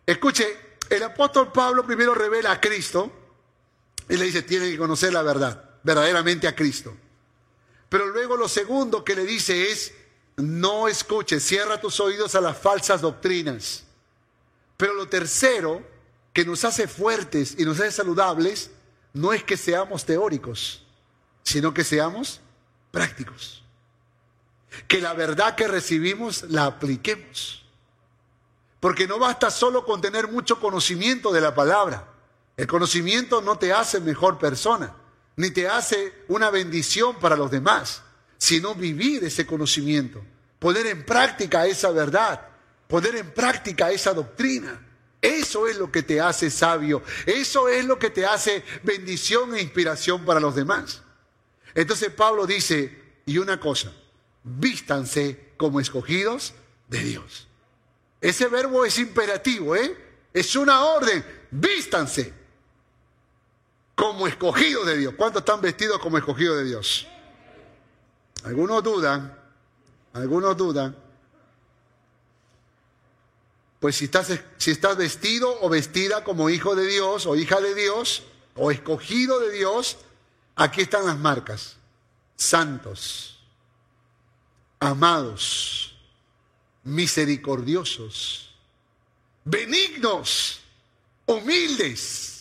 Escuche, 0.06 0.76
el 0.88 1.02
apóstol 1.02 1.52
Pablo 1.52 1.84
primero 1.86 2.14
revela 2.14 2.52
a 2.52 2.60
Cristo 2.60 3.21
y 4.12 4.18
le 4.18 4.26
dice, 4.26 4.42
tiene 4.42 4.70
que 4.70 4.76
conocer 4.76 5.10
la 5.10 5.22
verdad, 5.22 5.70
verdaderamente 5.82 6.46
a 6.46 6.54
Cristo. 6.54 6.94
Pero 7.88 8.08
luego 8.08 8.36
lo 8.36 8.46
segundo 8.46 9.02
que 9.02 9.16
le 9.16 9.24
dice 9.24 9.70
es, 9.70 9.94
no 10.36 10.86
escuches, 10.86 11.42
cierra 11.42 11.80
tus 11.80 11.98
oídos 11.98 12.34
a 12.34 12.42
las 12.42 12.58
falsas 12.58 13.00
doctrinas. 13.00 13.84
Pero 14.76 14.92
lo 14.92 15.08
tercero 15.08 15.82
que 16.34 16.44
nos 16.44 16.62
hace 16.66 16.88
fuertes 16.88 17.54
y 17.56 17.64
nos 17.64 17.80
hace 17.80 17.90
saludables 17.92 18.70
no 19.14 19.32
es 19.32 19.44
que 19.44 19.56
seamos 19.56 20.04
teóricos, 20.04 20.84
sino 21.42 21.72
que 21.72 21.82
seamos 21.82 22.42
prácticos. 22.90 23.64
Que 24.88 25.00
la 25.00 25.14
verdad 25.14 25.54
que 25.54 25.68
recibimos 25.68 26.42
la 26.50 26.66
apliquemos. 26.66 27.64
Porque 28.78 29.06
no 29.06 29.18
basta 29.18 29.50
solo 29.50 29.86
con 29.86 30.02
tener 30.02 30.28
mucho 30.28 30.60
conocimiento 30.60 31.32
de 31.32 31.40
la 31.40 31.54
palabra. 31.54 32.11
El 32.56 32.66
conocimiento 32.66 33.40
no 33.40 33.58
te 33.58 33.72
hace 33.72 34.00
mejor 34.00 34.38
persona, 34.38 34.94
ni 35.36 35.50
te 35.50 35.68
hace 35.68 36.24
una 36.28 36.50
bendición 36.50 37.18
para 37.18 37.36
los 37.36 37.50
demás 37.50 38.02
sino 38.42 38.74
vivir 38.74 39.22
ese 39.22 39.46
conocimiento, 39.46 40.20
poner 40.58 40.84
en 40.86 41.06
práctica 41.06 41.64
esa 41.64 41.92
verdad, 41.92 42.48
poner 42.88 43.14
en 43.14 43.30
práctica 43.30 43.92
esa 43.92 44.12
doctrina. 44.12 44.84
Eso 45.20 45.68
es 45.68 45.76
lo 45.76 45.92
que 45.92 46.02
te 46.02 46.20
hace 46.20 46.50
sabio, 46.50 47.04
eso 47.24 47.68
es 47.68 47.84
lo 47.84 48.00
que 48.00 48.10
te 48.10 48.26
hace 48.26 48.64
bendición 48.82 49.54
e 49.54 49.62
inspiración 49.62 50.24
para 50.24 50.40
los 50.40 50.56
demás. 50.56 51.02
Entonces 51.72 52.10
Pablo 52.10 52.44
dice, 52.44 53.20
y 53.26 53.38
una 53.38 53.60
cosa, 53.60 53.92
vístanse 54.42 55.52
como 55.56 55.78
escogidos 55.78 56.52
de 56.88 56.98
Dios. 56.98 57.46
Ese 58.20 58.48
verbo 58.48 58.84
es 58.84 58.98
imperativo, 58.98 59.76
¿eh? 59.76 59.96
Es 60.34 60.56
una 60.56 60.82
orden, 60.82 61.24
vístanse 61.52 62.34
como 63.94 64.26
escogidos 64.26 64.86
de 64.86 64.98
Dios. 64.98 65.14
¿Cuántos 65.16 65.40
están 65.40 65.60
vestidos 65.60 65.98
como 65.98 66.18
escogidos 66.18 66.58
de 66.58 66.64
Dios? 66.64 67.06
Algunos 68.44 68.82
dudan, 68.82 69.38
algunos 70.12 70.56
dudan. 70.56 70.96
Pues 73.80 73.96
si 73.96 74.04
estás, 74.04 74.32
si 74.58 74.70
estás 74.70 74.96
vestido 74.96 75.58
o 75.60 75.68
vestida 75.68 76.22
como 76.24 76.50
hijo 76.50 76.74
de 76.76 76.86
Dios 76.86 77.26
o 77.26 77.34
hija 77.36 77.60
de 77.60 77.74
Dios 77.74 78.22
o 78.54 78.70
escogido 78.70 79.40
de 79.40 79.50
Dios, 79.50 79.98
aquí 80.56 80.82
están 80.82 81.06
las 81.06 81.18
marcas. 81.18 81.76
Santos, 82.36 83.40
amados, 84.78 85.96
misericordiosos, 86.84 88.54
benignos, 89.44 90.60
humildes, 91.26 92.31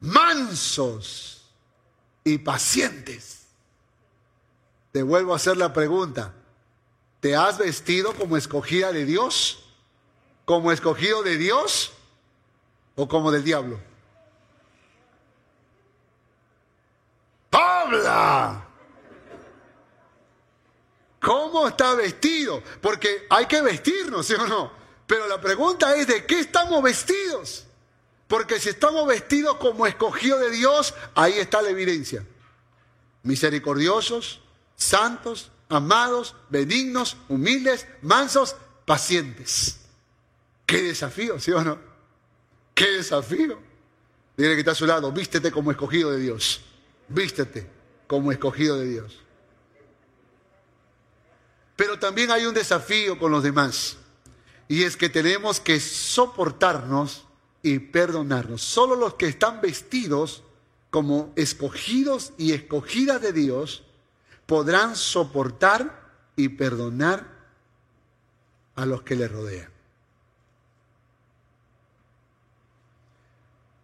mansos 0.00 1.50
y 2.24 2.38
pacientes 2.38 3.36
te 4.96 5.02
vuelvo 5.02 5.34
a 5.34 5.36
hacer 5.36 5.58
la 5.58 5.74
pregunta. 5.74 6.32
¿Te 7.20 7.36
has 7.36 7.58
vestido 7.58 8.14
como 8.14 8.38
escogida 8.38 8.92
de 8.92 9.04
Dios? 9.04 9.62
¿Como 10.46 10.72
escogido 10.72 11.22
de 11.22 11.36
Dios? 11.36 11.92
¿O 12.94 13.06
como 13.06 13.30
del 13.30 13.44
diablo? 13.44 13.78
¡Habla! 17.50 18.66
¿Cómo 21.20 21.68
está 21.68 21.92
vestido? 21.94 22.62
Porque 22.80 23.26
hay 23.28 23.44
que 23.44 23.60
vestirnos, 23.60 24.26
¿sí 24.26 24.32
o 24.32 24.46
no? 24.46 24.72
Pero 25.06 25.28
la 25.28 25.38
pregunta 25.38 25.94
es, 25.94 26.06
¿de 26.06 26.24
qué 26.24 26.40
estamos 26.40 26.82
vestidos? 26.82 27.65
Porque 28.28 28.58
si 28.58 28.70
estamos 28.70 29.06
vestidos 29.06 29.56
como 29.56 29.86
escogido 29.86 30.38
de 30.38 30.50
Dios, 30.50 30.94
ahí 31.14 31.34
está 31.34 31.62
la 31.62 31.70
evidencia. 31.70 32.26
Misericordiosos, 33.22 34.40
santos, 34.74 35.52
amados, 35.68 36.34
benignos, 36.48 37.16
humildes, 37.28 37.86
mansos, 38.02 38.56
pacientes. 38.84 39.80
Qué 40.64 40.82
desafío, 40.82 41.38
¿sí 41.38 41.52
o 41.52 41.62
no? 41.62 41.78
Qué 42.74 42.90
desafío. 42.92 43.60
Dile 44.36 44.54
que 44.54 44.60
está 44.60 44.72
a 44.72 44.76
su 44.76 44.86
lado, 44.86 45.12
vístete 45.12 45.50
como 45.50 45.70
escogido 45.70 46.10
de 46.10 46.18
Dios. 46.18 46.60
Vístete 47.08 47.70
como 48.06 48.32
escogido 48.32 48.78
de 48.78 48.86
Dios. 48.86 49.22
Pero 51.76 51.98
también 51.98 52.30
hay 52.30 52.46
un 52.46 52.54
desafío 52.54 53.18
con 53.18 53.30
los 53.30 53.42
demás. 53.42 53.98
Y 54.66 54.82
es 54.82 54.96
que 54.96 55.08
tenemos 55.08 55.60
que 55.60 55.78
soportarnos 55.78 57.25
y 57.66 57.80
perdonarnos. 57.80 58.62
Solo 58.62 58.94
los 58.94 59.14
que 59.14 59.26
están 59.26 59.60
vestidos 59.60 60.44
como 60.88 61.32
escogidos 61.34 62.32
y 62.38 62.52
escogidas 62.52 63.20
de 63.20 63.32
Dios 63.32 63.82
podrán 64.46 64.94
soportar 64.94 66.12
y 66.36 66.50
perdonar 66.50 67.26
a 68.76 68.86
los 68.86 69.02
que 69.02 69.16
le 69.16 69.26
rodean. 69.26 69.68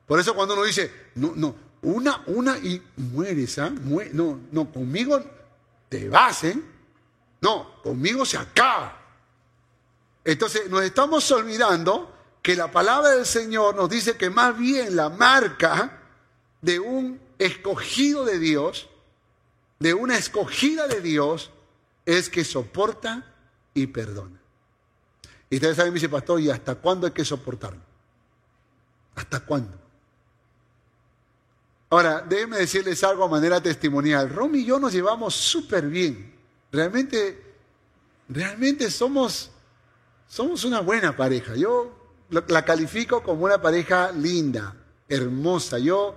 Por 0.06 0.20
eso 0.20 0.32
cuando 0.36 0.54
uno 0.54 0.62
dice, 0.62 1.10
no, 1.16 1.32
no, 1.34 1.56
una, 1.82 2.22
una 2.26 2.58
y 2.58 2.80
mueres, 2.98 3.58
¿ah? 3.58 3.68
no, 4.12 4.38
no, 4.52 4.70
conmigo 4.70 5.20
te 5.88 6.08
vas, 6.08 6.44
¿eh? 6.44 6.56
No, 7.40 7.82
conmigo 7.82 8.24
se 8.24 8.36
acaba. 8.36 8.96
Entonces 10.24 10.70
nos 10.70 10.84
estamos 10.84 11.28
olvidando 11.32 12.11
que 12.42 12.56
la 12.56 12.70
palabra 12.70 13.10
del 13.10 13.24
Señor 13.24 13.74
nos 13.76 13.88
dice 13.88 14.16
que 14.16 14.28
más 14.28 14.58
bien 14.58 14.96
la 14.96 15.08
marca 15.08 16.00
de 16.60 16.80
un 16.80 17.20
escogido 17.38 18.24
de 18.24 18.38
Dios 18.38 18.88
de 19.82 19.94
una 19.94 20.16
escogida 20.16 20.86
de 20.86 21.00
Dios 21.00 21.50
es 22.06 22.30
que 22.30 22.44
soporta 22.44 23.34
y 23.74 23.88
perdona. 23.88 24.40
Y 25.50 25.56
ustedes 25.56 25.76
saben, 25.76 25.92
dice 25.92 26.08
pastor, 26.08 26.40
¿y 26.40 26.50
hasta 26.50 26.76
cuándo 26.76 27.08
hay 27.08 27.12
que 27.12 27.24
soportarlo? 27.24 27.82
¿Hasta 29.16 29.40
cuándo? 29.40 29.76
Ahora, 31.90 32.20
déjenme 32.20 32.58
decirles 32.58 33.02
algo 33.02 33.24
a 33.24 33.28
manera 33.28 33.60
testimonial. 33.60 34.30
Romy 34.30 34.60
y 34.60 34.64
yo 34.66 34.78
nos 34.78 34.92
llevamos 34.92 35.34
súper 35.34 35.88
bien. 35.88 36.32
Realmente, 36.70 37.56
realmente 38.28 38.88
somos, 38.88 39.50
somos 40.28 40.62
una 40.64 40.80
buena 40.80 41.14
pareja. 41.16 41.56
Yo 41.56 42.01
la 42.32 42.64
califico 42.64 43.22
como 43.22 43.44
una 43.44 43.60
pareja 43.60 44.10
linda, 44.12 44.74
hermosa. 45.08 45.78
Yo 45.78 46.16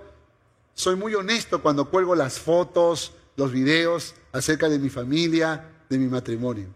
soy 0.74 0.96
muy 0.96 1.14
honesto 1.14 1.60
cuando 1.60 1.90
cuelgo 1.90 2.14
las 2.14 2.38
fotos, 2.38 3.12
los 3.36 3.52
videos 3.52 4.14
acerca 4.32 4.68
de 4.68 4.78
mi 4.78 4.88
familia, 4.88 5.68
de 5.88 5.98
mi 5.98 6.06
matrimonio. 6.06 6.68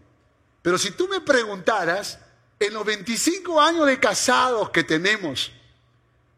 Pero 0.61 0.77
si 0.77 0.91
tú 0.91 1.07
me 1.07 1.21
preguntaras, 1.21 2.19
en 2.59 2.73
los 2.73 2.85
25 2.85 3.59
años 3.59 3.87
de 3.87 3.99
casados 3.99 4.69
que 4.69 4.83
tenemos, 4.83 5.51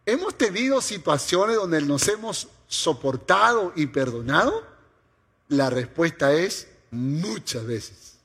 ¿hemos 0.06 0.38
tenido 0.38 0.80
situaciones 0.80 1.58
donde 1.58 1.82
nos 1.82 2.08
hemos 2.08 2.48
soportado 2.68 3.74
y 3.76 3.88
perdonado? 3.88 4.66
La 5.50 5.70
respuesta 5.70 6.34
es 6.34 6.70
muchas 6.92 7.66
veces. 7.66 8.18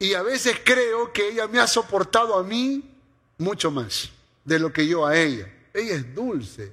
Y 0.00 0.14
a 0.14 0.22
veces 0.22 0.56
creo 0.64 1.12
que 1.12 1.28
ella 1.28 1.46
me 1.46 1.60
ha 1.60 1.68
soportado 1.68 2.36
a 2.36 2.42
mí 2.42 2.95
mucho 3.38 3.70
más 3.70 4.10
de 4.44 4.58
lo 4.58 4.72
que 4.72 4.86
yo 4.86 5.06
a 5.06 5.16
ella. 5.16 5.52
Ella 5.72 5.94
es 5.94 6.14
dulce. 6.14 6.72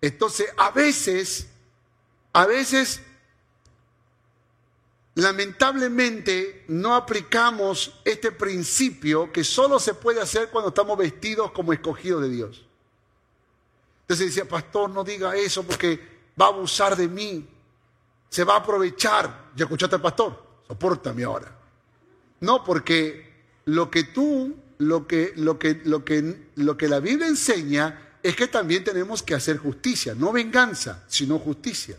Entonces, 0.00 0.48
a 0.56 0.70
veces, 0.70 1.48
a 2.32 2.46
veces 2.46 3.00
lamentablemente 5.14 6.64
no 6.68 6.94
aplicamos 6.94 8.00
este 8.04 8.30
principio 8.30 9.32
que 9.32 9.42
solo 9.42 9.80
se 9.80 9.94
puede 9.94 10.20
hacer 10.20 10.48
cuando 10.50 10.68
estamos 10.68 10.96
vestidos 10.96 11.50
como 11.50 11.72
escogidos 11.72 12.22
de 12.22 12.28
Dios. 12.28 12.64
Entonces 14.02 14.28
decía, 14.28 14.48
pastor, 14.48 14.90
no 14.90 15.02
diga 15.02 15.34
eso 15.34 15.64
porque 15.64 16.00
va 16.40 16.46
a 16.46 16.48
abusar 16.50 16.96
de 16.96 17.08
mí, 17.08 17.46
se 18.28 18.44
va 18.44 18.54
a 18.54 18.58
aprovechar. 18.58 19.50
¿Ya 19.56 19.64
escuchaste 19.64 19.96
al 19.96 20.02
pastor? 20.02 20.40
Sopórtame 20.68 21.24
ahora. 21.24 21.52
No, 22.40 22.62
porque 22.62 23.27
lo 23.68 23.90
que 23.90 24.04
tú, 24.04 24.56
lo 24.78 25.06
que, 25.06 25.34
lo 25.36 25.58
que, 25.58 25.82
lo 25.84 26.02
que, 26.02 26.36
lo 26.56 26.76
que 26.78 26.88
la 26.88 27.00
Biblia 27.00 27.28
enseña 27.28 28.16
es 28.22 28.34
que 28.34 28.48
también 28.48 28.82
tenemos 28.82 29.22
que 29.22 29.34
hacer 29.34 29.58
justicia, 29.58 30.14
no 30.14 30.32
venganza, 30.32 31.04
sino 31.06 31.38
justicia. 31.38 31.96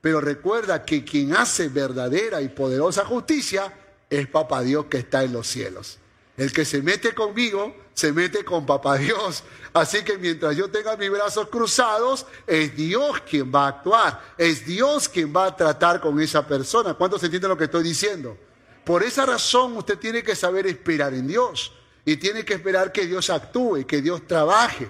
Pero 0.00 0.22
recuerda 0.22 0.82
que 0.82 1.04
quien 1.04 1.36
hace 1.36 1.68
verdadera 1.68 2.40
y 2.40 2.48
poderosa 2.48 3.04
justicia 3.04 3.72
es 4.08 4.26
Papá 4.28 4.62
Dios 4.62 4.86
que 4.86 4.98
está 4.98 5.22
en 5.22 5.34
los 5.34 5.46
cielos. 5.46 5.98
El 6.38 6.50
que 6.50 6.64
se 6.64 6.80
mete 6.80 7.14
conmigo, 7.14 7.76
se 7.92 8.14
mete 8.14 8.42
con 8.42 8.64
Papá 8.64 8.96
Dios. 8.96 9.44
Así 9.74 10.02
que 10.02 10.16
mientras 10.16 10.56
yo 10.56 10.70
tenga 10.70 10.96
mis 10.96 11.10
brazos 11.10 11.50
cruzados, 11.50 12.24
es 12.46 12.74
Dios 12.74 13.20
quien 13.28 13.52
va 13.54 13.66
a 13.66 13.68
actuar. 13.68 14.34
Es 14.38 14.64
Dios 14.64 15.10
quien 15.10 15.36
va 15.36 15.44
a 15.44 15.56
tratar 15.56 16.00
con 16.00 16.18
esa 16.18 16.46
persona. 16.46 16.94
¿Cuántos 16.94 17.22
entienden 17.22 17.50
lo 17.50 17.58
que 17.58 17.64
estoy 17.64 17.82
diciendo? 17.82 18.38
Por 18.84 19.02
esa 19.02 19.26
razón 19.26 19.76
usted 19.76 19.98
tiene 19.98 20.22
que 20.22 20.34
saber 20.34 20.66
esperar 20.66 21.14
en 21.14 21.26
Dios. 21.26 21.72
Y 22.04 22.16
tiene 22.16 22.44
que 22.44 22.54
esperar 22.54 22.92
que 22.92 23.06
Dios 23.06 23.30
actúe, 23.30 23.86
que 23.86 24.00
Dios 24.00 24.26
trabaje. 24.26 24.88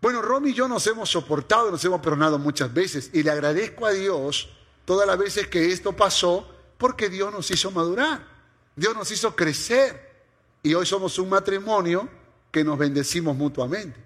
Bueno, 0.00 0.22
Romy 0.22 0.50
y 0.50 0.54
yo 0.54 0.66
nos 0.66 0.86
hemos 0.86 1.10
soportado, 1.10 1.70
nos 1.70 1.84
hemos 1.84 2.00
perdonado 2.00 2.38
muchas 2.38 2.72
veces 2.72 3.10
y 3.12 3.22
le 3.22 3.30
agradezco 3.30 3.86
a 3.86 3.92
Dios 3.92 4.48
todas 4.84 5.06
las 5.06 5.16
veces 5.16 5.46
que 5.46 5.70
esto 5.70 5.92
pasó 5.92 6.48
porque 6.76 7.08
Dios 7.08 7.32
nos 7.32 7.48
hizo 7.52 7.70
madurar, 7.70 8.26
Dios 8.74 8.96
nos 8.96 9.10
hizo 9.12 9.36
crecer 9.36 10.10
y 10.62 10.74
hoy 10.74 10.86
somos 10.86 11.18
un 11.20 11.28
matrimonio 11.28 12.08
que 12.50 12.64
nos 12.64 12.76
bendecimos 12.78 13.36
mutuamente. 13.36 14.00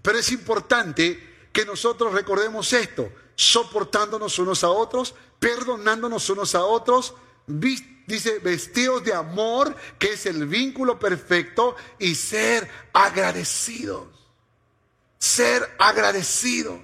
Pero 0.00 0.18
es 0.18 0.32
importante 0.32 1.48
que 1.52 1.66
nosotros 1.66 2.14
recordemos 2.14 2.72
esto, 2.72 3.10
soportándonos 3.38 4.38
unos 4.38 4.64
a 4.64 4.68
otros, 4.68 5.14
perdonándonos 5.38 6.28
unos 6.28 6.54
a 6.54 6.64
otros, 6.64 7.14
dice 7.46 8.40
vestidos 8.40 9.02
de 9.04 9.14
amor, 9.14 9.74
que 9.98 10.12
es 10.12 10.26
el 10.26 10.46
vínculo 10.46 10.98
perfecto, 10.98 11.76
y 11.98 12.16
ser 12.16 12.68
agradecidos 12.92 14.18
ser 15.18 15.68
agradecidos. 15.78 16.80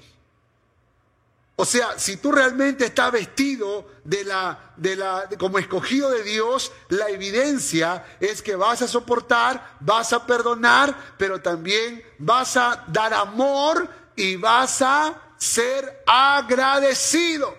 O 1.57 1.65
sea, 1.65 1.97
si 1.99 2.17
tú 2.17 2.33
realmente 2.33 2.87
estás 2.87 3.13
vestido 3.13 3.89
de 4.03 4.25
la, 4.25 4.73
de 4.77 4.97
la, 4.97 5.29
como 5.39 5.59
escogido 5.59 6.11
de 6.11 6.25
Dios, 6.25 6.73
la 6.89 7.09
evidencia 7.11 8.05
es 8.19 8.43
que 8.43 8.57
vas 8.57 8.83
a 8.83 8.89
soportar, 8.89 9.77
vas 9.79 10.13
a 10.13 10.27
perdonar, 10.27 11.15
pero 11.17 11.41
también 11.41 12.03
vas 12.19 12.57
a 12.57 12.85
dar 12.89 13.15
amor 13.15 13.89
y 14.17 14.35
vas 14.35 14.83
a 14.83 15.24
ser 15.45 16.03
agradecido. 16.07 17.55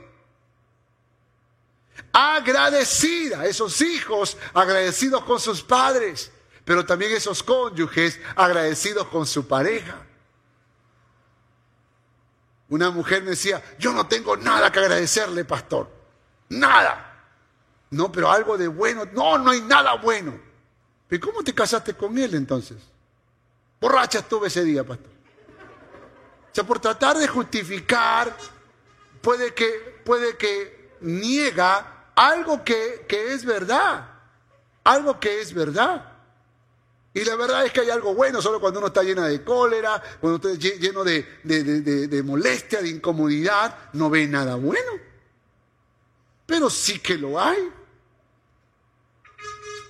Agradecida, 2.11 3.45
esos 3.45 3.81
hijos 3.81 4.37
agradecidos 4.53 5.23
con 5.25 5.39
sus 5.39 5.61
padres, 5.61 6.31
pero 6.63 6.85
también 6.85 7.11
esos 7.11 7.43
cónyuges 7.43 8.19
agradecidos 8.35 9.07
con 9.07 9.25
su 9.25 9.47
pareja. 9.47 10.01
Una 12.69 12.89
mujer 12.89 13.21
me 13.21 13.31
decía, 13.31 13.61
yo 13.77 13.91
no 13.91 14.07
tengo 14.07 14.35
nada 14.35 14.71
que 14.71 14.79
agradecerle, 14.79 15.45
pastor. 15.45 15.89
Nada. 16.49 17.11
No, 17.91 18.11
pero 18.11 18.31
algo 18.31 18.57
de 18.57 18.67
bueno. 18.67 19.05
No, 19.13 19.37
no 19.37 19.51
hay 19.51 19.61
nada 19.61 19.93
bueno. 19.95 20.39
¿Pero 21.07 21.27
cómo 21.27 21.43
te 21.43 21.53
casaste 21.53 21.93
con 21.93 22.17
él 22.17 22.33
entonces? 22.33 22.77
Borracha 23.79 24.19
estuve 24.19 24.47
ese 24.47 24.63
día, 24.63 24.83
pastor. 24.83 25.14
Sea, 26.55 26.63
por 26.63 26.79
tratar 26.79 27.17
de 27.17 27.27
justificar, 27.27 28.33
puede 29.21 29.53
que, 29.53 29.99
puede 30.05 30.37
que 30.37 30.91
niega 31.01 32.11
algo 32.15 32.63
que, 32.63 33.05
que 33.09 33.33
es 33.33 33.43
verdad. 33.43 34.09
Algo 34.85 35.19
que 35.19 35.41
es 35.41 35.53
verdad. 35.53 36.13
Y 37.13 37.25
la 37.25 37.35
verdad 37.35 37.65
es 37.65 37.73
que 37.73 37.81
hay 37.81 37.89
algo 37.89 38.15
bueno 38.15 38.41
solo 38.41 38.61
cuando 38.61 38.79
uno 38.79 38.87
está 38.87 39.03
llena 39.03 39.27
de 39.27 39.43
cólera, 39.43 40.01
cuando 40.21 40.39
uno 40.39 40.53
está 40.53 40.69
lleno 40.79 41.03
de, 41.03 42.23
molestia, 42.23 42.81
de 42.81 42.87
incomodidad, 42.87 43.89
no 43.91 44.09
ve 44.09 44.25
nada 44.25 44.55
bueno. 44.55 44.91
Pero 46.45 46.69
sí 46.69 46.99
que 46.99 47.17
lo 47.17 47.37
hay. 47.37 47.69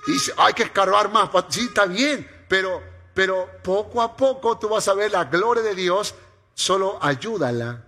dice, 0.07 0.34
hay 0.36 0.53
que 0.53 0.63
escarbar 0.63 1.11
más. 1.11 1.30
Sí, 1.49 1.66
está 1.66 1.86
bien, 1.86 2.28
pero, 2.47 2.82
pero 3.13 3.51
poco 3.63 4.01
a 4.01 4.18
poco 4.18 4.57
tú 4.57 4.68
vas 4.68 4.88
a 4.88 4.95
ver 4.95 5.11
la 5.11 5.26
gloria 5.26 5.61
de 5.61 5.76
Dios. 5.76 6.16
Solo 6.56 6.97
ayúdala. 7.03 7.84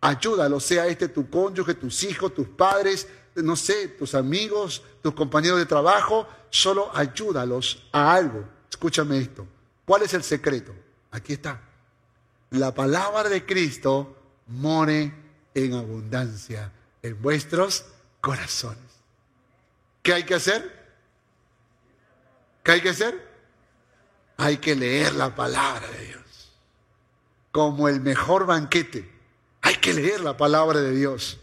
Ayúdalo, 0.00 0.60
sea 0.60 0.86
este 0.86 1.08
tu 1.08 1.28
cónyuge, 1.28 1.74
tus 1.74 2.04
hijos, 2.04 2.34
tus 2.34 2.48
padres, 2.48 3.08
no 3.34 3.56
sé, 3.56 3.88
tus 3.88 4.14
amigos, 4.14 4.82
tus 5.02 5.14
compañeros 5.14 5.58
de 5.58 5.66
trabajo. 5.66 6.28
Solo 6.50 6.94
ayúdalos 6.94 7.88
a 7.90 8.14
algo. 8.14 8.44
Escúchame 8.70 9.18
esto. 9.18 9.46
¿Cuál 9.84 10.02
es 10.02 10.14
el 10.14 10.22
secreto? 10.22 10.72
Aquí 11.10 11.32
está. 11.32 11.60
La 12.50 12.74
palabra 12.74 13.28
de 13.28 13.44
Cristo 13.44 14.16
more 14.46 15.14
en 15.54 15.74
abundancia 15.74 16.70
en 17.02 17.20
vuestros 17.20 17.84
corazones. 18.20 18.78
¿Qué 20.02 20.12
hay 20.12 20.24
que 20.24 20.34
hacer? 20.34 20.82
¿Qué 22.62 22.72
hay 22.72 22.80
que 22.80 22.90
hacer? 22.90 23.30
Hay 24.36 24.58
que 24.58 24.74
leer 24.74 25.14
la 25.14 25.34
palabra 25.34 25.86
de 25.88 26.06
Dios. 26.06 26.22
Como 27.52 27.88
el 27.88 28.00
mejor 28.00 28.46
banquete. 28.46 29.10
Hay 29.60 29.76
que 29.76 29.94
leer 29.94 30.20
la 30.20 30.36
palabra 30.36 30.80
de 30.80 30.90
Dios. 30.90 31.38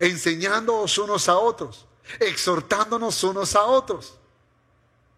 Enseñándonos 0.00 0.98
unos 0.98 1.28
a 1.28 1.36
otros. 1.36 1.86
Exhortándonos 2.18 3.22
unos 3.22 3.54
a 3.54 3.62
otros. 3.62 4.18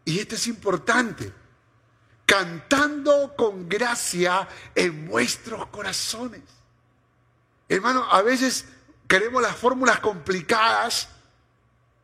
Y 0.04 0.18
esto 0.18 0.34
es 0.34 0.46
importante 0.46 1.32
cantando 2.26 3.34
con 3.36 3.68
gracia 3.68 4.48
en 4.74 5.06
vuestros 5.08 5.66
corazones. 5.66 6.42
Hermano, 7.68 8.04
a 8.10 8.22
veces 8.22 8.66
queremos 9.06 9.42
las 9.42 9.56
fórmulas 9.56 10.00
complicadas, 10.00 11.08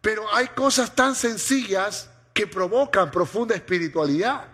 pero 0.01 0.33
hay 0.35 0.49
cosas 0.49 0.95
tan 0.95 1.15
sencillas 1.15 2.09
que 2.33 2.47
provocan 2.47 3.11
profunda 3.11 3.55
espiritualidad. 3.55 4.49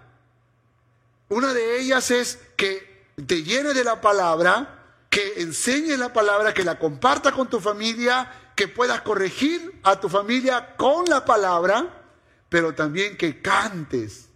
Una 1.28 1.52
de 1.52 1.80
ellas 1.80 2.10
es 2.10 2.38
que 2.56 2.95
te 3.24 3.42
llene 3.42 3.72
de 3.72 3.84
la 3.84 4.00
palabra, 4.00 4.82
que 5.08 5.40
enseñes 5.40 5.98
la 5.98 6.12
palabra, 6.12 6.52
que 6.52 6.64
la 6.64 6.78
compartas 6.78 7.32
con 7.32 7.48
tu 7.48 7.60
familia, 7.60 8.52
que 8.54 8.68
puedas 8.68 9.00
corregir 9.02 9.80
a 9.82 9.98
tu 10.00 10.08
familia 10.08 10.76
con 10.76 11.04
la 11.06 11.24
palabra, 11.24 12.04
pero 12.48 12.74
también 12.74 13.16
que 13.16 13.40
cantes 13.40 14.26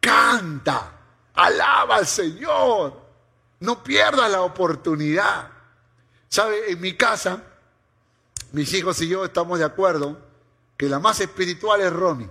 Canta, 0.00 0.92
alaba 1.34 1.96
al 1.96 2.06
Señor. 2.06 3.08
No 3.60 3.82
pierdas 3.82 4.30
la 4.30 4.42
oportunidad. 4.42 5.50
¿Sabe? 6.28 6.70
En 6.70 6.80
mi 6.80 6.94
casa, 6.96 7.42
mis 8.52 8.72
hijos 8.74 9.00
y 9.00 9.08
yo 9.08 9.24
estamos 9.24 9.58
de 9.58 9.64
acuerdo 9.64 10.18
que 10.76 10.88
la 10.88 10.98
más 10.98 11.20
espiritual 11.20 11.80
es 11.80 11.92
Ronnie. 11.92 12.30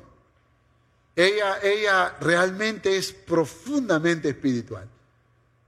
Ella, 1.16 1.60
ella 1.62 2.16
realmente 2.22 2.96
es 2.96 3.12
profundamente 3.12 4.30
espiritual. 4.30 4.88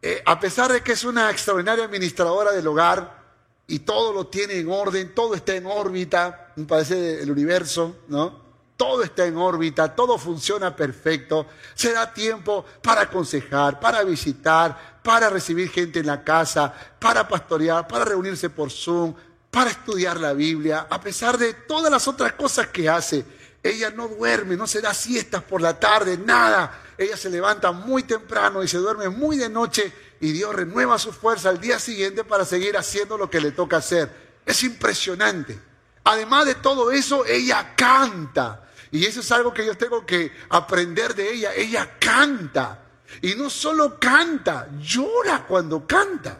Eh, 0.02 0.22
a 0.26 0.40
pesar 0.40 0.72
de 0.72 0.82
que 0.82 0.94
es 0.94 1.04
una 1.04 1.30
extraordinaria 1.30 1.86
administradora 1.86 2.52
del 2.52 2.68
hogar 2.68 3.20
y 3.68 3.80
todo 3.80 4.14
lo 4.14 4.28
tiene 4.28 4.56
en 4.56 4.72
orden, 4.72 5.14
todo 5.14 5.36
está 5.36 5.56
en 5.56 5.66
órbita, 5.66 6.54
me 6.56 6.66
parece 6.66 7.22
el 7.22 7.32
universo, 7.32 7.98
¿no? 8.08 8.50
todo 8.80 9.04
está 9.04 9.26
en 9.26 9.36
órbita, 9.36 9.94
todo 9.94 10.18
funciona 10.18 10.74
perfecto, 10.74 11.48
se 11.76 11.92
da 11.92 12.14
tiempo 12.14 12.64
para 12.82 13.02
aconsejar, 13.02 13.78
para 13.78 14.06
visitar, 14.06 15.02
para 15.04 15.30
recibir 15.30 15.70
gente 15.70 16.00
en 16.00 16.08
la 16.08 16.24
casa, 16.24 16.74
para 16.98 17.28
pastorear, 17.28 17.86
para 17.90 18.06
reunirse 18.06 18.50
por 18.50 18.72
Zoom, 18.72 19.14
para 19.52 19.72
estudiar 19.72 20.18
la 20.18 20.32
Biblia, 20.32 20.88
a 20.90 21.02
pesar 21.02 21.38
de 21.38 21.54
todas 21.56 21.92
las 21.92 22.08
otras 22.08 22.32
cosas 22.34 22.68
que 22.68 22.88
hace. 22.88 23.26
ella 23.62 23.90
no 23.90 24.08
duerme, 24.08 24.56
no 24.56 24.66
se 24.66 24.80
da 24.80 24.94
siestas 24.94 25.44
por 25.44 25.62
la 25.62 25.78
tarde, 25.78 26.18
nada. 26.18 26.72
Ella 27.00 27.16
se 27.16 27.30
levanta 27.30 27.72
muy 27.72 28.04
temprano 28.04 28.62
y 28.62 28.68
se 28.68 28.78
duerme 28.78 29.08
muy 29.08 29.38
de 29.38 29.48
noche 29.48 29.94
y 30.20 30.34
Dios 30.34 30.54
renueva 30.54 31.00
su 31.00 31.14
fuerza 31.14 31.48
al 31.48 31.62
día 31.62 31.80
siguiente 31.80 32.26
para 32.26 32.44
seguir 32.44 32.76
haciendo 32.76 33.18
lo 33.18 33.30
que 33.30 33.40
le 33.40 33.54
toca 33.54 33.78
hacer. 33.78 34.42
Es 34.46 34.64
impresionante. 34.64 35.58
Además 36.04 36.46
de 36.46 36.56
todo 36.56 36.92
eso, 36.92 37.26
ella 37.26 37.74
canta. 37.78 38.70
Y 38.92 39.06
eso 39.06 39.22
es 39.22 39.32
algo 39.32 39.54
que 39.54 39.66
yo 39.66 39.78
tengo 39.78 40.06
que 40.06 40.30
aprender 40.50 41.16
de 41.16 41.32
ella. 41.32 41.54
Ella 41.56 41.98
canta. 41.98 42.84
Y 43.22 43.34
no 43.36 43.50
solo 43.50 43.98
canta, 43.98 44.68
llora 44.78 45.46
cuando 45.48 45.88
canta. 45.88 46.38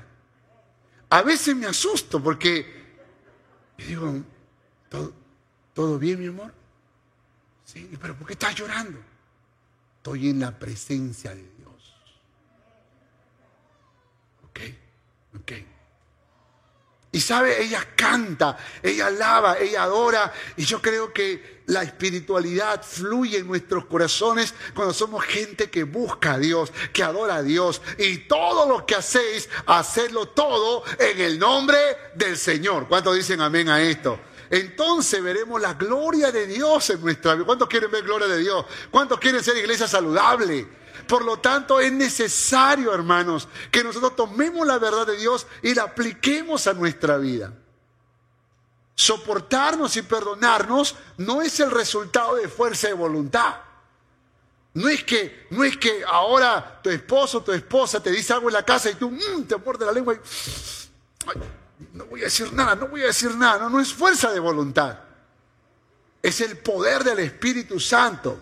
A 1.10 1.22
veces 1.22 1.56
me 1.56 1.68
asusto 1.68 2.22
porque 2.22 2.98
digo, 3.78 4.14
¿todo, 4.90 5.14
¿todo 5.74 5.98
bien, 5.98 6.20
mi 6.20 6.28
amor? 6.28 6.52
Sí, 7.64 7.98
pero 8.02 8.14
¿por 8.14 8.28
qué 8.28 8.34
estás 8.34 8.54
llorando? 8.56 9.00
Estoy 10.10 10.30
en 10.32 10.40
la 10.40 10.58
presencia 10.58 11.36
de 11.36 11.44
Dios. 11.56 11.96
¿Ok? 14.44 14.60
¿Ok? 15.40 15.52
Y 17.12 17.22
sabe, 17.22 17.64
ella 17.64 17.88
canta, 17.96 18.58
ella 18.82 19.06
alaba, 19.06 19.60
ella 19.60 19.84
adora. 19.84 20.34
Y 20.58 20.66
yo 20.66 20.82
creo 20.82 21.14
que 21.14 21.62
la 21.68 21.84
espiritualidad 21.84 22.84
fluye 22.84 23.38
en 23.38 23.46
nuestros 23.46 23.86
corazones 23.86 24.56
cuando 24.74 24.96
somos 24.96 25.24
gente 25.26 25.70
que 25.70 25.84
busca 25.84 26.34
a 26.34 26.40
Dios, 26.40 26.72
que 26.92 27.04
adora 27.04 27.36
a 27.36 27.44
Dios. 27.44 27.80
Y 28.00 28.18
todo 28.28 28.68
lo 28.68 28.88
que 28.88 28.96
hacéis, 28.96 29.48
hacedlo 29.68 30.30
todo 30.30 30.84
en 30.98 31.22
el 31.22 31.38
nombre 31.38 31.78
del 32.16 32.36
Señor. 32.36 32.88
¿Cuántos 32.88 33.16
dicen 33.16 33.42
amén 33.42 33.70
a 33.70 33.80
esto? 33.80 34.20
Entonces 34.50 35.22
veremos 35.22 35.62
la 35.62 35.74
gloria 35.74 36.32
de 36.32 36.48
Dios 36.48 36.90
en 36.90 37.02
nuestra 37.02 37.36
vida. 37.36 37.46
¿Cuántos 37.46 37.68
quieren 37.68 37.92
ver 37.92 38.04
gloria 38.04 38.28
de 38.28 38.40
Dios? 38.40 38.66
¿Cuántos 38.90 39.20
quieren 39.20 39.44
ser 39.44 39.58
iglesia 39.58 39.88
saludable? 39.88 40.68
Por 41.08 41.24
lo 41.24 41.38
tanto, 41.38 41.80
es 41.80 41.92
necesario, 41.92 42.94
hermanos, 42.94 43.48
que 43.72 43.84
nosotros 43.84 44.16
tomemos 44.16 44.66
la 44.66 44.78
verdad 44.78 45.08
de 45.08 45.18
Dios 45.18 45.48
y 45.62 45.74
la 45.74 45.84
apliquemos 45.84 46.68
a 46.68 46.74
nuestra 46.74 47.18
vida. 47.18 47.54
Soportarnos 48.96 49.96
y 49.98 50.02
perdonarnos 50.02 50.96
no 51.18 51.42
es 51.42 51.60
el 51.60 51.72
resultado 51.72 52.36
de 52.36 52.48
fuerza 52.48 52.88
de 52.88 52.94
voluntad. 52.94 53.56
No 54.74 54.88
es 54.88 55.04
que, 55.04 55.48
no 55.50 55.64
es 55.64 55.78
que 55.78 56.04
ahora 56.06 56.80
tu 56.84 56.90
esposo 56.90 57.40
o 57.40 57.44
tu 57.44 57.52
esposa 57.52 58.02
te 58.02 58.12
dice 58.12 58.34
algo 58.34 58.50
en 58.50 58.54
la 58.54 58.64
casa 58.64 58.90
y 58.90 58.96
tú 58.96 59.10
mm, 59.10 59.46
te 59.48 59.58
muerde 59.58 59.86
la 59.86 59.92
lengua 59.92 60.14
y 60.14 60.20
no 61.94 62.06
voy 62.06 62.22
a 62.22 62.26
decir 62.26 62.52
nada, 62.54 62.76
no 62.76 62.88
voy 62.88 63.04
a 63.04 63.08
decir 63.08 63.34
nada. 63.36 63.60
No, 63.60 63.70
no 63.70 63.80
es 63.80 63.94
fuerza 63.94 64.32
de 64.32 64.40
voluntad. 64.40 65.00
Es 66.22 66.42
el 66.42 66.58
poder 66.58 67.04
del 67.04 67.20
Espíritu 67.20 67.80
Santo. 67.80 68.40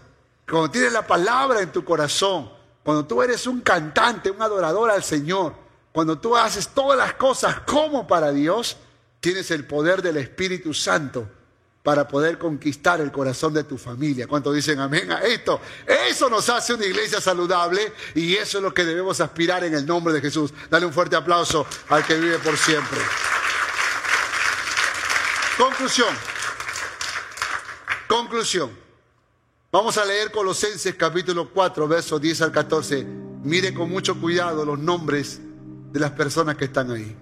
Cuando 0.49 0.71
tienes 0.71 0.91
la 0.91 1.05
palabra 1.05 1.61
en 1.61 1.71
tu 1.71 1.83
corazón, 1.83 2.51
cuando 2.83 3.05
tú 3.05 3.21
eres 3.21 3.45
un 3.45 3.61
cantante, 3.61 4.31
un 4.31 4.41
adorador 4.41 4.89
al 4.89 5.03
Señor, 5.03 5.53
cuando 5.91 6.17
tú 6.17 6.35
haces 6.35 6.69
todas 6.69 6.97
las 6.97 7.13
cosas 7.13 7.61
como 7.61 8.07
para 8.07 8.31
Dios, 8.31 8.77
tienes 9.19 9.51
el 9.51 9.65
poder 9.65 10.01
del 10.01 10.17
Espíritu 10.17 10.73
Santo 10.73 11.27
para 11.87 12.05
poder 12.05 12.37
conquistar 12.37 12.99
el 12.99 13.13
corazón 13.13 13.53
de 13.53 13.63
tu 13.63 13.77
familia. 13.77 14.27
¿Cuántos 14.27 14.53
dicen 14.53 14.77
amén 14.77 15.09
a 15.09 15.19
esto? 15.19 15.61
Eso 15.85 16.29
nos 16.29 16.49
hace 16.49 16.73
una 16.73 16.85
iglesia 16.85 17.21
saludable 17.21 17.93
y 18.13 18.35
eso 18.35 18.57
es 18.57 18.61
lo 18.65 18.73
que 18.73 18.83
debemos 18.83 19.21
aspirar 19.21 19.63
en 19.63 19.73
el 19.73 19.85
nombre 19.85 20.13
de 20.13 20.19
Jesús. 20.19 20.53
Dale 20.69 20.85
un 20.85 20.91
fuerte 20.91 21.15
aplauso 21.15 21.65
al 21.87 22.05
que 22.05 22.15
vive 22.15 22.39
por 22.39 22.57
siempre. 22.57 22.99
Conclusión. 25.57 26.13
Conclusión. 28.09 28.69
Vamos 29.71 29.97
a 29.97 30.03
leer 30.03 30.29
Colosenses 30.29 30.93
capítulo 30.95 31.51
4, 31.53 31.87
versos 31.87 32.19
10 32.19 32.41
al 32.41 32.51
14. 32.51 33.05
Mire 33.43 33.73
con 33.73 33.89
mucho 33.89 34.19
cuidado 34.19 34.65
los 34.65 34.77
nombres 34.77 35.39
de 35.93 36.01
las 36.01 36.11
personas 36.11 36.57
que 36.57 36.65
están 36.65 36.91
ahí. 36.91 37.15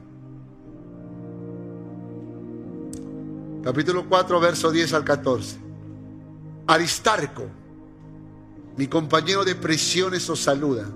Capítulo 3.65 4.05
4, 4.07 4.39
verso 4.39 4.71
10 4.71 4.93
al 4.93 5.03
14. 5.03 5.57
Aristarco, 6.67 7.47
mi 8.77 8.85
compañero 8.85 9.43
de 9.43 9.55
prisiones, 9.55 10.29
os 10.29 10.39
saluda. 10.39 10.87